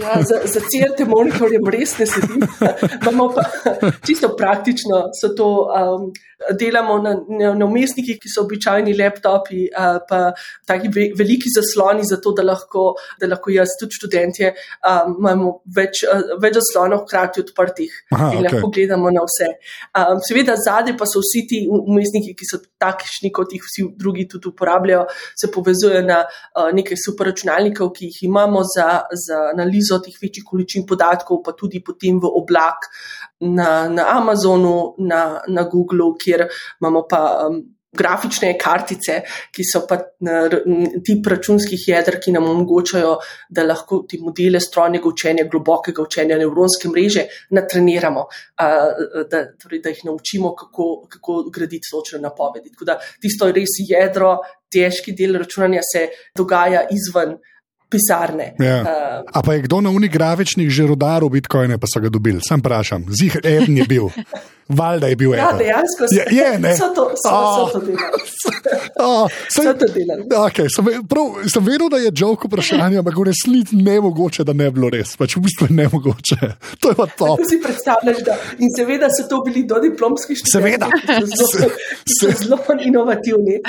ja, 0.01 0.21
za, 0.25 0.41
za 0.47 0.61
CRT 0.65 1.07
monitorjem 1.09 1.69
res 1.71 1.97
ne 1.99 2.07
sedim. 2.09 2.45
pa, 3.35 3.45
čisto 4.05 4.35
praktično 4.37 5.07
so 5.17 5.33
to. 5.37 5.49
Um, 5.71 6.11
delamo 6.57 6.97
na, 6.97 7.15
umestnikih, 7.65 8.17
ki 8.21 8.29
so 8.29 8.45
običajni 8.45 8.95
laptopi, 8.97 9.67
uh, 9.69 9.99
pa 10.07 10.31
taki 10.67 10.89
ve, 10.93 11.09
veliki 11.17 11.51
zasloni, 11.53 12.05
zato 12.07 12.33
da 12.37 12.45
lahko, 12.45 12.90
da 13.19 13.29
lahko 13.31 13.53
jaz, 13.53 13.75
tudi 13.79 13.97
študentje, 13.99 14.53
um, 14.87 15.15
imamo 15.19 15.53
več, 15.75 16.03
uh, 16.07 16.35
več 16.41 16.57
zaslonov 16.59 17.05
hkrati 17.05 17.43
odprtih 17.45 17.95
Aha, 18.11 18.31
in 18.31 18.39
okay. 18.39 18.45
lahko 18.47 18.71
gledamo 18.75 19.11
na 19.13 19.25
vse. 19.27 19.49
Um, 19.97 20.21
seveda, 20.27 20.57
zadnji 20.59 20.95
pa 20.99 21.07
so 21.09 21.23
vsi 21.23 21.43
ti 21.49 21.61
umestniki, 21.71 22.35
ki 22.37 22.49
so 22.49 22.61
takšni, 22.81 23.31
kot 23.35 23.53
jih 23.55 23.65
vsi 23.65 23.87
drugi 23.99 24.27
tudi 24.31 24.51
uporabljajo, 24.51 25.05
se 25.37 25.51
povezujejo 25.53 26.03
na 26.07 26.21
uh, 26.25 26.69
nekaj 26.75 26.99
superračunalnikov, 27.05 27.91
ki 27.97 28.11
jih 28.11 28.23
imamo 28.29 28.63
za, 28.75 28.89
za 29.25 29.41
analizo 29.51 29.99
teh 30.03 30.15
večjih 30.21 30.47
količin 30.47 30.87
podatkov, 30.89 31.43
pa 31.45 31.55
tudi 31.57 31.83
potem 31.83 32.19
v 32.21 32.31
oblak 32.41 32.89
na, 33.41 33.87
na 33.89 34.07
Amazonu, 34.17 34.95
na, 34.97 35.41
na 35.47 35.67
Googlu, 35.69 36.13
kjer 36.21 36.47
imamo 36.81 37.05
pa 37.09 37.21
um, 37.47 37.61
grafične 37.97 38.53
kartice, 38.59 39.17
ki 39.51 39.65
so 39.67 39.83
pa 39.87 39.97
tip 41.05 41.27
računskih 41.27 41.83
jedr, 41.87 42.17
ki 42.23 42.31
nam 42.35 42.47
omogočajo, 42.49 43.17
da 43.49 43.65
lahko 43.67 44.03
ti 44.07 44.19
modele 44.21 44.61
strojnega 44.63 45.09
učenja, 45.09 45.47
globokega 45.51 46.03
učenja, 46.03 46.39
nevronske 46.39 46.89
mreže 46.89 47.27
natreniramo, 47.51 48.25
da, 48.57 49.43
torej, 49.59 49.83
da 49.83 49.91
jih 49.91 50.05
naučimo, 50.07 50.55
kako, 50.55 50.89
kako 51.11 51.37
graditi 51.51 51.91
točne 51.91 52.21
napovedi. 52.23 52.71
Tako 52.71 52.89
da 52.93 52.99
tisto 53.21 53.51
res 53.51 53.79
jedro, 53.83 54.37
težki 54.71 55.11
del 55.17 55.35
računanja 55.41 55.83
se 55.83 56.07
dogaja 56.37 56.85
izven 56.95 57.35
pisarne. 57.91 58.53
Ja. 58.59 58.79
Uh, 58.81 58.87
a 59.33 59.43
pa 59.43 59.53
je 59.53 59.67
kdo 59.67 59.81
na 59.81 59.89
unih 59.91 60.11
grafičnih 60.11 60.69
že 60.69 60.87
rodaril 60.87 61.29
bitcoine, 61.29 61.77
pa 61.77 61.87
so 61.87 61.99
ga 61.99 62.09
dobili? 62.09 62.39
Sam 62.39 62.63
vprašam, 62.63 63.05
zih 63.11 63.37
en 63.43 63.77
je 63.77 63.85
bil. 63.85 64.09
Valjda 64.71 65.07
je 65.07 65.15
bil. 65.15 65.33
Ja, 65.33 65.51
dejansko 65.57 66.03
je, 66.11 66.25
je, 66.37 66.59
ne. 66.59 66.77
so 66.77 66.87
to, 66.95 67.11
so, 67.15 67.29
oh. 67.31 67.69
so 67.71 67.79
to 67.79 67.85
delali. 67.85 68.21
Oh, 68.99 69.31
sem, 69.49 69.63
so 69.63 69.73
to 69.73 69.85
delali. 69.93 70.23
Okay, 70.47 70.67
sem, 70.75 70.85
prav, 71.07 71.41
sem 71.53 71.65
vedel, 71.65 71.89
da 71.89 71.97
je 71.97 72.11
joke 72.15 72.47
vprašanje, 72.47 73.01
ampak 73.01 73.17
v 73.17 73.25
resnici 73.31 73.75
ne 73.75 73.99
mogoče, 74.01 74.45
da 74.47 74.53
ne 74.53 74.69
bi 74.69 74.79
bilo 74.79 74.91
res. 74.93 75.15
Pač 75.19 75.35
v 75.35 75.43
bistvu 75.47 75.67
ne 75.75 75.89
mogoče. 75.91 76.39
To 76.81 76.89
je 76.89 76.95
pa 76.97 77.05
to. 77.05 77.25
Kako 77.35 77.45
si 77.49 77.59
predstavljaš, 77.61 78.23
da 78.25 78.35
in 78.57 78.71
seveda 78.73 79.09
so 79.11 79.27
to 79.29 79.41
bili 79.45 79.63
do 79.67 79.77
diplomskih 79.83 80.37
študentov. 80.39 80.61
Seveda. 80.61 80.87
Zelo, 81.37 81.69
se, 82.07 82.31
zelo 82.39 82.57
inovativni, 82.85 83.59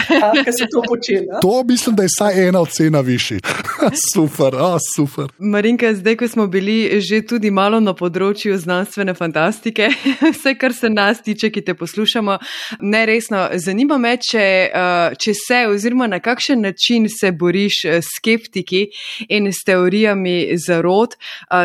ki 0.45 0.55
so 0.55 0.69
to 0.71 0.85
počeli. 0.89 1.27
To 1.43 1.63
mislim, 1.69 1.97
da 1.97 2.07
je 2.07 2.13
vsaj 2.15 2.49
ena 2.49 2.63
ocena 2.63 3.01
višji. 3.01 3.41
Super, 4.13 4.55
oh, 4.55 4.79
super. 4.95 5.27
Marinka, 5.39 5.95
zdaj, 5.95 6.17
ko 6.17 6.29
smo 6.29 6.47
bili 6.47 7.01
že 7.01 7.23
tudi 7.27 7.51
malo 7.51 7.81
na 7.81 7.95
področju 7.97 8.57
znanstvene 8.61 9.15
fantastike, 9.17 9.89
vse, 10.35 10.55
kar 10.61 10.75
se 10.77 10.91
nas 10.93 11.23
tiče, 11.25 11.51
ki 11.53 11.63
te 11.65 11.75
poslušamo, 11.79 12.37
ne 12.81 13.03
resno, 13.09 13.47
zanima 13.57 13.99
me, 13.99 14.17
če, 14.21 14.45
če 15.19 15.35
se 15.39 15.63
oziroma 15.71 16.09
na 16.11 16.21
kakšen 16.21 16.63
način 16.67 17.09
se 17.11 17.33
boriš 17.33 17.83
s 17.89 18.17
skeptiki 18.19 18.85
in 19.29 19.51
s 19.53 19.65
teorijami 19.67 20.59
zarod, 20.61 21.17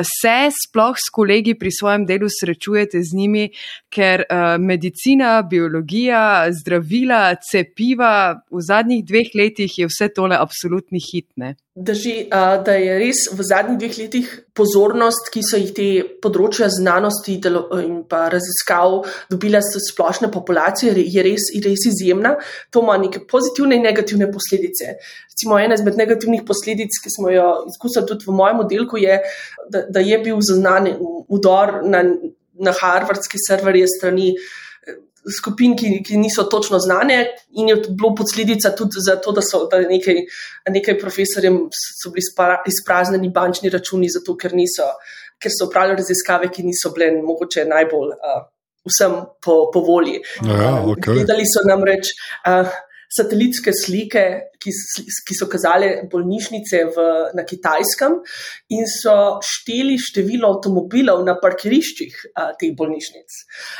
se 0.07 0.37
sploh 0.55 0.95
s 0.97 1.11
kolegi 1.13 1.57
pri 1.59 1.71
svojem 1.73 2.07
delu 2.07 2.31
srečujete 2.31 3.03
z 3.03 3.17
njimi, 3.17 3.45
ker 3.93 4.23
medicina, 4.59 5.41
biologija, 5.43 6.47
zdravila, 6.61 7.35
cepiva 7.43 8.39
v 8.51 8.63
zadnjih 8.63 9.05
dveh 9.05 9.31
letih 9.35 9.79
je 9.79 9.87
vse 9.91 10.11
tole 10.15 10.37
absolutni 10.39 11.01
hitne. 11.03 11.55
Drži, 11.77 12.13
da 12.65 12.73
je 12.73 12.93
res 12.97 13.19
v 13.29 13.43
zadnjih 13.45 13.77
dveh 13.77 13.97
letih 13.99 14.29
pozornost, 14.57 15.27
ki 15.29 15.43
so 15.45 15.59
jih 15.61 15.69
te 15.77 15.85
področja 16.23 16.71
znanosti 16.73 17.35
in 17.37 17.99
pa 18.09 18.23
raziskav 18.33 19.03
dobila 19.29 19.61
s 19.61 19.83
splošne 19.91 20.31
populacije, 20.33 20.95
je 20.97 21.25
res, 21.27 21.51
res 21.61 21.85
izjemna. 21.91 22.33
To 22.73 22.81
ima 22.81 22.97
neke 22.97 23.21
pozitivne 23.29 23.77
in 23.77 23.85
negativne 23.85 24.25
posledice. 24.33 24.95
Recimo, 25.29 25.59
ena 25.61 25.77
izmed 25.77 26.01
negativnih 26.01 26.41
posledic, 26.49 26.97
ki 27.03 27.13
smo 27.13 27.29
jo 27.29 27.45
izkusili 27.69 28.09
tudi 28.09 28.25
v 28.25 28.39
mojem 28.39 28.65
oddelku, 28.65 28.97
je, 28.97 29.21
da, 29.69 29.85
da 29.85 30.01
je 30.01 30.17
bil 30.25 30.41
zaznan 30.49 30.95
udor 31.29 31.83
na, 31.85 32.07
na 32.57 32.73
harvardski 32.73 33.37
serverje 33.45 33.85
strani 33.99 34.33
skupin, 35.31 35.75
ki, 35.77 35.91
ki 36.05 36.17
niso 36.21 36.43
točno 36.51 36.79
znane, 36.79 37.19
in 37.59 37.69
je 37.69 37.75
bilo 37.89 38.13
posledica 38.15 38.73
tudi 38.75 39.03
zato, 39.03 39.31
da 39.35 39.43
so 39.45 39.65
da 39.71 39.81
nekaj, 39.83 40.23
nekaj 40.69 40.99
profesorjem 40.99 41.61
bili 42.13 42.25
izpraznjeni 42.71 43.31
bančni 43.33 43.69
računi, 43.69 44.09
zato 44.09 44.37
ker, 44.37 44.55
niso, 44.55 44.87
ker 45.41 45.53
so 45.53 45.67
upravljali 45.67 46.03
raziskave, 46.03 46.51
ki 46.53 46.67
niso 46.67 46.93
bile 46.95 47.11
mogoče 47.21 47.65
najbolj 47.67 48.15
uh, 48.15 48.43
vsem 48.87 49.21
po, 49.43 49.61
po 49.73 49.83
volji. 49.85 50.21
Ja, 50.47 50.77
okay. 50.83 51.21
Videli 51.21 51.47
so 51.49 51.65
namreč. 51.67 52.13
Uh, 52.47 52.75
satelitske 53.07 53.71
slike, 53.71 54.23
ki, 54.59 54.73
ki 55.27 55.37
so 55.37 55.47
kazale 55.51 55.89
bolnišnice 56.11 56.83
v, 56.95 57.07
na 57.37 57.45
Kitajskem 57.47 58.19
in 58.73 58.87
so 58.89 59.37
šteli 59.43 59.97
število 60.01 60.49
avtomobilov 60.55 61.23
na 61.27 61.37
parkiriščih 61.41 62.19
a, 62.33 62.51
teh 62.59 62.73
bolnišnic, 62.77 63.37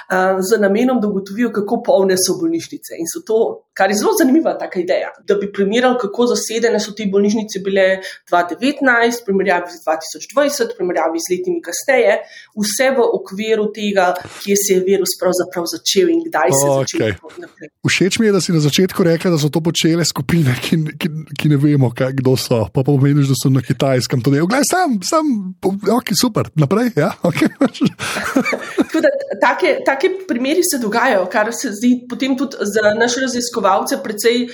a, 0.09 0.21
z 0.41 0.59
namenom, 0.61 1.01
da 1.01 1.09
ugotovijo, 1.09 1.51
kako 1.55 1.81
polne 1.85 2.17
so 2.19 2.37
bolnišnice. 2.41 2.97
In 2.97 3.09
so 3.11 3.23
to, 3.27 3.39
kar 3.77 3.91
je 3.91 3.99
zelo 4.01 4.15
zanimiva 4.19 4.55
taka 4.59 4.81
ideja, 4.81 5.11
da 5.27 5.37
bi 5.39 5.51
primerjali, 5.53 5.99
kako 6.01 6.29
zasedene 6.33 6.79
so 6.83 6.93
te 6.97 7.07
bolnišnice 7.11 7.61
bile 7.65 7.87
2019, 8.31 9.23
primerjavi 9.25 9.71
z 9.73 9.83
2020, 9.85 10.75
primerjavi 10.77 11.21
z 11.23 11.33
letimi 11.33 11.61
kasneje, 11.65 12.19
vse 12.57 12.89
v 12.97 13.05
okviru 13.19 13.69
tega, 13.75 14.11
kje 14.41 14.57
se 14.63 14.77
je 14.77 14.83
virus 14.87 15.17
pravzaprav 15.21 15.67
začel 15.73 16.11
in 16.13 16.23
kdaj 16.27 16.53
se 16.53 16.65
je 16.65 16.71
okay. 16.73 17.13
začel. 17.13 17.67
Všeč 17.87 18.19
mi 18.19 18.29
je, 18.29 18.35
da 18.35 18.41
si 18.41 18.55
na 18.55 18.61
začetku 18.63 19.03
rekli, 19.03 19.31
da 19.31 19.39
so 19.39 19.49
to 19.53 19.61
počele 19.63 20.05
skupine, 20.05 20.55
ki, 20.67 20.77
ki, 20.99 21.09
ki 21.39 21.51
ne 21.51 21.57
vemo, 21.61 21.89
kaj, 21.95 22.13
kdo 22.19 22.35
so. 22.39 22.59
Pa 22.73 22.83
pomeniš, 22.85 23.31
da 23.31 23.37
so 23.39 23.51
na 23.53 23.63
kitajskem 23.63 24.23
to 24.23 24.33
delo. 24.33 24.47
Sam, 24.67 24.97
sam, 25.05 25.31
ok, 25.63 26.11
super, 26.19 26.49
naprej. 26.59 26.91
Ja, 26.97 27.13
okay. 27.27 27.49
da, 29.03 29.11
take, 29.43 29.77
take 29.87 30.11
primeri 30.27 30.65
se 30.65 30.79
dogajajo, 30.81 31.25
kar 31.31 31.51
se 31.55 31.71
zdi 31.75 31.93
potem 32.09 32.35
tudi 32.37 32.67
za 32.67 32.93
naše 32.97 33.23
raziskovalce 33.25 34.01
precej, 34.03 34.47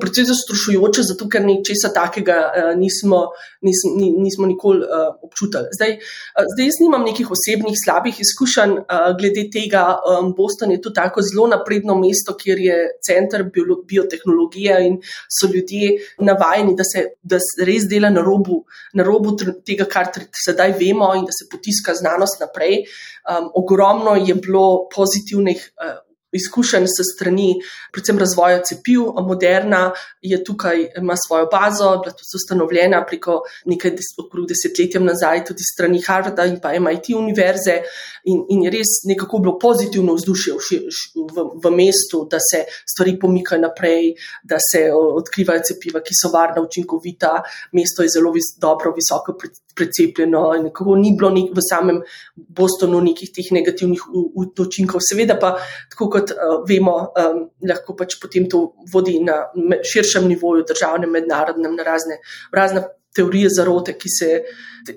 precej 0.00 0.28
zastrušujoče, 0.32 1.06
zato 1.10 1.28
ker 1.30 1.44
ničesar 1.46 1.94
takega 1.94 2.38
uh, 2.48 2.70
nismo, 2.78 3.24
nis, 3.64 3.84
ni, 3.96 4.10
nismo 4.18 4.48
nikoli 4.50 4.84
uh, 4.84 5.14
občutili. 5.24 5.72
Zdaj, 5.78 5.96
uh, 5.96 6.50
zdaj 6.54 6.70
jaz 6.70 6.80
nimam 6.82 7.06
nekih 7.06 7.30
osebnih 7.36 7.78
slabih 7.84 8.20
izkušenj 8.26 8.76
uh, 8.82 9.08
glede 9.18 9.46
tega. 9.54 9.86
Um, 10.10 10.32
Boston 10.36 10.74
je 10.74 10.82
tu 10.82 10.92
tako 10.92 11.22
zelo 11.24 11.46
napredno 11.52 11.96
mesto, 12.00 12.36
kjer 12.36 12.60
je 12.60 12.78
center 13.06 13.46
biotehnologije 13.88 14.80
in 14.88 15.00
so 15.30 15.53
ljudje 15.54 15.90
navajeni, 16.18 16.76
da 16.76 16.84
se, 16.84 17.04
da 17.22 17.40
res 17.64 17.88
dela 17.90 18.10
na 18.10 18.22
robu, 18.24 18.64
na 18.94 19.06
robu 19.06 19.36
tega, 19.66 19.86
kar 19.90 20.10
sedaj 20.44 20.76
vemo, 20.80 21.12
in 21.14 21.24
da 21.28 21.34
se 21.36 21.48
potiska 21.50 21.94
znanost 21.94 22.42
naprej. 22.42 22.82
Um, 23.24 23.50
ogromno 23.54 24.16
je 24.20 24.34
bilo 24.34 24.88
pozitivnih. 24.94 25.70
Uh, 25.80 26.03
izkušenj 26.34 26.86
s 26.90 27.06
strani, 27.14 27.54
predvsem 27.92 28.18
razvoja 28.18 28.62
cepiv. 28.62 29.06
Moderna 29.28 29.92
je 30.22 30.38
tukaj, 30.44 30.88
ima 30.98 31.16
svojo 31.26 31.48
bazo, 31.52 31.90
bila 32.02 32.12
tudi 32.12 32.36
ustanovljena 32.40 33.04
preko 33.06 33.40
nekaj 33.64 33.96
okrog 34.24 34.48
desetletja 34.48 35.00
nazaj, 35.00 35.44
tudi 35.44 35.66
strani 35.66 36.02
Harvarda 36.02 36.46
in 36.50 36.58
pa 36.60 36.74
MIT 36.80 37.14
univerze. 37.16 37.80
In, 38.24 38.44
in 38.48 38.62
je 38.64 38.70
res 38.72 39.02
nekako 39.04 39.38
bilo 39.44 39.58
pozitivno 39.60 40.14
vzdušje 40.16 40.54
v, 40.54 40.78
v, 41.36 41.46
v 41.64 41.72
mestu, 41.76 42.24
da 42.30 42.40
se 42.40 42.64
stvari 42.88 43.18
pomikajo 43.20 43.60
naprej, 43.60 44.14
da 44.42 44.56
se 44.60 44.86
odkrivajo 44.92 45.64
cepiva, 45.68 46.00
ki 46.00 46.16
so 46.16 46.32
varna, 46.32 46.62
učinkovita. 46.64 47.34
Mesto 47.76 48.02
je 48.02 48.14
zelo 48.16 48.32
vis, 48.32 48.54
dobro, 48.60 48.94
visoko 48.96 49.36
precepljeno 49.76 50.44
in 50.56 50.68
nekako 50.68 50.96
ni 50.96 51.12
bilo 51.18 51.30
nek, 51.34 51.52
v 51.54 51.64
samem 51.64 52.00
Bostonu 52.34 53.00
nekih 53.04 53.30
teh 53.34 53.52
negativnih 53.56 54.02
učinkov. 54.66 55.02
Seveda 55.04 55.38
pa, 55.40 55.54
tako 55.92 56.10
kot 56.16 56.34
uh, 56.34 56.56
vemo, 56.68 56.96
um, 57.20 57.40
lahko 57.68 57.96
pač 57.98 58.18
potem 58.22 58.48
to 58.50 58.64
vodi 58.92 59.18
na 59.24 59.44
širšem 59.92 60.28
nivoju, 60.30 60.66
državnem, 60.68 61.10
mednarodnem, 61.10 61.74
na 61.78 61.86
razne, 61.86 62.20
razne 62.54 62.86
teorije 63.14 63.48
zarote, 63.56 63.94
ki, 63.98 64.10
se, 64.10 64.28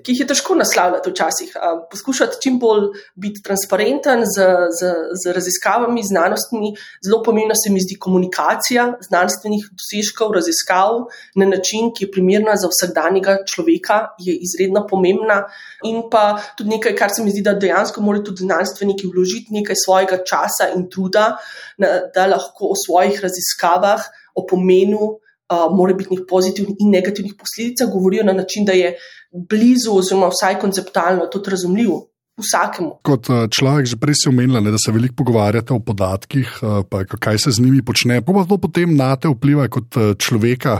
ki 0.02 0.12
jih 0.12 0.22
je 0.22 0.26
težko 0.32 0.56
naslavljati 0.58 1.10
včasih. 1.12 1.52
Poskušati 1.90 2.40
čim 2.42 2.58
bolj 2.58 2.88
biti 3.14 3.42
transparenten 3.44 4.24
z, 4.26 4.46
z, 4.78 4.90
z 5.22 5.34
raziskavami, 5.36 6.02
znanostmi. 6.02 6.72
Zelo 7.04 7.22
pomembna 7.22 7.54
se 7.58 7.72
mi 7.72 7.82
zdi 7.84 7.98
komunikacija 8.00 8.88
znanstvenih 9.08 9.68
dosežkov, 9.78 10.34
raziskav 10.34 11.04
na 11.38 11.46
način, 11.46 11.92
ki 11.94 12.06
je 12.06 12.10
primerna 12.16 12.56
za 12.58 12.70
vsakdanjega 12.72 13.38
človeka, 13.46 14.00
je 14.18 14.34
izredno 14.48 14.86
pomembna. 14.90 15.44
In 15.86 16.02
pa 16.10 16.40
tudi 16.58 16.74
nekaj, 16.74 16.96
kar 16.98 17.14
se 17.14 17.22
mi 17.22 17.30
zdi, 17.34 17.44
da 17.46 17.54
dejansko 17.54 18.02
morajo 18.02 18.30
tudi 18.32 18.48
znanstveniki 18.48 19.10
vložiti 19.14 19.54
nekaj 19.60 19.78
svojega 19.84 20.22
časa 20.26 20.72
in 20.74 20.88
truda, 20.90 21.30
da 21.78 22.26
lahko 22.26 22.72
o 22.74 22.76
svojih 22.76 23.22
raziskavah, 23.22 24.10
o 24.34 24.46
pomenu 24.46 25.18
uh, 25.48 25.68
morebitnih 25.76 26.20
pozitivnih 26.28 26.76
in 26.78 26.90
negativnih 26.90 27.34
posledicah, 27.38 27.90
govorijo 27.92 28.24
na 28.24 28.32
način, 28.32 28.64
da 28.64 28.72
je 28.72 28.94
blizu, 29.32 29.96
oziroma 29.96 30.30
vsaj 30.32 30.58
konceptualno, 30.60 31.26
tudi 31.26 31.50
razumljiv. 31.50 31.98
Vsakemu. 32.38 33.00
Kot 33.02 33.26
človek, 33.50 33.86
že 33.90 33.96
prej 33.98 34.14
si 34.14 34.28
omenila, 34.30 34.60
da 34.62 34.78
se 34.78 34.92
veliko 34.94 35.16
pogovarjate 35.18 35.74
o 35.74 35.80
podatkih, 35.82 36.52
pa 36.86 37.00
kaj 37.02 37.38
se 37.42 37.50
z 37.50 37.64
njimi 37.64 37.82
počne. 37.82 38.20
Pa 38.22 38.44
to 38.46 38.58
potem 38.62 38.92
na 38.94 39.16
te 39.18 39.26
vpliva 39.26 39.66
kot 39.66 39.98
človeka. 40.22 40.76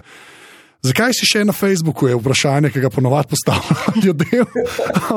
Zakaj 0.79 1.11
si 1.11 1.27
še 1.27 1.41
na 1.43 1.51
Facebooku, 1.51 2.07
je 2.07 2.15
vprašanje, 2.15 2.71
ki 2.71 2.83
ga 2.85 2.91
ponovadi 2.95 3.33
postavljajo 3.33 3.95
ljudje. 4.05 4.45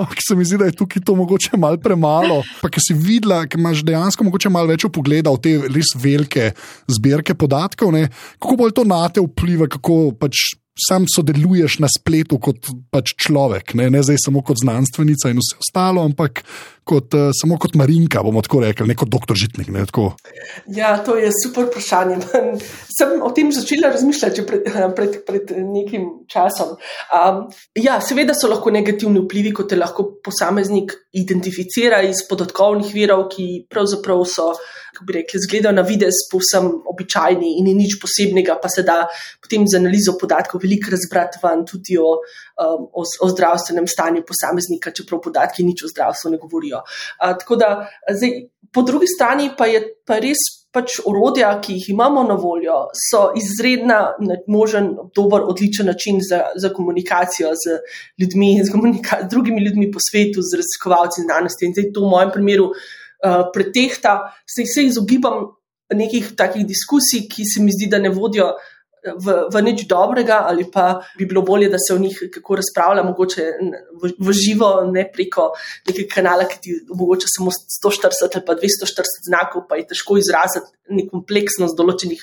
Ki 0.10 0.24
se 0.26 0.38
mi 0.38 0.46
zdi, 0.48 0.58
da 0.58 0.70
je 0.72 0.78
tukaj 0.80 1.04
to 1.06 1.14
mogoče 1.16 1.60
malo 1.62 1.78
premalo. 1.78 2.40
Pa 2.64 2.72
ki 2.74 2.82
si 2.82 2.98
videla, 2.98 3.44
ki 3.46 3.60
imaš 3.62 3.84
dejansko 3.86 4.26
mogoče 4.26 4.50
malo 4.50 4.72
več 4.74 4.88
pogleda 4.90 5.34
v 5.36 5.42
te 5.44 5.54
res 5.70 5.94
velike 6.02 6.50
zbirke 6.90 7.38
podatkov, 7.38 7.94
ne? 7.94 8.08
kako 8.42 8.58
bolj 8.64 8.74
to 8.80 8.88
na 8.90 9.04
te 9.14 9.22
vpliva, 9.22 9.70
kako 9.70 10.16
pač 10.18 10.50
sam 10.82 11.06
sodeluješ 11.06 11.78
na 11.84 11.90
spletu 11.92 12.40
kot 12.42 12.72
pač 12.90 13.14
človek, 13.20 13.76
ne, 13.78 13.90
ne 13.94 14.02
zdaj 14.02 14.18
samo 14.24 14.42
kot 14.46 14.64
znanstvenica 14.64 15.30
in 15.30 15.42
vse 15.44 15.60
ostalo, 15.62 16.02
ampak 16.08 16.42
kot, 16.84 17.14
uh, 17.14 17.30
samo 17.36 17.58
kot 17.62 17.76
Marinka, 17.80 18.24
bomo 18.26 18.42
tako 18.46 18.62
rekli, 18.66 18.88
ne 18.90 18.96
kot 18.98 19.10
doktor 19.12 19.38
Žitnik. 19.38 19.70
Ne, 19.74 19.86
ja, 20.76 20.96
to 21.06 21.16
je 21.20 21.32
super 21.36 21.70
vprašanje. 21.70 22.20
Sem 22.98 23.16
o 23.22 23.32
tem 23.36 23.52
začela 23.56 23.92
razmišljati 23.94 24.46
pred, 24.48 24.68
pred, 24.98 25.18
pred 25.28 25.54
nekim 25.72 26.08
časom. 26.32 26.76
Um, 27.16 27.46
ja, 27.78 28.00
seveda 28.02 28.36
so 28.38 28.50
lahko 28.52 28.74
negativni 28.74 29.24
vplivi, 29.24 29.54
kot 29.56 29.72
te 29.72 29.80
lahko 29.80 30.08
posameznik 30.24 30.94
identificira 31.18 32.02
iz 32.08 32.26
podatkovnih 32.30 32.94
virov, 32.96 33.28
ki 33.34 33.66
pravzaprav 33.72 34.26
so 34.30 34.52
kako 34.92 35.06
bi 35.06 35.14
rekli, 35.14 35.40
zgledajo 35.40 35.76
na 35.76 35.82
videz 35.88 36.18
povsem 36.32 36.68
običajni 36.94 37.56
in 37.60 37.66
ni 37.66 37.74
nič 37.74 37.96
posebnega, 38.02 38.58
pa 38.62 38.70
se 38.70 38.84
da 38.84 39.06
potem 39.42 39.64
z 39.68 39.80
analizo 39.80 40.18
podatkov 40.20 40.62
veliko 40.64 40.92
razbrati 40.92 41.40
van 41.44 41.64
tudi 41.66 41.98
o, 41.98 42.18
um, 42.62 42.88
o, 42.94 43.04
o 43.04 43.30
zdravstvenem 43.34 43.88
stanju 43.88 44.24
posameznika, 44.28 44.94
čeprav 44.94 45.22
podatki 45.26 45.66
nič 45.66 45.84
o 45.84 45.92
zdravstvu 45.92 46.32
ne 46.32 46.40
govorijo. 46.42 46.84
A, 47.20 47.34
tako 47.38 47.58
da, 47.60 47.70
zdaj, 48.08 48.38
po 48.72 48.86
drugi 48.88 49.10
strani 49.10 49.52
pa 49.58 49.70
je 49.72 49.84
pa 50.06 50.22
res. 50.24 50.50
Pač 50.72 51.02
orodja, 51.04 51.50
ki 51.60 51.74
jih 51.76 51.90
imamo 51.92 52.22
na 52.24 52.38
voljo, 52.40 52.78
so 52.96 53.26
izredno 53.36 53.98
možen, 54.48 54.86
dober, 55.12 55.44
odličen 55.44 55.90
način 55.92 56.22
za, 56.24 56.46
za 56.56 56.70
komunikacijo 56.72 57.50
z 57.60 57.76
ljudmi, 58.16 58.54
z, 58.64 58.72
komunika 58.72 59.18
drugimi 59.28 59.66
ljudmi 59.66 59.90
po 59.92 60.00
svetu, 60.00 60.40
z 60.40 60.62
raziskovalci 60.62 61.26
znanosti. 61.26 61.68
In 61.68 61.76
zdaj, 61.76 61.90
to 61.92 62.06
v 62.06 62.12
mojem 62.14 62.32
primeru, 62.32 62.70
uh, 62.70 62.88
uh, 63.24 63.52
pretehta, 63.54 64.34
se, 64.46 64.66
se 64.66 64.84
izogibam 64.84 65.52
nekih 65.94 66.32
takih 66.38 66.66
diskusij, 66.66 67.28
ki 67.30 67.46
se 67.46 67.62
mi 67.62 67.74
zdi, 67.76 67.90
da 67.92 68.00
ne 68.00 68.10
vodijo 68.10 68.54
v, 69.02 69.26
v 69.50 69.62
nič 69.66 69.86
dobrega, 69.90 70.46
ali 70.46 70.68
pa 70.70 71.02
bi 71.18 71.26
bilo 71.26 71.42
bolje, 71.42 71.70
da 71.70 71.80
se 71.82 71.94
o 71.94 72.00
njih 72.00 72.18
kako 72.34 72.60
razpravlja, 72.62 73.04
mogoče 73.04 73.46
v, 74.02 74.12
v 74.20 74.36
živo, 74.38 74.70
ne 74.92 75.08
preko 75.10 75.52
nekega 75.90 76.10
kanala, 76.14 76.46
ki 76.50 76.60
ti 76.62 76.76
omogoča 76.94 77.32
samo 77.32 77.54
140 77.54 78.38
ali 78.38 78.46
pa 78.46 78.58
240 78.60 79.26
znakov, 79.30 79.66
pa 79.70 79.82
je 79.82 79.88
težko 79.90 80.20
izraziti 80.22 80.70
neko 80.92 81.18
kompleksnost 81.18 81.78
določenih, 81.78 82.22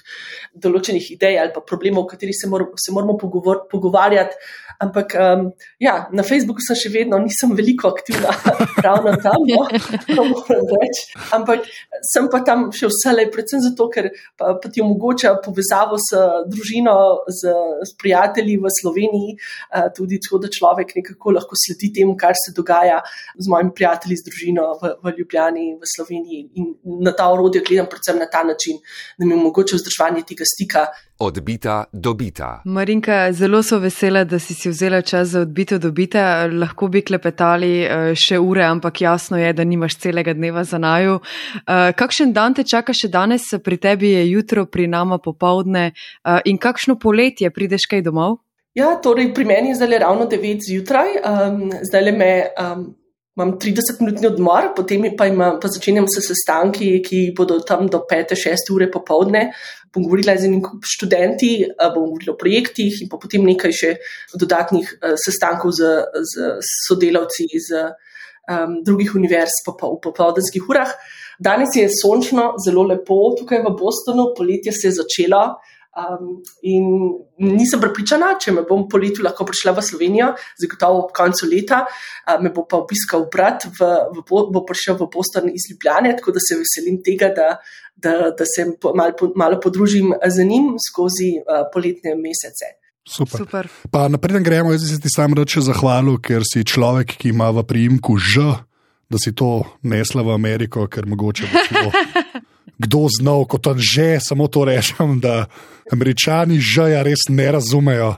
določenih 0.61 1.11
idej 1.15 1.39
ali 1.41 1.53
pa 1.55 1.65
problemov, 1.65 2.07
o 2.07 2.11
katerih 2.11 2.37
se, 2.37 2.49
mor, 2.51 2.69
se 2.79 2.95
moramo 2.95 3.17
pogovor, 3.21 3.65
pogovarjati. 3.71 4.37
Ampak 4.79 5.15
um, 5.19 5.49
ja, 5.83 5.95
na 6.15 6.23
Facebooku 6.23 6.63
sem 6.63 6.79
še 6.79 6.93
vedno, 6.95 7.19
nisem 7.19 7.55
veliko 7.59 7.91
aktivna, 7.91 8.31
ravno 8.87 9.17
tam, 9.25 9.47
no, 9.49 9.65
moram 10.31 10.69
reči. 10.75 11.09
Ampak 11.35 11.67
sem 12.07 12.29
pa 12.31 12.45
tam 12.47 12.69
še 12.77 12.91
vselej, 12.93 13.33
predvsem 13.35 13.65
zato, 13.65 13.89
ker 13.91 14.13
pa, 14.39 14.55
pa 14.61 14.71
ti 14.71 14.85
omogoča 14.85 15.35
povezavo 15.43 15.99
s 15.99 16.23
družino, 16.69 17.25
z, 17.29 17.55
s 17.85 17.97
prijatelji 17.97 18.57
v 18.61 18.73
Sloveniji, 18.81 19.37
uh, 19.37 19.89
tudi 19.97 20.21
tako, 20.21 20.39
da 20.39 20.49
človek 20.49 20.95
nekako 20.97 21.33
lahko 21.33 21.57
sledi 21.57 21.93
temu, 21.93 22.17
kar 22.17 22.37
se 22.37 22.53
dogaja 22.57 23.01
z 23.39 23.49
mojimi 23.49 23.73
prijatelji, 23.75 24.17
z 24.17 24.29
družino 24.29 24.69
v, 24.83 24.95
v 25.05 25.15
Ljubljani, 25.19 25.67
v 25.81 25.93
Sloveniji. 25.97 26.51
In 26.61 26.75
na 27.05 27.13
ta 27.17 27.31
orodje 27.33 27.63
gledam 27.65 27.89
predvsem 27.89 28.19
na 28.19 28.29
ta 28.31 28.45
način, 28.45 28.79
da 29.19 29.27
mi 29.27 29.35
omogoča 29.35 29.77
vzdrževanje 29.81 30.27
tega 30.29 30.45
stika 30.45 30.87
Odbita, 31.21 31.85
dobita. 31.93 32.63
Marinka, 32.65 33.33
zelo 33.33 33.59
so 33.63 33.79
vesela, 33.79 34.23
da 34.25 34.39
si 34.39 34.55
si 34.55 34.69
vzela 34.69 35.01
čas 35.03 35.29
za 35.29 35.41
odbito, 35.41 35.79
dobita. 35.79 36.47
Lahko 36.47 36.87
bi 36.89 37.03
klepetali 37.03 37.71
eh, 37.83 38.13
še 38.15 38.39
ure, 38.39 38.63
ampak 38.63 39.01
jasno 39.01 39.39
je, 39.39 39.51
da 39.53 39.65
nimaš 39.65 39.97
celega 39.99 40.31
dneva 40.35 40.63
za 40.65 40.79
naju. 40.79 41.19
Eh, 41.19 41.91
kakšen 41.99 42.31
dan 42.33 42.55
te 42.55 42.63
čaka 42.63 42.95
še 42.95 43.11
danes, 43.11 43.49
pri 43.65 43.81
tebi 43.83 44.13
je 44.13 44.23
jutro, 44.31 44.67
pri 44.71 44.87
nama 44.87 45.19
popovdne 45.19 45.89
eh, 45.91 46.39
kakšno 46.59 46.99
poletje 46.99 47.51
prideš 47.51 47.89
kaj 47.91 48.05
domov? 48.07 48.39
Ja, 48.77 48.95
torej 49.03 49.33
pri 49.35 49.45
meni 49.49 49.73
je 49.73 49.81
zdaj 49.81 49.99
ravno 50.05 50.29
9 50.31 50.65
zjutraj, 50.69 51.19
um, 51.25 51.69
zdaj 51.91 52.03
le 52.05 52.13
me. 52.13 52.33
Um, 52.59 52.89
imam 53.39 53.53
30-minutni 53.55 54.27
odmor, 54.27 54.73
potem 54.75 55.05
pa, 55.17 55.29
ima, 55.31 55.53
pa 55.63 55.69
začenjam 55.71 56.09
se 56.11 56.19
sestanki, 56.27 56.89
ki 57.07 57.21
bodo 57.39 57.61
tam 57.63 57.87
do 57.87 58.01
5-6 58.11 58.73
ure 58.75 58.89
popovdne. 58.91 59.53
Bom 59.95 60.03
govorila 60.09 60.35
z 60.37 60.49
enim 60.49 60.65
študenti, 60.83 61.53
bom 61.79 62.09
govorila 62.09 62.35
o 62.35 62.41
projektih 62.41 62.99
in 63.05 63.11
potem 63.13 63.47
nekaj 63.47 63.77
še 63.79 63.93
dodatnih 64.35 64.91
sestankov 65.23 65.77
z, 65.79 65.93
z 66.33 66.51
sodelavci 66.89 67.47
iz 67.55 67.71
um, 67.79 68.81
drugih 68.83 69.15
univerz 69.15 69.63
po, 69.65 69.77
v 69.79 70.03
popovdanskih 70.03 70.67
urah. 70.69 70.93
Danes 71.39 71.79
je 71.79 71.87
sončno, 71.95 72.57
zelo 72.65 72.83
lepo 72.91 73.37
tukaj 73.39 73.63
v 73.63 73.75
Bostonu, 73.79 74.33
poletje 74.35 74.75
se 74.75 74.91
je 74.91 74.97
začelo. 74.99 75.45
Um, 75.99 76.43
in 76.63 76.85
nisem 77.43 77.81
pripričana, 77.83 78.37
če 78.39 78.53
me 78.55 78.63
bom 78.67 78.85
poleti 78.91 79.25
lahko 79.25 79.43
prišla 79.49 79.73
v 79.75 79.83
Slovenijo, 79.83 80.29
zagotovo 80.61 81.01
ob 81.03 81.09
koncu 81.17 81.49
leta, 81.51 81.81
uh, 81.89 82.37
me 82.39 82.53
bo 82.55 82.63
pa 82.71 82.79
obiskal 82.85 83.25
brat, 83.33 83.67
v, 83.67 83.89
v, 84.15 84.23
bo 84.23 84.63
prišel 84.69 84.95
v 85.01 85.09
Boston 85.11 85.49
iz 85.51 85.67
Ljubljane, 85.73 86.15
tako 86.21 86.37
da 86.37 86.43
se 86.45 86.61
veselim 86.61 87.01
tega, 87.03 87.33
da, 87.35 87.49
da, 87.99 88.31
da 88.31 88.47
se 88.47 88.69
mal, 88.95 89.17
malo 89.35 89.59
podružim 89.59 90.15
z 90.23 90.47
njim 90.47 90.77
skozi 90.79 91.33
uh, 91.43 91.67
poletne 91.75 92.15
mesece. 92.15 92.77
Super. 93.09 93.43
Super. 93.43 93.69
Pa 93.91 94.07
naprej 94.13 94.45
gremo, 94.47 94.71
jaz 94.77 94.87
se 94.87 95.01
ti 95.03 95.11
sam 95.11 95.35
reče 95.35 95.65
zahvalil, 95.67 96.21
ker 96.23 96.47
si 96.47 96.63
človek, 96.63 97.17
ki 97.19 97.33
ima 97.33 97.51
v 97.57 97.65
priimku 97.67 98.21
Ž, 98.21 98.53
da 99.11 99.19
si 99.19 99.33
to 99.35 99.65
nesla 99.83 100.23
v 100.23 100.37
Ameriko, 100.37 100.87
ker 100.87 101.09
mogoče 101.11 101.49
bo 101.51 101.65
šlo. 101.67 101.91
kdo 102.79 103.07
znal, 103.21 103.45
kot 103.45 103.67
on 103.67 103.79
že, 103.79 104.19
samo 104.23 104.49
to 104.49 104.65
rečem, 104.65 105.21
da 105.21 105.47
američani 105.93 106.61
že 106.61 106.91
ja 106.95 107.03
res 107.03 107.29
ne 107.29 107.53
razumejo. 107.53 108.15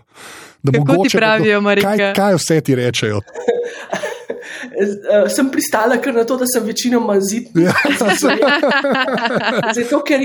Kako 0.61 0.78
mogoče, 0.78 1.08
ti 1.08 1.16
pravijo, 1.16 1.61
Marika? 1.61 1.96
Kaj, 1.96 2.12
kaj 2.14 2.34
vse 2.36 2.61
ti 2.61 2.74
rečejo? 2.74 3.20
Uh, 4.61 5.28
sem 5.32 5.48
pristala 5.50 5.96
kar 6.00 6.14
na 6.14 6.24
to, 6.24 6.36
da 6.36 6.46
sem 6.46 6.64
večinoma 6.64 7.16
zidna. 7.20 7.70
Ja. 7.70 7.74
Zato, 9.76 10.00
ker, 10.06 10.24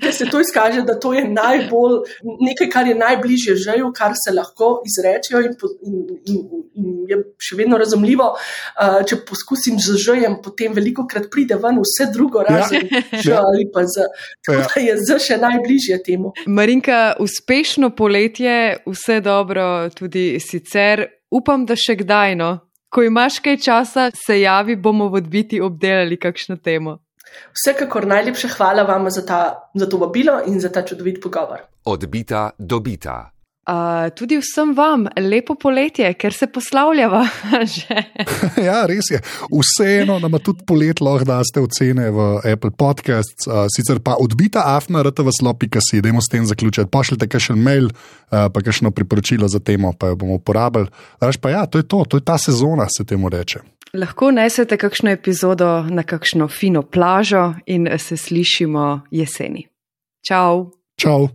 ker 0.00 0.12
se 0.14 0.28
to 0.30 0.40
izkaže, 0.40 0.82
da 0.86 0.96
to 1.00 1.12
je 1.14 1.24
najbolj 1.28 2.00
nekaj, 2.48 2.70
kar 2.72 2.88
je 2.88 2.94
najbližje 2.94 3.56
želju, 3.56 3.92
kar 3.96 4.16
se 4.18 4.32
lahko 4.34 4.82
izrečejo 4.88 5.42
in, 5.44 5.56
in, 5.88 5.96
in, 6.32 6.40
in 6.80 6.90
je 7.08 7.20
še 7.38 7.58
vedno 7.60 7.78
razumljivo. 7.80 8.30
Uh, 8.34 9.00
če 9.08 9.20
poskusim 9.28 9.78
z 9.82 9.98
željem, 10.00 10.38
potem 10.44 10.72
veliko 10.76 11.06
krat 11.10 11.28
pride 11.32 11.58
ven 11.60 11.80
vse 11.84 12.08
drugo, 12.12 12.44
ja. 12.44 12.58
razen 12.58 12.88
ja. 13.24 13.42
ali 13.44 13.68
pa 13.72 13.84
z, 13.84 14.08
ja. 14.48 14.64
da 14.64 14.80
je 14.80 14.96
z 15.02 15.18
še 15.28 15.40
najbližje 15.42 16.00
temu. 16.06 16.32
Marinka, 16.46 17.16
uspešno 17.20 17.92
poletje, 17.96 18.78
vse 18.88 19.20
dobro 19.24 19.90
tudi 19.94 20.34
sicer. 20.40 21.06
Upam, 21.34 21.64
da 21.66 21.74
še 21.74 21.96
kdaj 21.98 22.36
no 22.38 22.52
ko 22.94 23.02
imaš 23.02 23.40
kaj 23.42 23.56
časa, 23.58 24.10
se 24.14 24.40
javi, 24.40 24.76
bomo 24.76 25.08
v 25.08 25.18
odbiti 25.22 25.60
obdelali 25.60 26.16
kakšno 26.16 26.56
temo. 26.56 26.98
Vsekakor 27.52 28.06
najlepša 28.06 28.48
hvala 28.56 28.82
vam 28.86 29.10
za, 29.10 29.26
ta, 29.26 29.70
za 29.74 29.88
to 29.90 29.98
vabilo 29.98 30.38
in 30.46 30.60
za 30.60 30.70
ta 30.72 30.84
čudovit 30.86 31.18
pogovor. 31.22 31.66
Odbita, 31.84 32.50
dobita. 32.58 33.33
Uh, 33.64 34.10
tudi 34.12 34.36
vsem 34.36 34.74
vam 34.76 35.06
lepo 35.16 35.54
poletje, 35.56 36.10
ker 36.20 36.34
se 36.36 36.46
poslavljava. 36.52 37.22
ja, 38.68 38.82
res 38.86 39.08
je. 39.08 39.20
Vseeno 39.48 40.18
nam 40.20 40.36
tudi 40.44 40.66
polet 40.68 41.00
lahko 41.00 41.24
daste 41.28 41.62
ocene 41.64 42.10
v 42.12 42.26
Apple 42.44 42.74
Podcasts, 42.76 43.46
uh, 43.48 43.64
sicer 43.72 44.02
pa 44.04 44.18
odbita 44.20 44.66
afna, 44.74 45.00
rta 45.06 45.24
v 45.24 45.32
slopi, 45.32 45.70
si 45.80 46.02
idemo 46.02 46.20
s 46.20 46.28
tem 46.28 46.44
zaključiti. 46.44 46.90
Pošljite 46.92 47.28
kakšen 47.32 47.56
mail, 47.56 47.88
uh, 47.88 48.50
pa 48.52 48.60
kakšno 48.60 48.92
priporočilo 48.92 49.48
za 49.48 49.62
temo, 49.64 49.94
pa 49.96 50.12
jo 50.12 50.18
bomo 50.20 50.36
uporabili. 50.42 50.92
Raš 51.20 51.40
pa 51.40 51.54
ja, 51.54 51.64
to 51.64 51.80
je 51.80 51.88
to, 51.88 52.04
to 52.04 52.20
je 52.20 52.24
ta 52.24 52.36
sezona, 52.38 52.84
se 52.92 53.06
temu 53.08 53.32
reče. 53.32 53.62
Lahko 53.96 54.28
nesete 54.34 54.76
kakšno 54.76 55.14
epizodo 55.14 55.86
na 55.88 56.02
kakšno 56.02 56.50
fino 56.52 56.82
plažo 56.82 57.54
in 57.66 57.88
se 57.98 58.16
slišimo 58.16 59.06
jeseni. 59.10 59.64
Čau! 60.28 60.68
Čau! 61.00 61.32